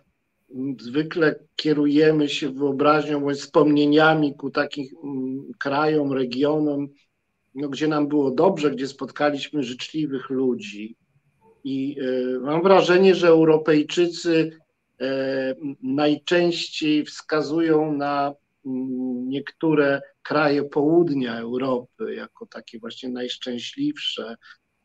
[0.80, 6.88] zwykle kierujemy się wyobraźnią bądź wspomnieniami ku takim mm, krajom, regionom,
[7.54, 10.96] no, gdzie nam było dobrze, gdzie spotkaliśmy życzliwych ludzi.
[11.64, 14.50] I y, mam wrażenie, że Europejczycy
[15.00, 15.06] y,
[15.82, 18.34] najczęściej wskazują na y,
[19.26, 24.36] niektóre kraje południa Europy jako takie właśnie najszczęśliwsze,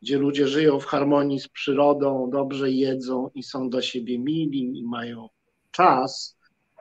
[0.01, 4.83] gdzie ludzie żyją w harmonii z przyrodą, dobrze jedzą i są do siebie mili i
[4.83, 5.29] mają
[5.71, 6.37] czas,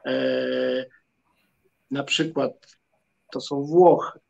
[0.07, 0.84] e,
[1.90, 2.78] na przykład
[3.32, 4.23] to są Włochy, e,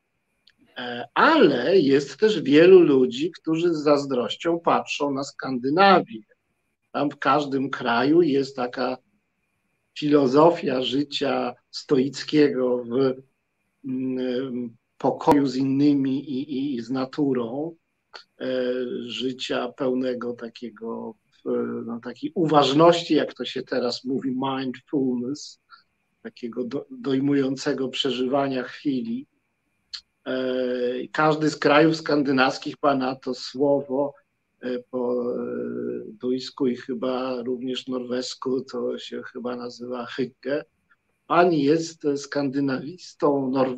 [1.14, 6.20] ale jest też wielu ludzi, którzy z zazdrością patrzą na Skandynawię.
[6.92, 8.96] Tam w każdym kraju jest taka
[9.98, 13.14] filozofia życia stoickiego w
[13.84, 17.76] mm, pokoju z innymi i, i z naturą,
[18.40, 18.46] e,
[19.06, 21.14] życia pełnego takiego
[21.86, 25.60] no, takiej uważności, jak to się teraz mówi, mindfulness,
[26.22, 29.26] takiego do, dojmującego przeżywania chwili.
[30.26, 34.14] E, każdy z krajów skandynawskich ma na to słowo
[34.60, 35.36] e, po e,
[36.06, 40.64] duńsku i chyba również norwesku to się chyba nazywa hygge.
[41.26, 43.76] Pani jest skandynawistą, nor...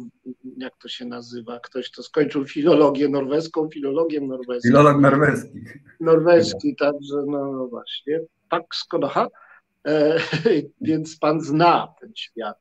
[0.57, 1.61] jak to się nazywa?
[1.61, 4.71] Ktoś, kto skończył filologię norweską, filologiem norweskim.
[4.71, 5.61] Filolog norweski.
[6.01, 8.21] Norweski, także no, no właśnie.
[8.51, 9.29] Tak, skoda.
[9.87, 10.19] E,
[10.81, 12.57] więc pan zna ten świat.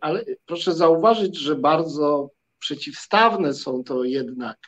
[0.00, 4.58] Ale proszę zauważyć, że bardzo przeciwstawne są to jednak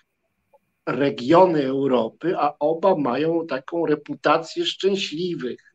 [0.87, 5.75] regiony Europy, a oba mają taką reputację szczęśliwych,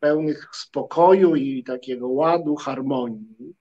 [0.00, 3.54] pełnych spokoju i takiego ładu, harmonii.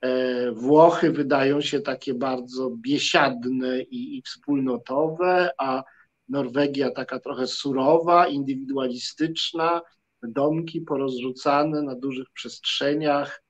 [0.00, 5.82] E, Włochy wydają się takie bardzo biesiadne i, i wspólnotowe, a
[6.28, 9.80] Norwegia taka trochę surowa, indywidualistyczna,
[10.22, 13.42] domki porozrzucane na dużych przestrzeniach,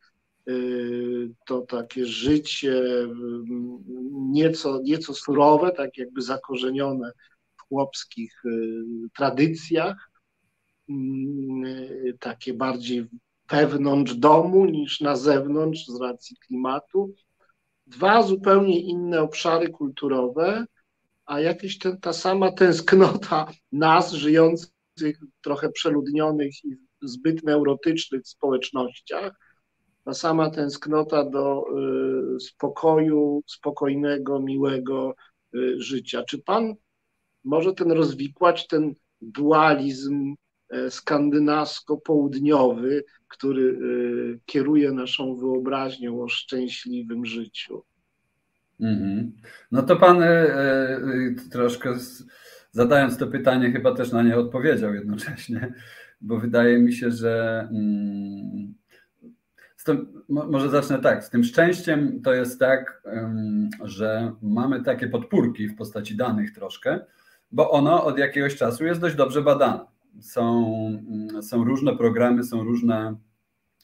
[1.47, 2.83] to takie życie
[4.13, 7.13] nieco, nieco surowe, tak jakby zakorzenione
[7.57, 8.83] w chłopskich y,
[9.17, 10.11] tradycjach,
[10.91, 13.07] y, takie bardziej
[13.51, 17.15] wewnątrz domu niż na zewnątrz z racji klimatu.
[17.87, 20.65] Dwa zupełnie inne obszary kulturowe,
[21.27, 29.33] a jakieś ten, ta sama tęsknota nas żyjących trochę przeludnionych i zbyt neurotycznych społecznościach,
[30.05, 31.65] ta sama tęsknota do
[32.37, 35.15] y, spokoju, spokojnego, miłego
[35.55, 36.23] y, życia.
[36.23, 36.75] Czy pan
[37.45, 40.35] może ten rozwikłać, ten dualizm
[40.71, 47.85] e, skandynawsko-południowy, który y, kieruje naszą wyobraźnią o szczęśliwym życiu?
[48.81, 49.31] Mm -hmm.
[49.73, 51.95] No to pan y, y, troszkę
[52.71, 55.75] zadając to pytanie, chyba też na nie odpowiedział jednocześnie,
[56.21, 57.69] bo wydaje mi się, że.
[57.71, 58.80] Mm,
[59.85, 61.25] tym, może zacznę tak.
[61.25, 63.03] Z tym szczęściem to jest tak,
[63.85, 67.01] że mamy takie podpórki w postaci danych troszkę,
[67.53, 69.85] bo ono od jakiegoś czasu jest dość dobrze badane.
[70.21, 70.75] Są,
[71.09, 73.17] mm, są różne programy, są różne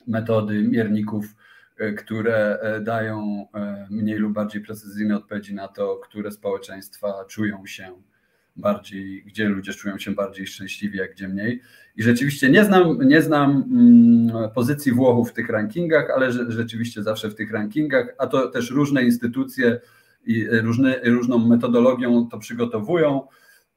[0.06, 1.34] metody mierników,
[1.78, 7.66] e, które e, dają e, mniej lub bardziej precyzyjne odpowiedzi na to, które społeczeństwa czują
[7.66, 7.92] się
[8.56, 11.62] bardziej, gdzie ludzie czują się bardziej szczęśliwi, a gdzie mniej.
[11.96, 13.50] I rzeczywiście nie znam, nie znam
[14.30, 18.70] mm, pozycji Włochów w tych rankingach, ale rzeczywiście zawsze w tych rankingach, a to też
[18.70, 19.80] różne instytucje
[20.26, 23.22] i różne, różną metodologią to przygotowują.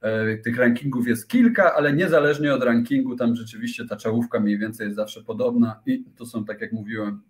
[0.02, 4.86] E, tych rankingów jest kilka, ale niezależnie od rankingu, tam rzeczywiście ta czołówka mniej więcej
[4.86, 7.22] jest zawsze podobna i to są, tak jak mówiłem,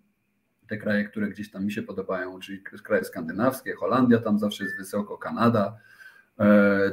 [0.66, 4.76] te kraje, które gdzieś tam mi się podobają, czyli kraje skandynawskie, Holandia tam zawsze jest
[4.76, 5.76] wysoko, Kanada,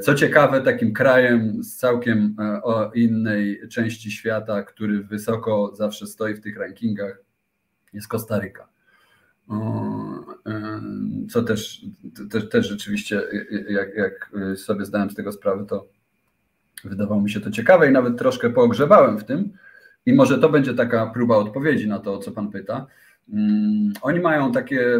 [0.01, 6.41] co ciekawe, takim krajem z całkiem e, innej części świata, który wysoko zawsze stoi w
[6.41, 7.23] tych rankingach,
[7.93, 8.67] jest Kostaryka.
[9.51, 10.81] E,
[11.29, 11.81] co też,
[12.31, 13.21] też, też rzeczywiście,
[13.69, 15.87] jak, jak sobie zdałem z tego sprawę, to
[16.83, 19.53] wydawało mi się to ciekawe i nawet troszkę pogrzebałem w tym.
[20.05, 22.87] I może to będzie taka próba odpowiedzi na to, o co Pan pyta.
[23.33, 24.99] Mm, oni mają takie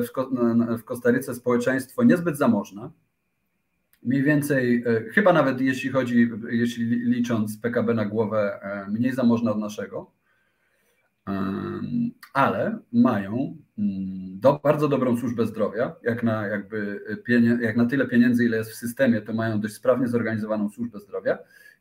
[0.80, 2.90] w Kostaryce społeczeństwo niezbyt zamożne,
[4.08, 9.52] mniej więcej, e, chyba nawet jeśli chodzi, jeśli licząc PKB na głowę, e, mniej zamożne
[9.52, 10.18] od naszego,
[12.34, 17.02] ale mają mm, do, bardzo dobrą służbę zdrowia, jak na, jakby
[17.62, 21.38] jak na tyle pieniędzy, ile jest w systemie, to mają dość sprawnie zorganizowaną służbę zdrowia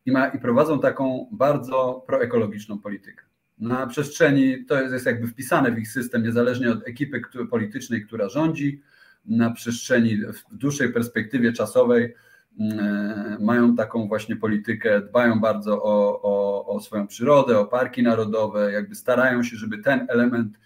[0.07, 3.24] i, ma, i prowadzą taką bardzo proekologiczną politykę.
[3.59, 7.20] Na przestrzeni, to jest, jest jakby wpisane w ich system, niezależnie od ekipy
[7.51, 8.83] politycznej, która rządzi,
[9.29, 12.14] na przestrzeni, w dłuższej perspektywie czasowej
[12.61, 18.72] mm, mają taką właśnie politykę, dbają bardzo o, o, o swoją przyrodę, o parki narodowe,
[18.72, 20.59] jakby starają się, żeby ten element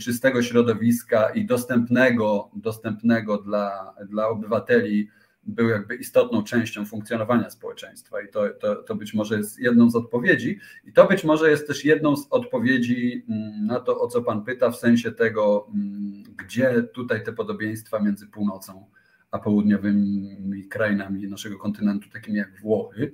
[0.00, 5.08] czystego środowiska i dostępnego, dostępnego dla, dla obywateli
[5.46, 9.96] był jakby istotną częścią funkcjonowania społeczeństwa i to, to, to być może jest jedną z
[9.96, 10.58] odpowiedzi.
[10.84, 14.44] I to być może jest też jedną z odpowiedzi mm, na to, o co Pan
[14.44, 18.86] pyta, w sensie tego, mm, gdzie tutaj te podobieństwa między północą
[19.30, 23.12] a południowymi krainami naszego kontynentu, takimi jak Włochy,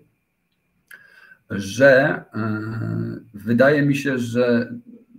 [1.50, 2.60] że e,
[3.34, 4.74] wydaje mi się, że,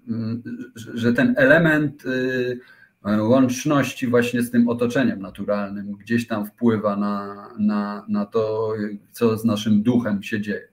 [0.08, 0.44] mm,
[0.76, 2.60] że ten element y,
[3.04, 8.74] łączności właśnie z tym otoczeniem naturalnym, gdzieś tam wpływa na, na, na to,
[9.12, 10.68] co z naszym duchem się dzieje.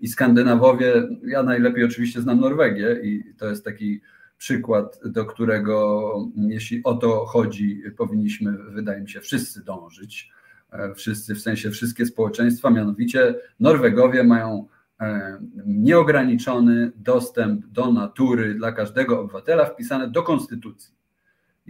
[0.00, 4.00] I Skandynawowie, ja najlepiej oczywiście znam Norwegię i to jest taki
[4.38, 10.30] przykład, do którego, jeśli o to chodzi, powinniśmy, wydaje mi się, wszyscy dążyć.
[10.72, 14.66] E, wszyscy, w sensie wszystkie społeczeństwa, mianowicie Norwegowie mają
[15.00, 20.99] e, nieograniczony dostęp do natury dla każdego obywatela wpisane do konstytucji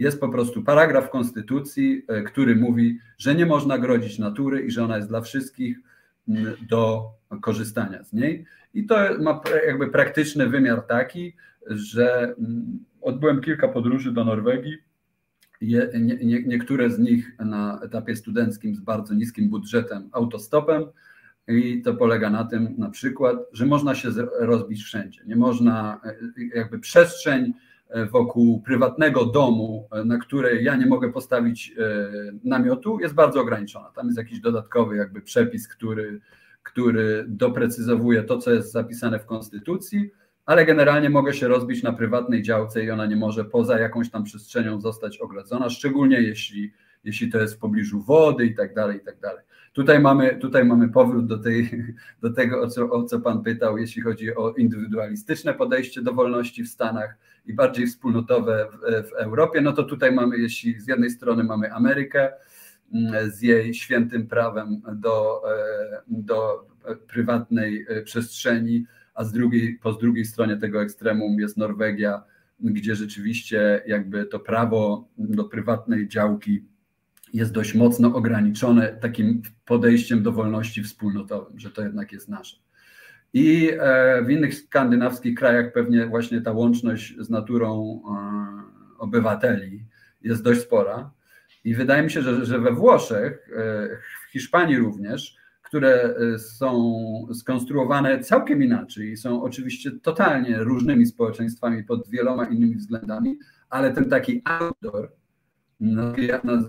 [0.01, 4.83] jest po prostu paragraf Konstytucji, e, który mówi, że nie można grodzić natury i że
[4.83, 5.79] ona jest dla wszystkich
[6.69, 7.09] do
[7.41, 8.45] korzystania z niej.
[8.73, 11.35] I to ma jakby praktyczny wymiar taki,
[11.67, 12.35] że
[13.01, 14.77] odbyłem kilka podróży do Norwegii.
[15.61, 20.85] Nie, nie, niektóre z nich na etapie studenckim z bardzo niskim budżetem autostopem.
[21.47, 24.09] I to polega na tym na przykład, że można się
[24.39, 25.21] rozbić wszędzie.
[25.25, 26.15] Nie można, e,
[26.55, 27.53] jakby przestrzeń
[28.11, 31.75] wokół prywatnego domu, e, na której ja nie mogę postawić
[32.43, 33.91] namiotu, jest bardzo ograniczona.
[33.95, 36.21] Tam jest jakiś dodatkowy jakby przepis, który,
[36.63, 40.11] który doprecyzowuje to, co jest zapisane w Konstytucji,
[40.45, 44.23] ale generalnie mogę się rozbić na prywatnej działce i ona nie może poza jakąś tam
[44.23, 46.73] przestrzenią zostać ogrodzona, szczególnie jeśli,
[47.03, 49.43] jeśli to jest w pobliżu wody i tak dalej, i tak dalej.
[49.73, 51.85] Tutaj mamy, tutaj mamy powrót do, tej,
[52.21, 56.63] do tego, o co, o co Pan pytał, jeśli chodzi o indywidualistyczne podejście do wolności
[56.63, 59.61] w Stanach i bardziej wspólnotowe w, w Europie.
[59.61, 62.31] No to tutaj mamy, jeśli z jednej strony mamy Amerykę
[62.93, 66.67] mm, z jej świętym prawem do, e, do
[67.07, 72.23] prywatnej e, przestrzeni, a z drugiej, po z drugiej stronie tego ekstremum jest Norwegia,
[72.59, 76.65] gdzie rzeczywiście jakby to prawo do prywatnej działki
[77.33, 82.57] jest dość mocno ograniczone takim podejściem do wolności wspólnotowym, że to jednak jest nasze.
[83.33, 89.85] I e, w innych skandynawskich krajach pewnie właśnie ta łączność z naturą e, obywateli
[90.21, 91.11] jest dość spora.
[91.63, 93.87] I wydaje mi się, że, że we Włoszech, e,
[94.27, 102.09] w Hiszpanii również, które są skonstruowane całkiem inaczej i są oczywiście totalnie różnymi społeczeństwami pod
[102.09, 103.37] wieloma innymi względami,
[103.69, 105.11] ale ten taki outdoor,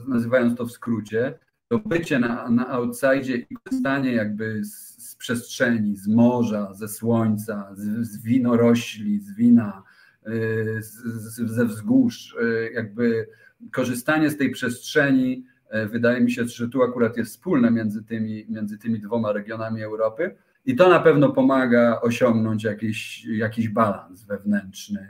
[0.09, 4.92] nazywając to w skrócie, to bycie na, na outside i korzystanie jakby z,
[5.23, 9.83] przestrzeni, z morza, ze słońca, z, z winorośli, z wina,
[10.27, 13.29] y, z, ze wzgórz, y, jakby
[13.73, 15.45] korzystanie z tej przestrzeni,
[15.75, 19.83] y, wydaje mi się, że tu akurat jest wspólne między tymi, między tymi dwoma regionami
[19.83, 20.35] Europy
[20.65, 25.09] i to na pewno pomaga osiągnąć jakiś, jakiś balans wewnętrzny,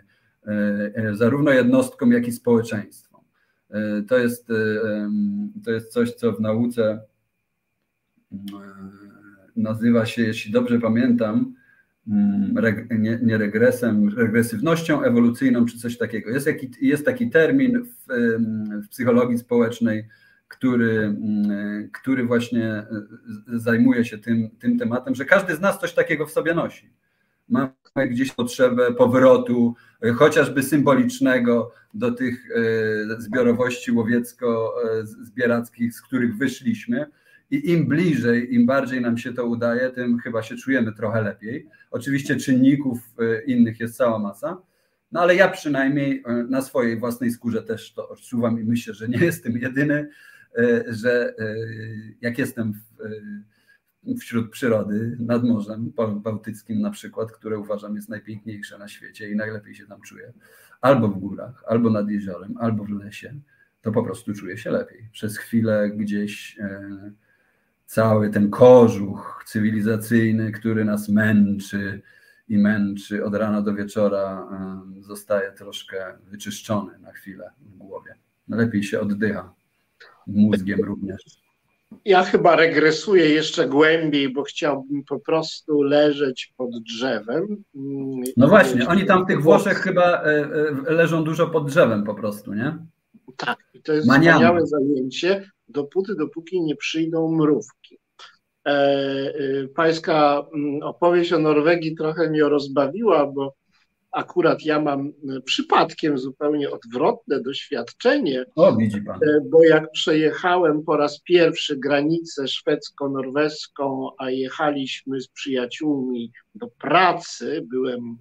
[1.12, 3.24] zarówno jednostkom, jak i społeczeństwu.
[3.70, 4.48] E, to jest,
[5.64, 7.00] to jest coś, co w nauce
[9.56, 11.54] nazywa się, jeśli dobrze pamiętam,
[12.08, 12.54] mm,
[12.90, 16.30] nie, nie, regresem, regresywnością ewolucyjną, czy coś takiego.
[16.30, 18.06] Jest, jaki, jest taki termin w,
[18.84, 20.08] w, psychologii społecznej,
[20.48, 22.86] który, mm, który właśnie
[23.46, 26.90] zajmuje się tym, tym tematem, że każdy z nas coś takiego w sobie nosi.
[27.48, 29.74] Mamy gdzieś potrzebę powrotu,
[30.16, 37.06] chociażby symbolicznego, do tych e, zbiorowości łowiecko-zbierackich, z których wyszliśmy.
[37.52, 41.68] I im bliżej, im bardziej nam się to udaje, tym chyba się czujemy trochę lepiej.
[41.90, 44.62] Oczywiście czynników e, innych jest cała masa,
[45.12, 49.08] no ale ja przynajmniej e, na swojej własnej skórze też to odczuwam i myślę, że
[49.08, 50.08] nie jestem jedyny,
[50.88, 51.34] że
[52.20, 52.74] jak jestem
[54.20, 59.74] wśród przyrody nad Morzem Bałtyckim na przykład, które uważam jest najpiękniejsze na świecie i najlepiej
[59.74, 60.32] się tam czuję,
[60.80, 63.34] albo w górach, albo nad jeziorem, albo w lesie,
[63.82, 65.08] to po prostu czuję się lepiej.
[65.12, 67.12] Przez chwilę gdzieś e,
[67.92, 72.02] cały ten kożuch cywilizacyjny, który nas męczy
[72.48, 74.48] i męczy od rana do wieczora,
[75.00, 78.14] zostaje troszkę wyczyszczony na chwilę w głowie.
[78.48, 79.54] Lepiej się oddycha
[80.26, 81.22] mózgiem również.
[82.04, 87.64] Ja chyba regresuję jeszcze głębiej, bo chciałbym po prostu leżeć pod drzewem.
[88.36, 90.24] No właśnie, oni tam w tych Włoszech chyba e,
[90.88, 92.78] e, leżą dużo pod drzewem po prostu, nie?
[93.36, 94.34] Tak, i to jest Maniamy.
[94.34, 97.98] wspaniałe zajęcie, dopóty, dopóki nie przyjdą mrówki.
[98.66, 103.54] E, pańska mm, opowieść o Norwegii trochę mnie rozbawiła, bo
[104.12, 108.44] akurat ja mam e, przypadkiem zupełnie odwrotne doświadczenie.
[108.56, 109.16] O, widzi pan.
[109.16, 117.66] E, bo jak przejechałem po raz pierwszy granicę szwedzko-norweską, a jechaliśmy z przyjaciółmi do pracy,
[117.70, 118.18] byłem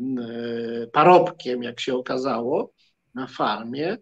[0.00, 2.72] e, parobkiem, jak się okazało,
[3.14, 3.96] na farmie.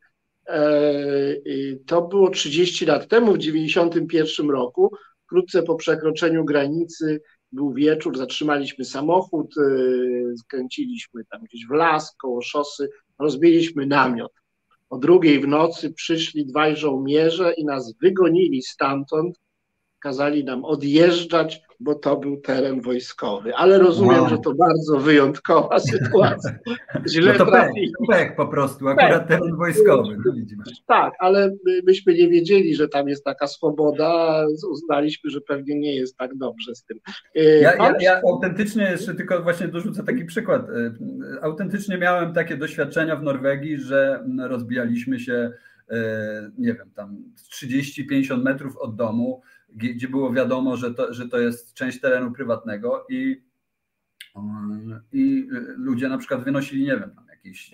[1.86, 4.96] To było 30 lat temu, w 91 roku,
[5.26, 7.20] wkrótce po przekroczeniu granicy
[7.52, 14.32] był wieczór, zatrzymaliśmy samochód, y, skręciliśmy tam gdzieś w las koło szosy, rozbiliśmy namiot.
[14.90, 19.40] O drugiej w nocy przyszli dwaj żołnierze i nas wygonili stamtąd,
[20.00, 23.54] kazali nam odjeżdżać bo to był teren wojskowy.
[23.54, 24.28] Ale rozumiem, wow.
[24.28, 26.58] że to bardzo wyjątkowa sytuacja.
[27.08, 27.70] Źle no to pek,
[28.08, 29.28] pek po prostu, akurat pek.
[29.28, 30.16] teren wojskowy.
[30.16, 31.50] No tak, ale
[31.86, 34.44] myśmy nie wiedzieli, że tam jest taka swoboda.
[34.70, 36.98] Uznaliśmy, że pewnie nie jest tak dobrze z tym.
[37.34, 40.62] E, ja, ja, ja autentycznie jeszcze tylko właśnie dorzucę taki przykład.
[40.70, 40.94] E,
[41.42, 45.50] autentycznie miałem takie doświadczenia w Norwegii, że rozbijaliśmy się,
[45.90, 45.96] e,
[46.58, 47.16] nie wiem, tam
[47.52, 49.42] 30-50 metrów od domu
[49.76, 53.46] gdzie było wiadomo, że to, że to jest część terenu prywatnego i
[55.12, 57.70] I ludzie na przykład wynosili, nie wiem, jakieś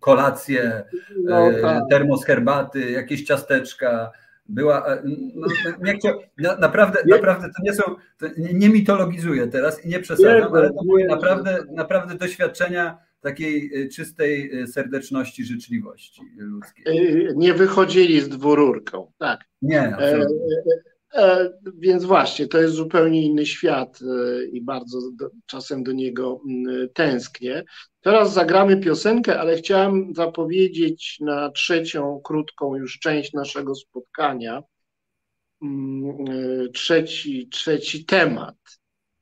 [0.00, 0.84] kolacje,
[1.24, 1.82] no, tak.
[1.90, 4.12] termos herbaty, jakieś ciasteczka,
[4.48, 5.02] była, e,
[6.38, 7.82] no, naprawdę, naprawdę to nie są,
[8.18, 13.88] to nie mitologizuję teraz i nie przesadzam, ale to były naprawdę, naprawdę doświadczenia takiej e,
[13.88, 16.84] czystej e, serdeczności, życzliwości ludzkiej.
[17.36, 19.40] Nie wychodzili z dwururką, tak.
[19.62, 20.56] Nie, absolutnie.
[21.16, 24.98] E, więc właśnie, to jest zupełnie inny świat e, i bardzo
[25.46, 27.64] czasem do niego mm, tęsknię.
[28.00, 34.62] Teraz zagramy piosenkę, ale chciałem zapowiedzieć na trzecią, krótką już część naszego spotkania
[35.62, 38.56] mm, e, trzeci, trzeci temat,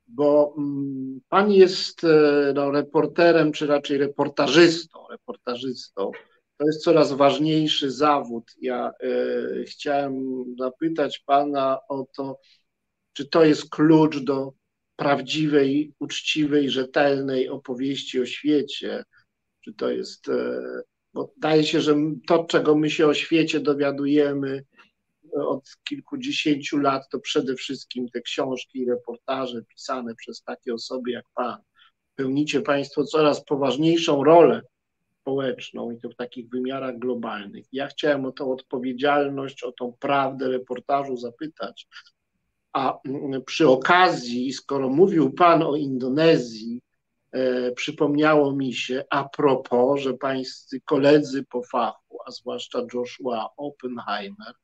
[0.06, 2.06] bo mm, pan jest
[2.54, 6.10] no, reporterem, czy raczej reportażystą, reportażystą
[6.56, 8.44] to jest coraz ważniejszy zawód.
[8.60, 12.40] Ja e, chciałem zapytać Pana o to,
[13.12, 14.52] czy to jest klucz do
[14.96, 19.04] prawdziwej, uczciwej, rzetelnej opowieści o świecie,
[19.64, 20.60] czy to jest, e,
[21.14, 24.64] bo wydaje się, że to, czego my się o świecie dowiadujemy
[25.32, 31.24] od kilkudziesięciu lat, to przede wszystkim te książki i reportaże pisane przez takie osoby jak
[31.34, 31.56] Pan.
[32.14, 34.62] Pełnicie Państwo coraz poważniejszą rolę
[35.24, 37.66] społeczną i to w takich wymiarach globalnych.
[37.72, 41.88] Ja chciałem o tą odpowiedzialność, o tą prawdę reportażu zapytać,
[42.72, 46.82] a mm, przy okazji, skoro mówił Pan o Indonezji,
[47.32, 54.54] e, przypomniało mi się a propos, że pańscy koledzy po fachu, a zwłaszcza Joshua Oppenheimer,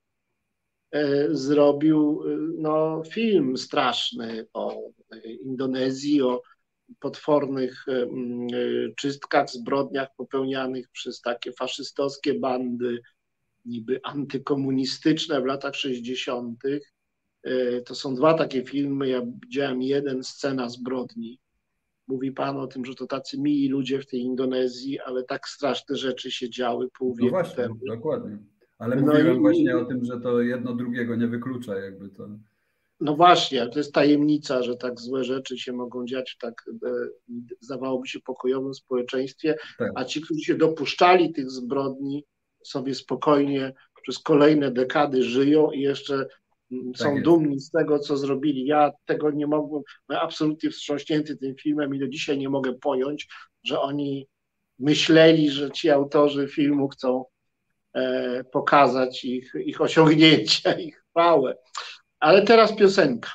[0.93, 4.81] e, zrobił e, no, film straszny o
[5.25, 6.43] Indonezji, o
[7.01, 8.07] potwornych e, e,
[8.97, 13.01] czystkach, zbrodniach popełnianych przez takie faszystowskie bandy,
[13.65, 16.63] niby antykomunistyczne w latach 60.
[17.43, 19.09] E, to są dwa takie filmy.
[19.09, 21.39] Ja widziałem jeden, Scena zbrodni.
[22.09, 25.97] Mówi pan o tym, że to tacy mili ludzie w tej Indonezji, ale tak straszne
[25.97, 27.75] rzeczy się działy pół wieku no właśnie, temu.
[27.87, 28.39] Dokładnie.
[28.79, 29.41] Ale no mówiłem i...
[29.41, 32.29] właśnie o tym, że to jedno drugiego nie wyklucza, jakby to.
[33.01, 36.91] No właśnie, to jest tajemnica, że tak złe rzeczy się mogą dziać w tak, e,
[37.61, 39.93] zdawałoby się, pokojowym społeczeństwie, tak.
[39.95, 42.25] a ci, którzy się dopuszczali tych zbrodni,
[42.65, 43.73] sobie spokojnie
[44.03, 46.15] przez kolejne dekady żyją i jeszcze
[46.73, 47.25] mm, tak są jest.
[47.25, 48.67] dumni z tego, co zrobili.
[48.67, 53.29] Ja tego nie mogłem, byłem absolutnie wstrząśnięty tym filmem i do dzisiaj nie mogę pojąć,
[53.65, 54.27] że oni
[54.79, 57.25] myśleli, że ci autorzy filmu chcą
[57.95, 61.57] e, pokazać ich, ich osiągnięcia, ich chwałę.
[62.21, 63.31] Ale teraz piosenka.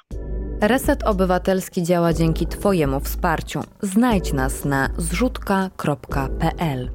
[0.61, 3.59] Reset Obywatelski działa dzięki Twojemu wsparciu.
[3.81, 6.89] Znajdź nas na zrzutka.pl.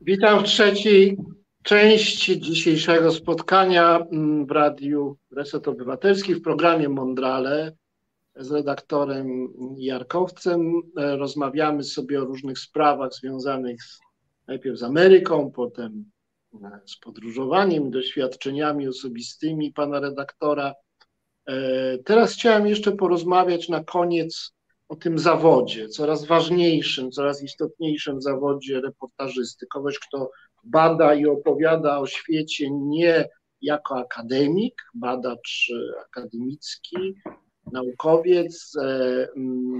[0.00, 1.16] Witam w trzeciej
[1.62, 4.06] części dzisiejszego spotkania
[4.46, 7.72] w Radiu Reset Obywatelski w programie Mondrale
[8.36, 10.72] z redaktorem Jarkowcem.
[10.96, 13.98] Rozmawiamy sobie o różnych sprawach związanych z,
[14.46, 16.04] najpierw z Ameryką, potem
[16.86, 20.74] z podróżowaniem, doświadczeniami osobistymi pana redaktora E,
[22.04, 24.52] teraz chciałem jeszcze porozmawiać na koniec
[24.88, 29.66] o tym zawodzie, coraz ważniejszym, coraz istotniejszym zawodzie reportażysty.
[29.66, 30.30] Kogoś, kto
[30.64, 33.28] bada i opowiada o świecie nie
[33.62, 35.72] jako akademik, badacz
[36.06, 37.14] akademicki,
[37.72, 39.28] naukowiec, e,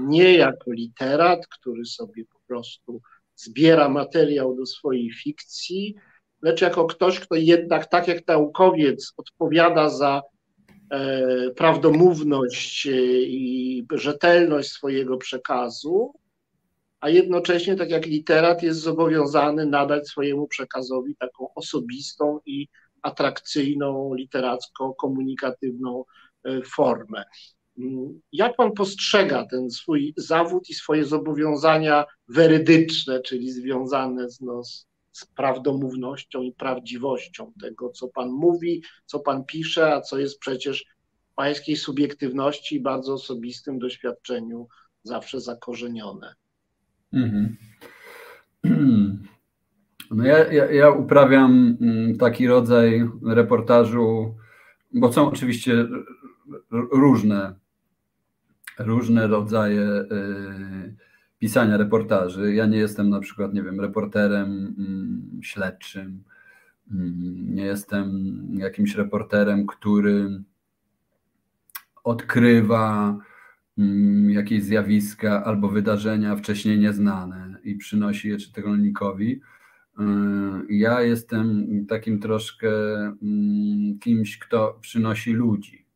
[0.07, 3.01] nie jako literat, który sobie po prostu
[3.37, 5.95] zbiera materiał do swojej fikcji,
[6.43, 10.38] lecz jako ktoś, kto jednak tak jak naukowiec odpowiada za E,
[11.57, 12.91] prawdomówność e,
[13.23, 16.13] i rzetelność swojego przekazu,
[17.01, 22.69] a jednocześnie, tak jak literat, jest zobowiązany nadać swojemu przekazowi taką osobistą i
[23.03, 26.05] atrakcyjną, literacką, komunikatywną
[26.45, 27.25] e, formę.
[28.33, 34.88] Jak pan postrzega ten swój zawód i swoje zobowiązania werydyczne, czyli związane z, no, z
[35.13, 40.85] z prawdomównością i prawdziwością tego, co Pan mówi, co Pan pisze, a co jest przecież
[41.37, 44.69] Pańskiej subiektywności i bardzo osobistym doświadczeniu
[45.03, 46.35] zawsze zakorzenione.
[47.13, 47.57] Mhm.
[50.11, 54.35] No ja, ja, ja, uprawiam mm, taki rodzaj reportażu,
[54.93, 55.87] bo są oczywiście
[56.73, 57.55] różne,
[58.79, 59.81] różne rodzaje.
[59.81, 61.08] Yy,
[61.39, 62.55] pisania reportaży.
[62.55, 66.23] Ja nie jestem na przykład, nie wiem, reporterem mm, śledczym,
[66.91, 70.43] mm, nie jestem jakimś reporterem, który
[72.05, 73.19] odkrywa
[73.79, 79.33] mm, jakieś zjawiska albo wydarzenia wcześniej nieznane i przynosi je czytelnikowi.
[79.33, 80.03] Y,
[80.71, 82.71] ja jestem takim troszkę
[84.01, 85.87] kimś, kto przynosi ludzi.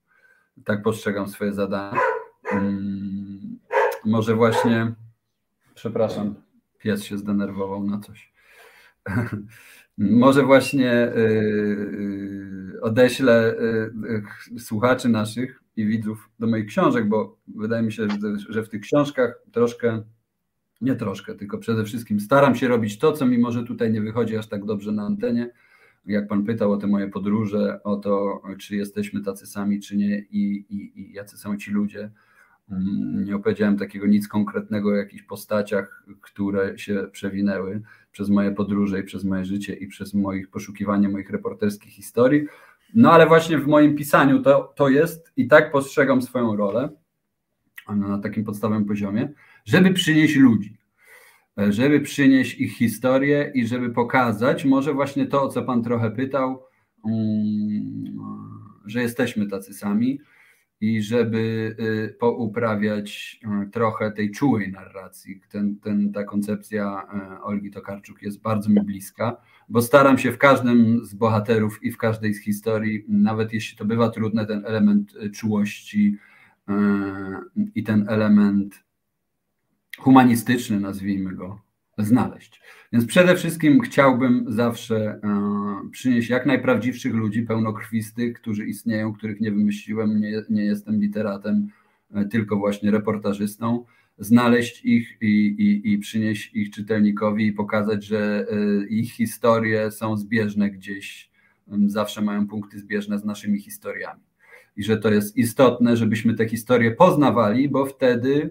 [0.65, 1.99] Tak postrzegam swoje zadania.
[4.05, 4.95] może właśnie,
[5.75, 6.35] przepraszam,
[6.79, 8.33] pies się zdenerwował na coś.
[9.99, 11.13] Może właśnie
[12.83, 13.57] odeślę
[14.59, 18.07] słuchaczy naszych i widzów do moich książek, bo wydaje mi się,
[18.49, 20.03] że w tych książkach troszkę,
[20.81, 24.37] nie troszkę, tylko przede wszystkim staram się robić to, co mi może tutaj nie wychodzi
[24.37, 25.51] aż tak dobrze na antenie.
[26.07, 30.19] Jak Pan pytał o te moje podróże, o to, czy jesteśmy tacy sami, czy nie
[30.19, 32.11] i, i, i jacy są ci ludzie.
[33.25, 37.83] Nie opowiedziałem takiego nic konkretnego o jakichś postaciach, które się przewinęły
[38.13, 42.47] przez moje podróże i przez moje życie i przez moich poszukiwanie moich reporterskich historii.
[42.95, 46.89] No ale właśnie w moim pisaniu to, to jest i tak postrzegam swoją rolę
[47.89, 49.33] na takim podstawowym poziomie,
[49.65, 50.79] żeby przynieść ludzi,
[51.57, 56.63] żeby przynieść ich historię i żeby pokazać może właśnie to, o co Pan trochę pytał,
[57.05, 58.19] mm,
[58.87, 60.21] że jesteśmy tacy sami
[60.83, 65.41] i żeby y, pouprawiać y, trochę tej czułej narracji.
[65.49, 67.03] Ten, ten, ta koncepcja
[67.39, 69.37] y, Olgi Tokarczuk jest bardzo mi bliska
[69.69, 73.85] bo staram się w każdym z bohaterów i w każdej z historii, nawet jeśli to
[73.85, 76.17] bywa trudne, ten element czułości
[77.75, 78.85] i ten element
[79.99, 81.62] humanistyczny, nazwijmy go,
[81.99, 82.61] znaleźć.
[82.93, 89.51] Więc przede wszystkim chciałbym zawsze e, przynieść jak najprawdziwszych ludzi, pełnokrwistych, którzy istnieją, których nie
[89.51, 91.69] wymyśliłem, nie, nie jestem literatem,
[92.31, 93.85] tylko właśnie reportażystą
[94.19, 100.17] znaleźć ich i, i, i przynieść ich czytelnikowi i pokazać, że e, ich historie są
[100.17, 101.31] zbieżne gdzieś,
[101.87, 104.21] zawsze mają punkty zbieżne z naszymi historiami.
[104.77, 108.51] I że to jest istotne, żebyśmy te historie poznawali, bo wtedy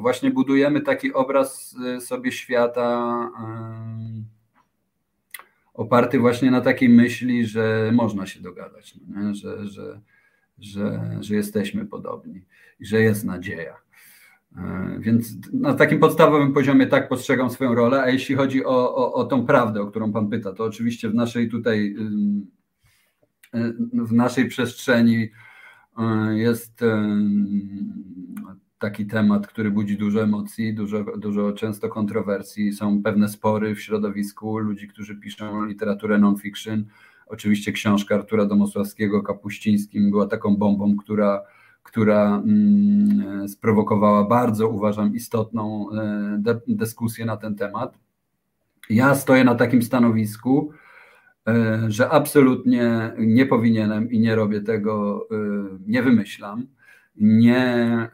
[0.00, 3.30] właśnie budujemy taki obraz e, sobie świata
[5.74, 10.00] oparty właśnie na takiej myśli, że można się dogadać, no że, że,
[10.58, 12.42] że, że jesteśmy podobni
[12.80, 13.76] i że jest nadzieja.
[14.56, 19.12] E, więc na takim podstawowym poziomie tak postrzegam swoją rolę, a jeśli chodzi o, o,
[19.12, 21.96] o tą prawdę, o którą Pan pyta, to oczywiście w naszej tutaj,
[23.54, 25.30] y, w naszej przestrzeni y,
[26.38, 26.86] jest y,
[28.84, 32.72] taki temat, który budzi dużo emocji, dużo, dużo często kontrowersji.
[32.72, 36.84] Są pewne spory w środowisku ludzi, którzy piszą literaturę non-fiction.
[37.26, 41.42] Oczywiście książka Artura Domosławskiego Kapuścińskim była taką bombą, która
[41.82, 47.98] która mm, sprowokowała bardzo, uważam, istotną e, dyskusję na ten temat.
[48.90, 50.70] Ja stoję na takim stanowisku,
[51.48, 55.36] e, że absolutnie nie powinienem i nie robię tego, e,
[55.86, 56.66] nie wymyślam.
[57.16, 58.08] Nie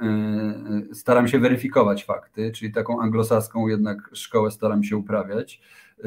[0.92, 5.60] staram się weryfikować fakty, czyli taką anglosaską jednak szkołę staram się uprawiać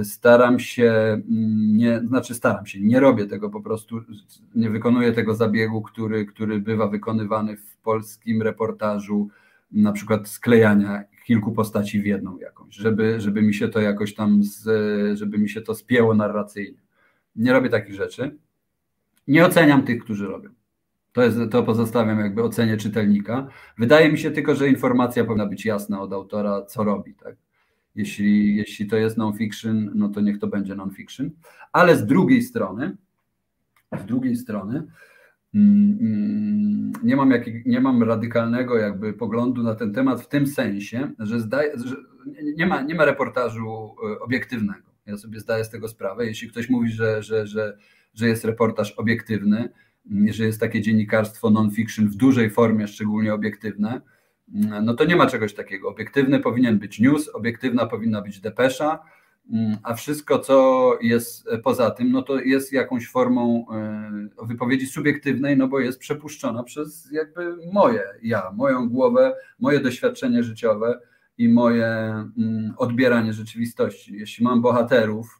[0.03, 4.01] staram się, mm, nie, znaczy staram się, nie robię tego po prostu,
[4.55, 9.29] nie wykonuję tego zabiegu, który, który bywa wykonywany w polskim reportażu,
[9.71, 14.43] na przykład sklejania kilku postaci w jedną jakąś, żeby, żeby mi się to jakoś tam,
[14.43, 16.79] z, żeby mi się to spięło narracyjnie.
[17.35, 18.37] Nie robię takich rzeczy.
[19.27, 20.49] Nie oceniam tych, którzy robią.
[21.13, 23.47] To, jest, to pozostawiam jakby ocenie czytelnika.
[23.77, 27.13] Wydaje mi się tylko, że informacja powinna być jasna od autora, co robi.
[27.15, 27.35] Tak?
[27.95, 31.31] Jeśli, jeśli to jest non-fiction, no to niech to będzie non-fiction.
[31.71, 32.97] Ale z drugiej strony,
[34.01, 34.83] z drugiej strony,
[35.53, 40.47] mm, mm, nie mam, jak, nie mam radykalnego jakby poglądu na ten temat w tym
[40.47, 41.95] sensie, że, zdaje, że
[42.57, 44.93] nie, ma, nie ma reportażu e, obiektywnego.
[45.05, 46.25] Ja sobie zdaję z tego sprawę.
[46.25, 47.77] Jeśli ktoś mówi, że, że, że,
[48.13, 49.69] że jest reportaż obiektywny,
[50.31, 54.01] że jest takie dziennikarstwo non-fiction w dużej formie, szczególnie obiektywne,
[54.83, 55.89] no to nie ma czegoś takiego.
[55.89, 58.99] Obiektywny powinien być news, obiektywna powinna być depesza,
[59.83, 65.67] a wszystko, co jest poza tym, no to jest jakąś formą e, wypowiedzi subiektywnej, no
[65.67, 70.99] bo jest przepuszczona przez jakby moje ja, moją głowę, moje doświadczenie życiowe
[71.37, 74.13] i moje mm, odbieranie rzeczywistości.
[74.17, 75.39] Jeśli mam bohaterów,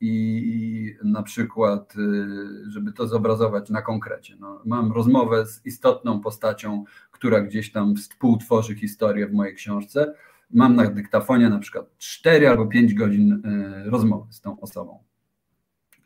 [0.00, 6.84] i na przykład, y, żeby to zobrazować na konkrecie, no, mam rozmowę z istotną postacią,
[7.10, 10.14] która gdzieś tam współtworzy historię w mojej książce.
[10.50, 14.98] Mam na dyktafonie na przykład 4 albo 5 godzin y, rozmowy z tą osobą.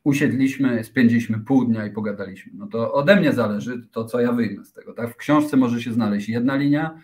[0.05, 2.53] Usiedliśmy, spędziliśmy pół dnia i pogadaliśmy.
[2.55, 4.93] No to ode mnie zależy to, co ja wyjmę z tego.
[4.93, 5.11] Tak?
[5.11, 7.01] W książce może się znaleźć jedna linia,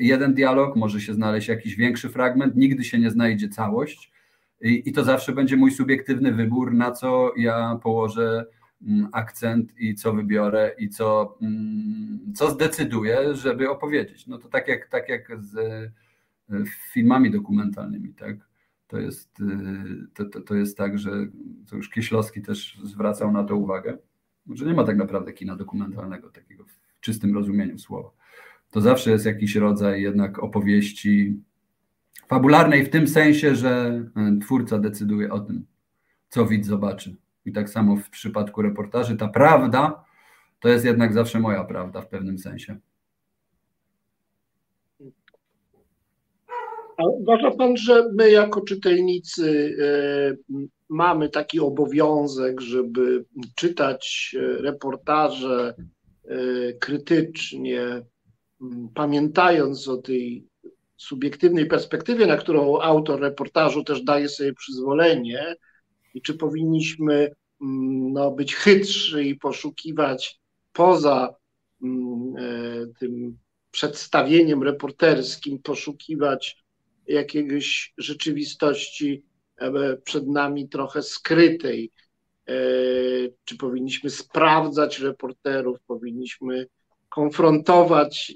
[0.00, 4.13] jeden dialog, może się znaleźć jakiś większy fragment, nigdy się nie znajdzie całość
[4.64, 8.46] i, I to zawsze będzie mój subiektywny wybór, na co ja położę
[8.82, 14.26] mm, akcent i co wybiorę i co, mm, co zdecyduję, żeby opowiedzieć.
[14.26, 18.36] No to tak jak, tak jak z e, filmami dokumentalnymi, tak?
[18.86, 19.84] To jest, e,
[20.14, 21.10] to, to, to jest tak, że
[21.70, 23.98] to już Kieślowski też zwracał na to uwagę,
[24.50, 28.10] że nie ma tak naprawdę kina dokumentalnego takiego w czystym rozumieniu słowa.
[28.70, 31.40] to zawsze jest jakiś rodzaj jednak opowieści
[32.34, 33.70] fabularnej w tym sensie, że
[34.16, 35.66] e, twórca decyduje o tym,
[36.28, 37.16] co widz zobaczy.
[37.44, 40.04] I tak samo w przypadku reportaży ta prawda
[40.60, 42.76] to jest jednak zawsze moja prawda w pewnym sensie.
[46.96, 50.54] A uważa Pan, że my jako czytelnicy e,
[50.88, 53.24] mamy taki obowiązek, żeby
[53.54, 55.74] czytać e, reportaże
[56.80, 58.02] krytycznie,
[58.94, 60.48] pamiętając o tej
[61.04, 65.56] subiektywnej perspektywie, na którą autor reportażu też daje sobie przyzwolenie,
[66.14, 67.14] i czy powinniśmy
[67.62, 70.40] mm, no, być chytrzy i poszukiwać
[70.72, 71.34] poza
[71.82, 73.38] mm, e, tym
[73.70, 76.64] przedstawieniem reporterskim, poszukiwać
[77.06, 79.24] jakiegoś rzeczywistości
[79.56, 81.90] e, przed nami trochę skrytej.
[82.48, 82.54] E,
[83.44, 86.66] czy powinniśmy sprawdzać reporterów, powinniśmy
[87.14, 88.32] konfrontować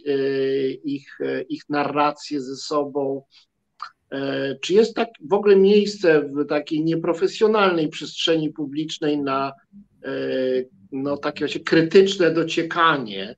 [0.84, 1.18] ich,
[1.48, 3.22] ich narrację ze sobą,
[4.10, 9.52] E, czy jest tak w ogóle miejsce w takiej nieprofesjonalnej przestrzeni publicznej na
[10.04, 10.10] e,
[10.92, 13.36] no, takie właśnie krytyczne dociekanie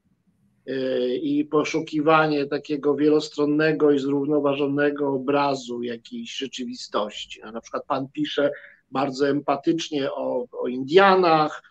[0.67, 7.41] e, i poszukiwanie takiego wielostronnego i zrównoważonego obrazu jakiejś rzeczywistości?
[7.45, 8.51] No, na przykład pan pisze
[8.91, 11.70] bardzo empatycznie o, o Indianach, E,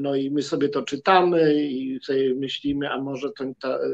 [0.00, 3.88] no i my sobie to czytamy i sobie myślimy, a może to, ta, e,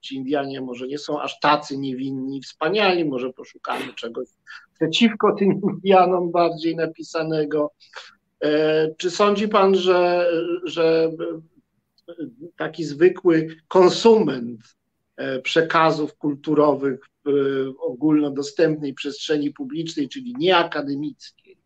[0.00, 4.28] ci Indianie może nie są aż tacy niewinni, wspaniali, może poszukamy czegoś
[4.74, 7.72] przeciwko tym Indianom bardziej napisanego.
[8.44, 10.30] E, czy sądzi pan, że,
[10.64, 11.10] że
[12.56, 14.60] taki zwykły konsument
[15.42, 21.59] przekazów kulturowych w ogólnodostępnej przestrzeni publicznej, czyli nieakademickiej, E,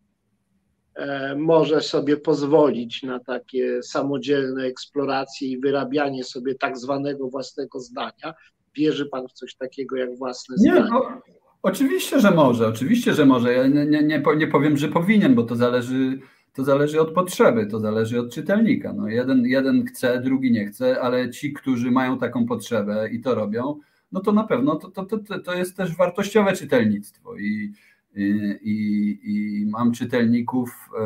[1.37, 8.35] może sobie pozwolić na takie samodzielne eksploracje i wyrabianie sobie tak zwanego własnego zdania.
[8.77, 10.89] Wierzy pan w coś takiego jak własne nie, zdanie?
[10.91, 11.23] No,
[11.63, 13.53] oczywiście, że może, oczywiście, że może.
[13.53, 16.19] Ja nie, nie, nie powiem, że powinien, bo to zależy,
[16.55, 18.93] to zależy od potrzeby, to zależy od czytelnika.
[18.93, 23.35] No, jeden, jeden chce, drugi nie chce, ale ci, którzy mają taką potrzebę i to
[23.35, 23.81] robią,
[24.13, 27.73] no to na pewno to, to, to, to jest też wartościowe czytelnictwo i
[28.17, 31.05] i, i mam czytelników, e,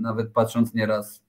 [0.00, 1.24] nawet patrząc nieraz,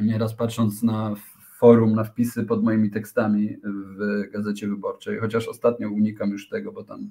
[0.00, 1.14] nieraz patrząc na
[1.58, 6.84] forum, na wpisy pod moimi tekstami w Gazecie Wyborczej, chociaż ostatnio unikam już tego, bo
[6.84, 7.10] tam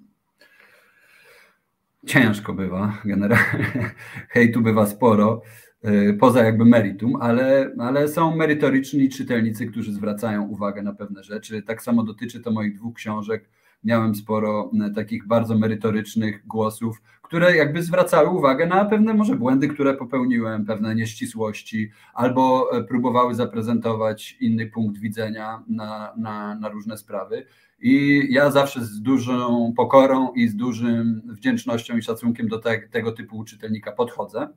[2.05, 3.91] ciężko bywa, generalnie
[4.33, 5.41] hejtu bywa sporo,
[5.81, 11.61] e, poza jakby meritum, ale, ale są merytoryczni czytelnicy, którzy zwracają uwagę na pewne rzeczy.
[11.61, 13.49] Tak samo dotyczy to moich dwóch książek,
[13.83, 19.93] miałem sporo takich bardzo merytorycznych głosów, które jakby zwracały uwagę na pewne może błędy, które
[19.93, 27.45] popełniłem, pewne nieścisłości, albo e, próbowały zaprezentować inny punkt widzenia na, na, na różne sprawy.
[27.81, 33.11] I ja zawsze z dużą pokorą i z dużym wdzięcznością i szacunkiem do te, tego
[33.11, 34.47] typu czytelnika podchodzę.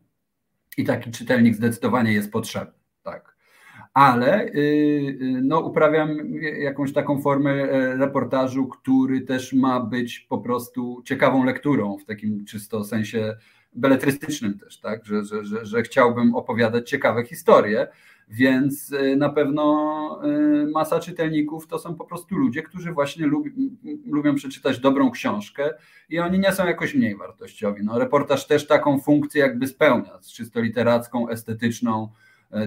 [0.76, 2.81] I taki czytelnik zdecydowanie jest potrzebny.
[3.94, 4.58] Ale y,
[5.22, 6.18] y, no, uprawiam
[6.58, 12.44] jakąś taką formę e, reportażu, który też ma być po prostu ciekawą lekturą w takim
[12.44, 13.36] czysto sensie
[13.74, 15.04] beletrystycznym też, tak?
[15.04, 17.88] że, że, że, że chciałbym opowiadać ciekawe historie,
[18.28, 20.22] więc y, na pewno
[20.72, 23.50] masa czytelników to są po prostu ludzie, którzy właśnie lubi,
[24.06, 25.70] lubią przeczytać dobrą książkę
[26.08, 27.84] i oni nie są jakoś mniej wartościowi.
[27.84, 32.08] No, reportaż też taką funkcję jakby spełnia, czysto literacką, estetyczną,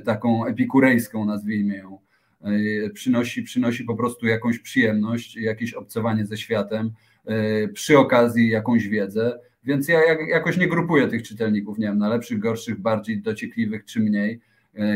[0.06, 2.06] taką epikurejską, nazwijmy ją.
[2.46, 6.92] E, przynosi, przynosi po prostu jakąś przyjemność, jakieś obcowanie ze światem,
[7.26, 9.40] e, przy okazji jakąś wiedzę.
[9.64, 10.00] Więc ja
[10.30, 14.42] jakoś nie grupuję tych czytelników, nie wiem, na lepszych, gorszych, bardziej dociekliwych czy mniej.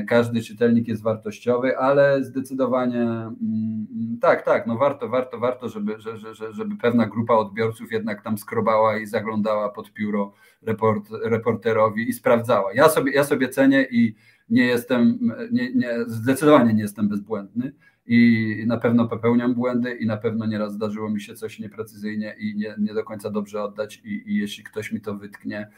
[0.08, 6.54] Każdy czytelnik jest wartościowy, ale zdecydowanie mm, tak, tak, no warto, warto, warto, żeby, żeby,
[6.54, 12.74] żeby pewna grupa odbiorców jednak tam skrobała i zaglądała pod pióro report, reporterowi i sprawdzała.
[12.74, 14.16] Ja sobie, ja sobie cenię i
[14.50, 15.20] nie jestem,
[15.52, 17.72] nie, nie, zdecydowanie nie jestem bezbłędny
[18.06, 22.56] i na pewno popełniam błędy i na pewno nieraz zdarzyło mi się coś nieprecyzyjnie i
[22.56, 25.70] nie, nie do końca dobrze oddać i, i jeśli ktoś mi to wytknie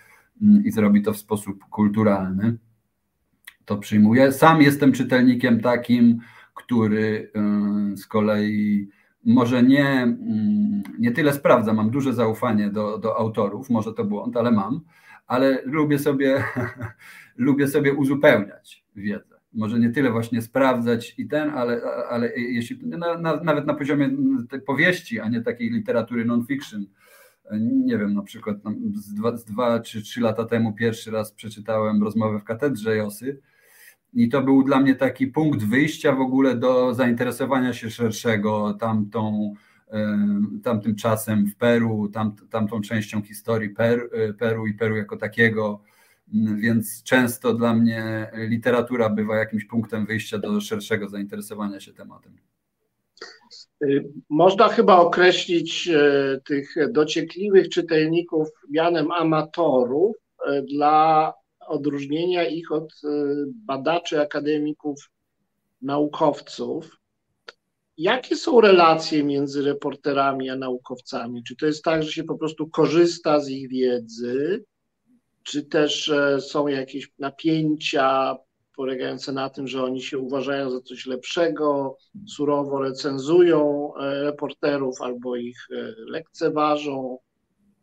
[0.41, 2.57] mm, i zrobi to w sposób kulturalny,
[3.65, 4.31] to przyjmuję.
[4.31, 6.19] Sam jestem czytelnikiem takim,
[6.53, 7.31] który
[7.93, 8.89] y, z kolei
[9.26, 14.38] może nie, mm, nie tyle sprawdza, mam duże zaufanie do, do autorów, może to błąd,
[14.38, 14.81] ale mam,
[15.27, 16.43] ale lubię sobie
[17.41, 19.35] lubię sobie uzupełniać wiedzę.
[19.53, 24.09] Może nie tyle właśnie sprawdzać i ten, ale, ale jeśli na, na, nawet na poziomie
[24.49, 26.85] tej powieści, a nie takiej literatury non-fiction.
[27.61, 28.57] Nie wiem, na przykład
[28.93, 33.39] z dwa, z dwa czy trzy lata temu pierwszy raz przeczytałem rozmowę w katedrze Josy
[34.13, 39.53] i to był dla mnie taki punkt wyjścia w ogóle do zainteresowania się szerszego tamtą,
[40.63, 43.69] tamtym czasem w Peru, tam, tamtą częścią historii
[44.39, 45.81] Peru i Peru jako takiego,
[46.58, 52.38] więc często dla mnie literatura bywa jakimś punktem wyjścia do szerszego zainteresowania się tematem.
[53.84, 60.16] Y, można chyba określić e, tych dociekliwych czytelników mianem amatorów
[60.48, 61.34] e, dla
[61.68, 62.94] odróżnienia ich od
[63.66, 65.10] badaczy, akademików,
[65.82, 66.98] naukowców.
[67.98, 71.44] Jakie są relacje między reporterami a naukowcami?
[71.44, 74.64] Czy to jest tak, że się po prostu korzysta z ich wiedzy,
[75.43, 78.38] czy też są jakieś napięcia
[78.81, 81.97] polegające na tym, że oni się uważają za coś lepszego,
[82.27, 87.18] surowo recenzują e, reporterów albo ich e, lekceważą.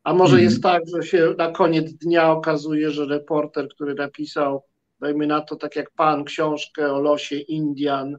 [0.05, 0.45] A może mhm.
[0.45, 4.63] jest tak, że się na koniec dnia okazuje, że reporter, który napisał,
[5.01, 8.17] dajmy na to tak jak pan, książkę o losie Indian,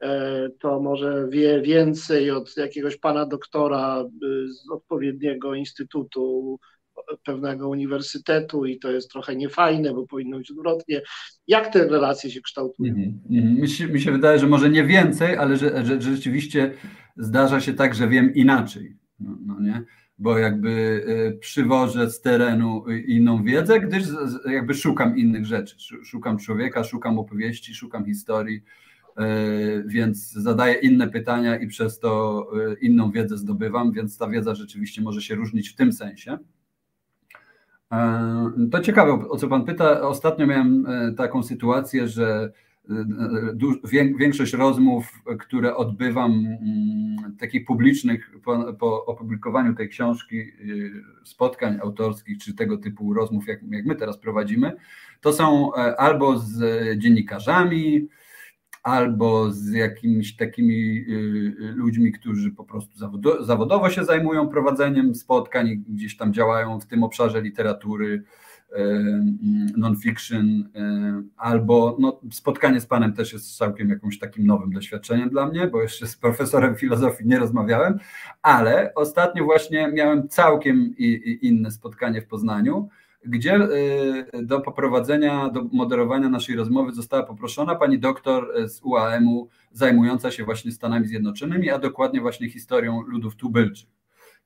[0.00, 4.04] e, to może wie więcej od jakiegoś pana doktora
[4.48, 6.58] z odpowiedniego instytutu
[7.24, 11.02] pewnego uniwersytetu i to jest trochę niefajne, bo powinno być odwrotnie.
[11.46, 12.94] Jak te relacje się kształtują?
[12.94, 13.60] Mm -hmm.
[13.60, 16.74] mi, się, mi się wydaje, że może nie więcej, ale że, że, że rzeczywiście
[17.16, 18.96] zdarza się tak, że wiem inaczej.
[19.20, 19.84] No, no nie?
[20.18, 20.70] Bo jakby
[21.34, 24.04] y, przywożę z terenu inną wiedzę, gdyż
[24.46, 25.76] jakby szukam innych rzeczy.
[26.04, 28.62] Szukam człowieka, szukam opowieści, szukam historii,
[29.20, 32.46] y, więc zadaję inne pytania i przez to
[32.80, 36.38] inną wiedzę zdobywam, więc ta wiedza rzeczywiście może się różnić w tym sensie.
[37.92, 40.08] E, to ciekawe, o co Pan pyta.
[40.08, 42.52] Ostatnio miałem e, taką sytuację, że
[42.90, 50.52] e, większość rozmów, które odbywam, mm, takich publicznych po, po, opublikowaniu tej książki,
[51.24, 54.72] spotkań autorskich czy tego typu rozmów, jak, jak my teraz prowadzimy,
[55.20, 56.58] to są albo z
[56.98, 58.08] dziennikarzami,
[58.82, 61.12] albo z jakimiś takimi y,
[61.60, 62.98] y, ludźmi, którzy po prostu
[63.40, 68.22] zawodowo się zajmują prowadzeniem spotkań gdzieś tam działają w tym obszarze literatury
[68.72, 68.76] y,
[69.76, 70.68] non-fiction,
[71.36, 75.82] albo no, spotkanie z Panem też jest całkiem jakimś takim nowym doświadczeniem dla mnie, bo
[75.82, 77.98] jeszcze z profesorem filozofii nie rozmawiałem,
[78.42, 80.94] ale ostatnio właśnie miałem całkiem
[81.40, 82.88] inne spotkanie w Poznaniu,
[83.24, 90.30] gdzie y, do poprowadzenia, do moderowania naszej rozmowy została poproszona pani doktor z UAM-u zajmująca
[90.30, 93.88] się właśnie Stanami Zjednoczonymi, a dokładnie właśnie historią ludów tubylczych.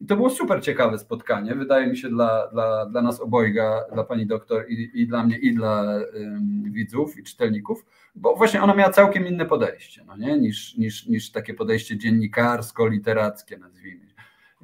[0.00, 4.04] I to było super ciekawe spotkanie, wydaje mi się dla, dla, dla nas obojga, dla
[4.04, 5.82] pani doktor i, i dla mnie, i dla
[6.14, 10.38] um, widzów, i czytelników, bo właśnie ona miała całkiem inne podejście, no nie?
[10.38, 14.06] Niż, niż, niż takie podejście dziennikarsko-literackie, nazwijmy,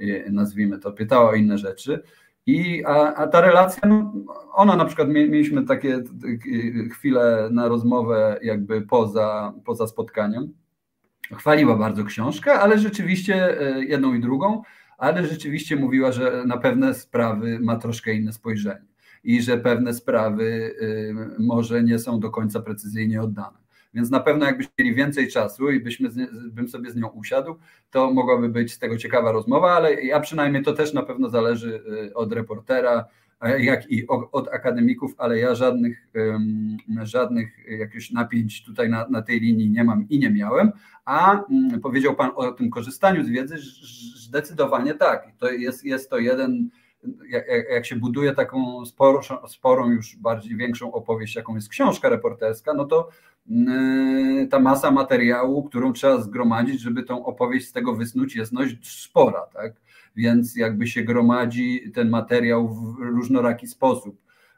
[0.00, 0.92] y, nazwijmy to.
[0.92, 2.02] Pytała o inne rzeczy.
[2.46, 4.12] I, a, a ta relacja, no,
[4.52, 6.02] ona na przykład mieliśmy takie
[6.92, 10.54] chwile na rozmowę jakby poza, poza spotkaniem.
[11.38, 14.62] Chwaliła bardzo książkę, ale rzeczywiście e, jedną i drugą,
[14.98, 18.90] ale rzeczywiście mówiła, że na pewne sprawy ma troszkę inne spojrzenie
[19.24, 23.58] i że pewne sprawy e, może nie są do końca precyzyjnie oddane.
[23.94, 26.08] Więc na pewno jakbyśmy mieli więcej czasu i byśmy
[26.52, 27.54] bym sobie z nią usiadł,
[27.90, 31.82] to mogłaby być z tego ciekawa rozmowa, ale ja przynajmniej to też na pewno zależy
[32.08, 33.04] y, od reportera,
[33.58, 36.08] jak i od akademików, ale ja żadnych,
[37.02, 40.72] żadnych jakichś napięć tutaj na, na tej linii nie mam i nie miałem.
[41.04, 43.56] A mm, powiedział Pan o tym korzystaniu z wiedzy,
[44.16, 45.26] zdecydowanie tak.
[45.38, 46.70] To jest, jest to jeden
[47.28, 52.74] jak, jak, się buduje taką sporą, sporą, już bardziej większą opowieść, jaką jest książka reporterska,
[52.74, 53.08] no to
[53.46, 59.02] yy, ta masa materiału, którą trzeba zgromadzić, żeby tą opowieść z tego wysnuć, jest dość
[59.02, 59.72] spora, tak?
[60.16, 64.16] Więc jakby się gromadzi ten materiał w różnoraki sposób.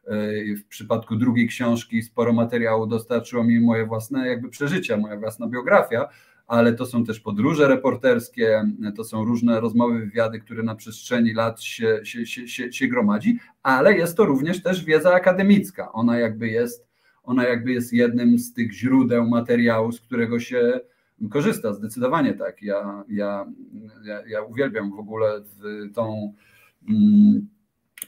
[0.09, 5.47] Yy, w przypadku drugiej książki sporo materiału dostarczyło mi moje własne jakby przeżycia, moja własna
[5.47, 6.09] biografia,
[6.47, 8.63] ale to są też podróże reporterskie,
[8.97, 13.95] to są różne rozmowy, wywiady, które na przestrzeni lat się, się, się, się gromadzi, ale
[13.97, 15.93] jest to również też wiedza akademicka.
[15.93, 16.87] Ona jakby jest,
[17.23, 20.81] ona jakby jest jednym z tych źródeł materiału, z którego się
[21.31, 22.63] korzysta, zdecydowanie tak.
[22.63, 23.47] Ja, ja,
[24.05, 25.43] ja, ja uwielbiam w ogóle
[25.95, 26.35] tą.
[26.89, 27.49] Mm,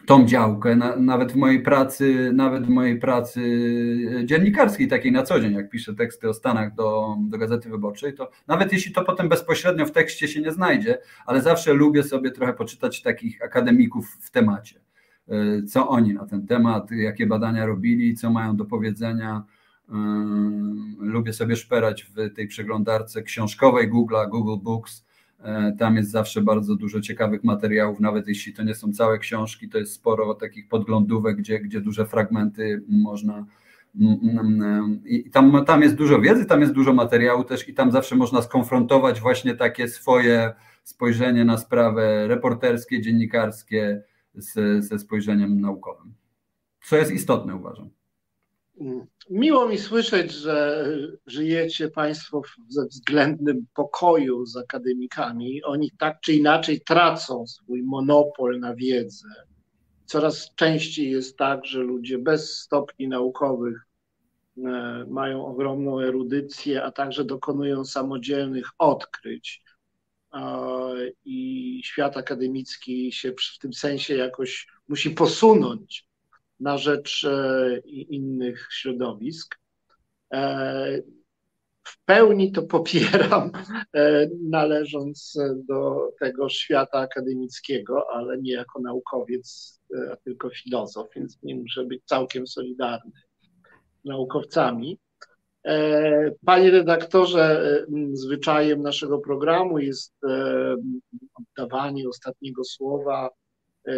[0.07, 3.41] tą działkę, na, nawet w mojej pracy, nawet w mojej pracy
[4.25, 8.31] dziennikarskiej, takiej na co dzień, jak piszę teksty o Stanach do, do Gazety Wyborczej, to
[8.47, 12.53] nawet jeśli to potem bezpośrednio w tekście się nie znajdzie, ale zawsze lubię sobie trochę
[12.53, 14.81] poczytać takich akademików w temacie.
[15.33, 19.45] Y, co oni na ten temat, jakie badania robili, co mają do powiedzenia.
[19.89, 19.93] Y,
[20.99, 25.14] lubię sobie szperać w tej przeglądarce książkowej Google'a, Google Books, E,
[25.79, 29.79] tam jest zawsze bardzo dużo ciekawych materiałów, nawet jeśli to nie są całe książki, to
[29.79, 33.47] jest sporo takich podglądówek, gdzie, gdzie duże fragmenty można,
[35.05, 38.43] I tam, tam jest dużo wiedzy, tam jest dużo materiału też i tam zawsze można
[38.43, 40.53] skonfrontować właśnie takie swoje
[40.85, 44.03] spojrzenie na sprawę reporterskie, dziennikarskie
[44.35, 46.15] z, ze spojrzeniem naukowym.
[46.85, 47.91] Co jest istotne, uważam.
[49.31, 50.87] Miło mi słyszeć, że
[51.27, 55.63] żyjecie Państwo ze względnym pokoju z akademikami.
[55.63, 59.29] Oni tak czy inaczej tracą swój monopol na wiedzę.
[60.07, 63.87] Coraz częściej jest tak, że ludzie bez stopni naukowych
[64.59, 64.61] e,
[65.09, 69.65] mają ogromną erudycję, a także dokonują samodzielnych odkryć.
[71.25, 76.07] I świat akademicki się w tym sensie jakoś musi posunąć
[76.65, 79.59] na rzecz e, innych środowisk.
[80.33, 81.03] E,
[81.85, 83.51] w pełni to popieram,
[83.95, 85.39] e, należąc
[85.69, 89.81] do tego świata akademickiego, ale nie jako naukowiec,
[90.13, 93.13] a tylko filozof, więc nie muszę być całkiem solidarny
[94.03, 94.99] z naukowcami.
[96.47, 97.67] Panie redaktorze,
[98.13, 100.15] zwyczajem naszego programu jest
[101.35, 103.31] oddawanie ostatniego słowa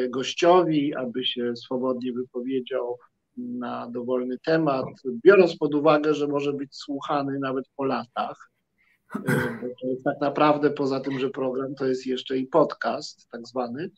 [0.08, 2.98] gościowi, aby się swobodnie wypowiedział
[3.36, 4.86] na dowolny temat,
[5.24, 8.50] biorąc pod uwagę, że może być słuchany nawet po latach.
[9.14, 13.46] E, to jest tak naprawdę poza tym, że program to jest jeszcze i podcast, tak
[13.46, 13.90] zwany.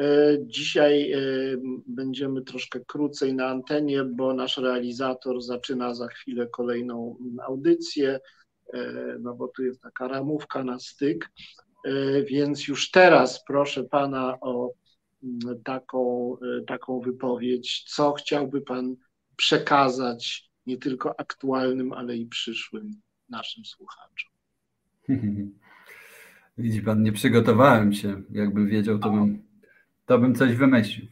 [0.00, 1.12] E, dzisiaj
[1.86, 7.16] będziemy troszkę krócej na antenie, bo nasz realizator zaczyna za chwilę kolejną
[7.46, 8.20] audycję,
[9.20, 11.30] no bo tu jest taka ramówka na styk.
[12.26, 14.70] Więc już teraz proszę pana o
[15.64, 18.96] taką, e, taką wypowiedź, co chciałby Pan
[19.36, 22.90] przekazać nie tylko aktualnym, ale i przyszłym
[23.28, 24.32] naszym słuchaczom.
[26.58, 28.22] Widzi Pan, nie przygotowałem się.
[28.30, 29.42] Jakbym wiedział, to bym,
[30.06, 31.06] to bym coś wymyślił.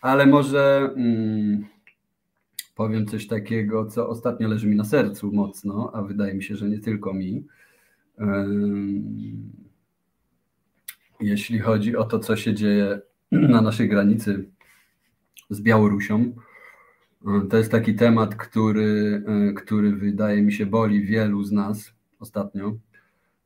[0.00, 1.66] Ale może mm,
[2.74, 6.68] powiem coś takiego, co ostatnio leży mi na sercu mocno, a wydaje mi się, że
[6.68, 7.46] nie tylko mi.
[11.20, 13.00] Jeśli chodzi o to, co się dzieje
[13.32, 14.50] na naszej granicy
[15.50, 16.32] z Białorusią.
[17.50, 19.22] To jest taki temat, który,
[19.56, 22.76] który wydaje mi się boli wielu z nas ostatnio.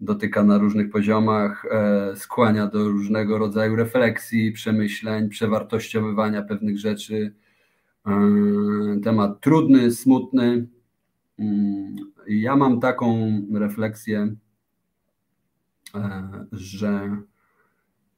[0.00, 7.34] Dotyka na różnych poziomach, e, skłania do różnego rodzaju refleksji, przemyśleń, przewartościowywania pewnych rzeczy.
[8.06, 8.10] E,
[9.04, 10.66] temat trudny, smutny.
[11.38, 11.96] Mm,
[12.28, 14.34] ja mam taką refleksję,
[15.94, 17.16] e, że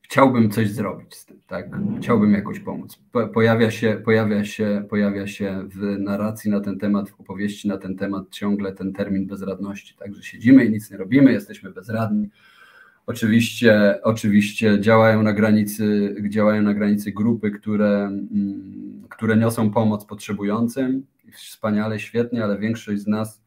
[0.08, 1.66] chciałbym coś zrobić z tym, tak?
[2.00, 3.02] Chciałbym jakoś pomóc.
[3.34, 7.96] Pojawia się, pojawia się, pojawia się w narracji na ten temat, w opowieści na ten
[7.96, 10.14] temat ciągle ten termin bezradności, tak?
[10.14, 12.30] Że siedzimy i nic nie robimy, jesteśmy bezradni.
[13.06, 21.06] Oczywiście, oczywiście działają na granicy, działają na granicy grupy, które, mm, które niosą pomoc potrzebującym.
[21.32, 23.45] Wspaniale, świetnie, ale większość z nas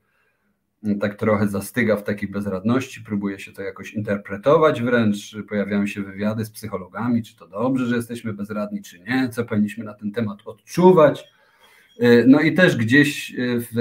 [0.99, 6.45] tak trochę zastyga w takiej bezradności, próbuje się to jakoś interpretować wręcz, pojawiają się wywiady
[6.45, 10.39] z psychologami, czy to dobrze, że jesteśmy bezradni, czy nie, co powinniśmy na ten temat
[10.45, 11.23] odczuwać.
[12.27, 13.75] No i też gdzieś w,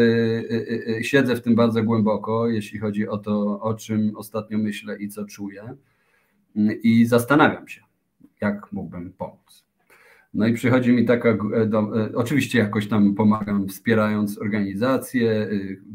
[1.02, 5.24] siedzę w tym bardzo głęboko, jeśli chodzi o to, o czym ostatnio myślę i co
[5.24, 5.74] czuję.
[6.82, 7.82] I zastanawiam się,
[8.40, 9.67] jak mógłbym pomóc.
[10.34, 15.48] No i przychodzi mi taka, e, do, e, oczywiście jakoś tam pomagam, wspierając organizację, e,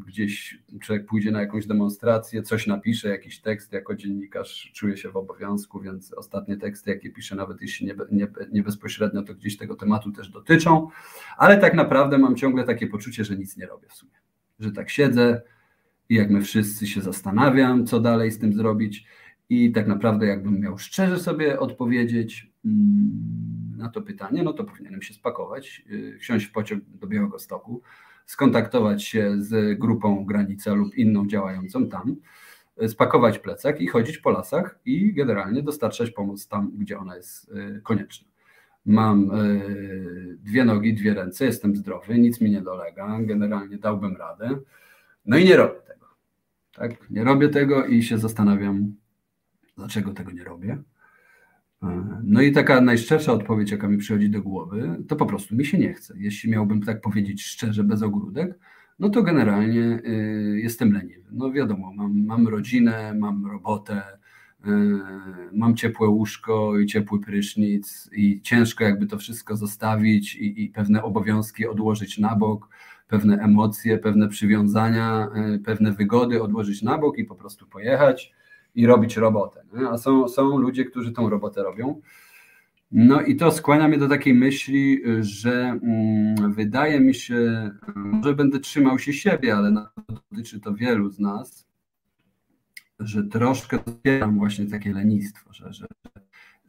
[0.07, 5.15] gdzieś człowiek pójdzie na jakąś demonstrację, coś napisze, jakiś tekst, jako dziennikarz czuję się w
[5.15, 9.75] obowiązku, więc ostatnie teksty, jakie piszę, nawet jeśli nie, nie, nie bezpośrednio, to gdzieś tego
[9.75, 10.87] tematu też dotyczą,
[11.37, 14.11] ale tak naprawdę mam ciągle takie poczucie, że nic nie robię w sumie,
[14.59, 15.41] że tak siedzę
[16.09, 19.05] i jak my wszyscy się zastanawiam, co dalej z tym zrobić.
[19.49, 25.01] I tak naprawdę jakbym miał szczerze sobie odpowiedzieć, mm, na to pytanie, no to powinienem
[25.01, 27.81] się spakować, y, wsiąść w pociąg do Białego Stoku,
[28.25, 32.15] skontaktować się z grupą Granica lub inną działającą tam,
[32.83, 37.49] y, spakować plecak i chodzić po lasach i generalnie dostarczać pomoc tam, gdzie ona jest
[37.49, 38.27] y, konieczna.
[38.85, 39.31] Mam
[40.39, 44.59] dwie nogi, dwie ręce, jestem zdrowy, nic mi nie dolega, generalnie dałbym radę.
[45.25, 46.05] No i nie robię tego.
[46.73, 47.09] Tak?
[47.09, 48.95] Nie robię tego i się zastanawiam,
[49.77, 50.83] dlaczego tego nie robię.
[52.23, 55.77] No i taka najszczersza odpowiedź, jaka mi przychodzi do głowy, to po prostu mi się
[55.77, 56.13] nie chce.
[56.17, 58.59] Jeśli miałbym tak powiedzieć szczerze, bez ogródek,
[58.99, 61.23] no to generalnie y, jestem leniwy.
[61.31, 64.01] No wiadomo, mam, mam rodzinę, mam robotę,
[64.65, 64.69] y,
[65.53, 71.03] mam ciepłe łóżko i ciepły prysznic i ciężko jakby to wszystko zostawić i, i pewne
[71.03, 72.69] obowiązki odłożyć na bok,
[73.07, 78.33] pewne emocje, pewne przywiązania, y, pewne wygody odłożyć na bok i po prostu pojechać
[78.75, 79.63] i robić robotę.
[79.73, 79.89] Nie?
[79.89, 82.01] A są, są ludzie, którzy tą robotę robią.
[82.91, 87.71] No i to skłania mnie do takiej myśli, że mm, wydaje mi się,
[88.23, 89.85] że będę trzymał się siebie, ale
[90.31, 91.67] dotyczy to wielu z nas,
[92.99, 95.87] że troszkę zbieram właśnie takie lenistwo, że, że,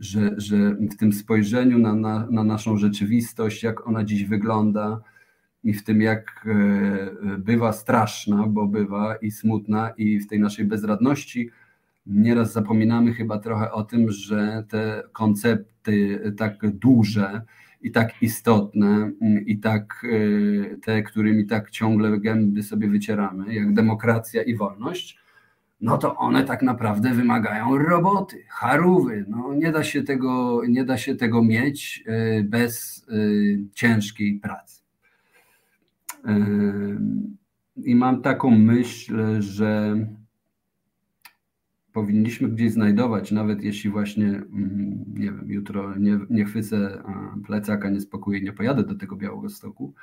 [0.01, 5.01] że, że w tym spojrzeniu na, na, na naszą rzeczywistość, jak ona dziś wygląda
[5.65, 10.65] i w tym, jak e, bywa straszna, bo bywa i smutna, i w tej naszej
[10.65, 11.51] bezradności,
[12.07, 17.43] nieraz zapominamy chyba trochę o tym, że te koncepty tak duże
[17.81, 19.11] i tak istotne
[19.47, 20.07] i tak
[20.73, 25.19] e, te, którymi tak ciągle gęby sobie wycieramy, jak demokracja i wolność,
[25.81, 29.25] no to one tak naprawdę wymagają roboty, harówy.
[29.29, 33.15] No, nie, da się tego, nie da się tego mieć e, bez e,
[33.75, 34.85] ciężkiej pracy.
[37.77, 39.97] I mam taką myśl, że
[41.95, 47.03] powinniśmy gdzieś znajdować, nawet jeśli właśnie, mm, nie wiem, jutro nie, nie chwycę
[47.47, 49.95] plecaka niespokój nie pojadę do tego Białego Stoku,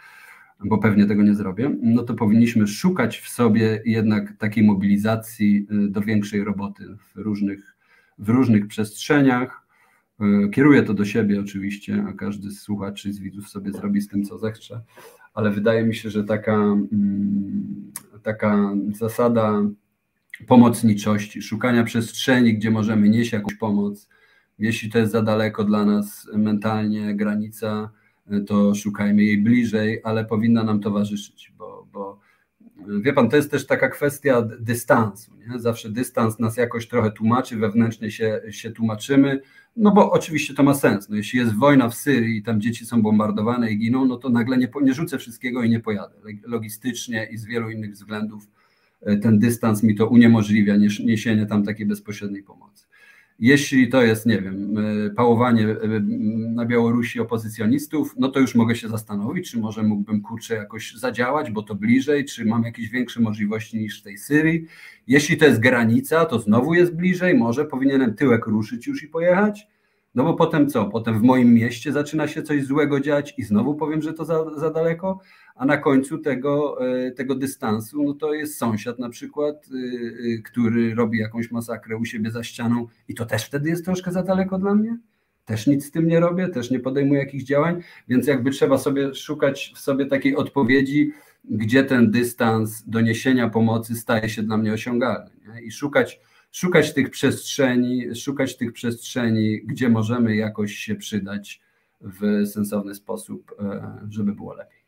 [0.65, 5.87] bo pewnie tego nie zrobię, no to powinniśmy szukać w sobie jednak takiej mobilizacji y,
[5.87, 7.75] do większej roboty w różnych,
[8.17, 9.67] w różnych przestrzeniach.
[10.45, 14.07] Y, kieruję to do siebie oczywiście, a każdy z słuchaczy, z widzów sobie zrobi z
[14.07, 14.81] tym, co zechce,
[15.33, 17.91] ale wydaje mi się, że taka, mm,
[18.23, 19.61] taka zasada
[20.47, 24.09] pomocniczości, szukania przestrzeni, gdzie możemy nieść jakąś pomoc.
[24.59, 27.91] Jeśli to jest za daleko dla nas mentalnie granica,
[28.47, 32.19] to szukajmy jej bliżej, ale powinna nam towarzyszyć, bo, bo
[33.01, 35.31] wie pan, to jest też taka kwestia dystansu.
[35.37, 35.59] Nie?
[35.59, 39.41] Zawsze dystans nas jakoś trochę tłumaczy, wewnętrznie się, się tłumaczymy,
[39.75, 41.09] no bo oczywiście to ma sens.
[41.09, 44.29] No, jeśli jest wojna w Syrii i tam dzieci są bombardowane i giną, no to
[44.29, 46.15] nagle nie, nie rzucę wszystkiego i nie pojadę.
[46.43, 48.47] Logistycznie i z wielu innych względów
[49.21, 50.75] ten dystans mi to uniemożliwia,
[51.05, 52.85] niesienie tam takiej bezpośredniej pomocy.
[53.41, 55.77] Jeśli to jest, nie wiem, e, pałowanie e,
[56.53, 61.51] na Białorusi opozycjonistów, no to już mogę się zastanowić, czy może mógłbym kurczę jakoś zadziałać,
[61.51, 64.65] bo to bliżej, czy mam jakieś większe możliwości niż w tej Syrii.
[65.07, 69.67] Jeśli to jest granica, to znowu jest bliżej, może powinienem tyłek ruszyć już i pojechać.
[70.15, 70.85] No bo potem co?
[70.85, 74.59] Potem w moim mieście zaczyna się coś złego dziać i znowu powiem, że to za,
[74.59, 75.19] za daleko
[75.55, 80.41] a na końcu tego, e, tego dystansu no to jest sąsiad na przykład, y, y,
[80.45, 84.23] który robi jakąś masakrę u siebie za ścianą i to też wtedy jest troszkę za
[84.23, 84.97] daleko dla mnie?
[85.45, 89.15] Też nic z tym nie robię, też nie podejmuję jakichś działań, więc jakby trzeba sobie
[89.15, 91.11] szukać w sobie takiej odpowiedzi,
[91.43, 95.61] gdzie ten dystans do niesienia pomocy staje się dla mnie osiągalny nie?
[95.61, 96.19] i szukać,
[96.51, 101.61] szukać tych przestrzeni, szukać tych przestrzeni, gdzie możemy jakoś się przydać
[102.01, 104.80] w sensowny sposób, e, żeby było lepiej.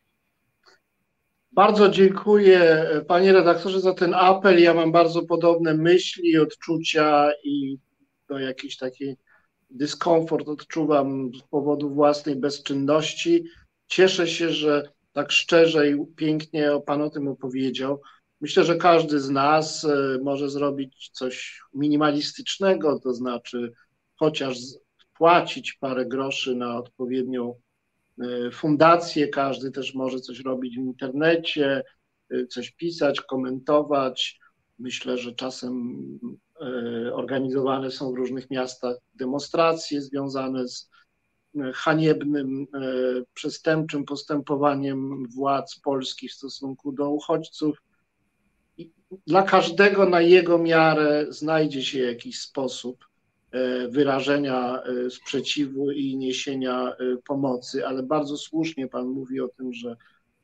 [1.55, 4.61] Bardzo dziękuję panie redaktorze za ten apel.
[4.61, 7.77] Ja mam bardzo podobne myśli, odczucia i
[8.29, 9.15] no, jakiś taki
[9.69, 13.43] dyskomfort odczuwam z powodu własnej bezczynności.
[13.87, 18.01] Cieszę się, że tak szczerze i pięknie pan o tym opowiedział.
[18.41, 23.71] Myślę, że każdy z nas e, może zrobić coś minimalistycznego, to znaczy
[24.15, 24.57] chociaż
[25.17, 27.55] płacić parę groszy na odpowiednią
[28.53, 31.83] fundacje, każdy też może coś robić w internecie,
[32.29, 34.39] e, coś pisać, komentować.
[34.79, 36.01] Myślę, że czasem
[36.61, 40.89] e, organizowane są w różnych miastach demonstracje związane z
[41.73, 42.67] haniebnym,
[43.33, 47.77] przestępczym postępowaniem władz polskich w stosunku do uchodźców.
[49.27, 53.12] Dla każdego na jego miarę znajdzie się jakiś sposób E,
[53.89, 59.95] wyrażenia e, sprzeciwu i niesienia e, pomocy, ale bardzo słusznie Pan mówi o tym, że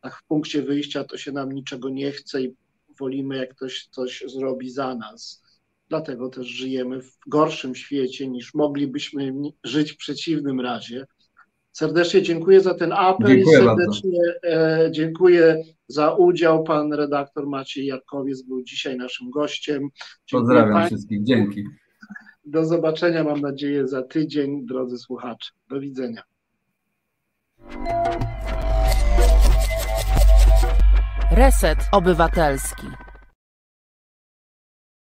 [0.02, 2.56] tak w punkcie wyjścia to się nam niczego nie chce i
[3.00, 5.44] wolimy, jak ktoś coś zrobi za nas.
[5.90, 9.34] Dlatego też żyjemy w gorszym świecie niż moglibyśmy
[9.64, 11.06] żyć w przeciwnym razie.
[11.72, 14.92] Serdecznie dziękuję za ten apel dziękuję i serdecznie bardzo.
[14.92, 16.64] dziękuję za udział.
[16.64, 19.80] Pan redaktor Maciej Jarkowiec był dzisiaj naszym gościem.
[19.80, 19.92] Dziękuję
[20.32, 20.96] Pozdrawiam Państwu.
[20.96, 21.24] wszystkich.
[21.24, 21.64] Dzięki.
[22.52, 25.52] Do zobaczenia, mam nadzieję, za tydzień, drodzy słuchacze.
[25.70, 26.24] Do widzenia.
[31.32, 32.88] Reset Obywatelski.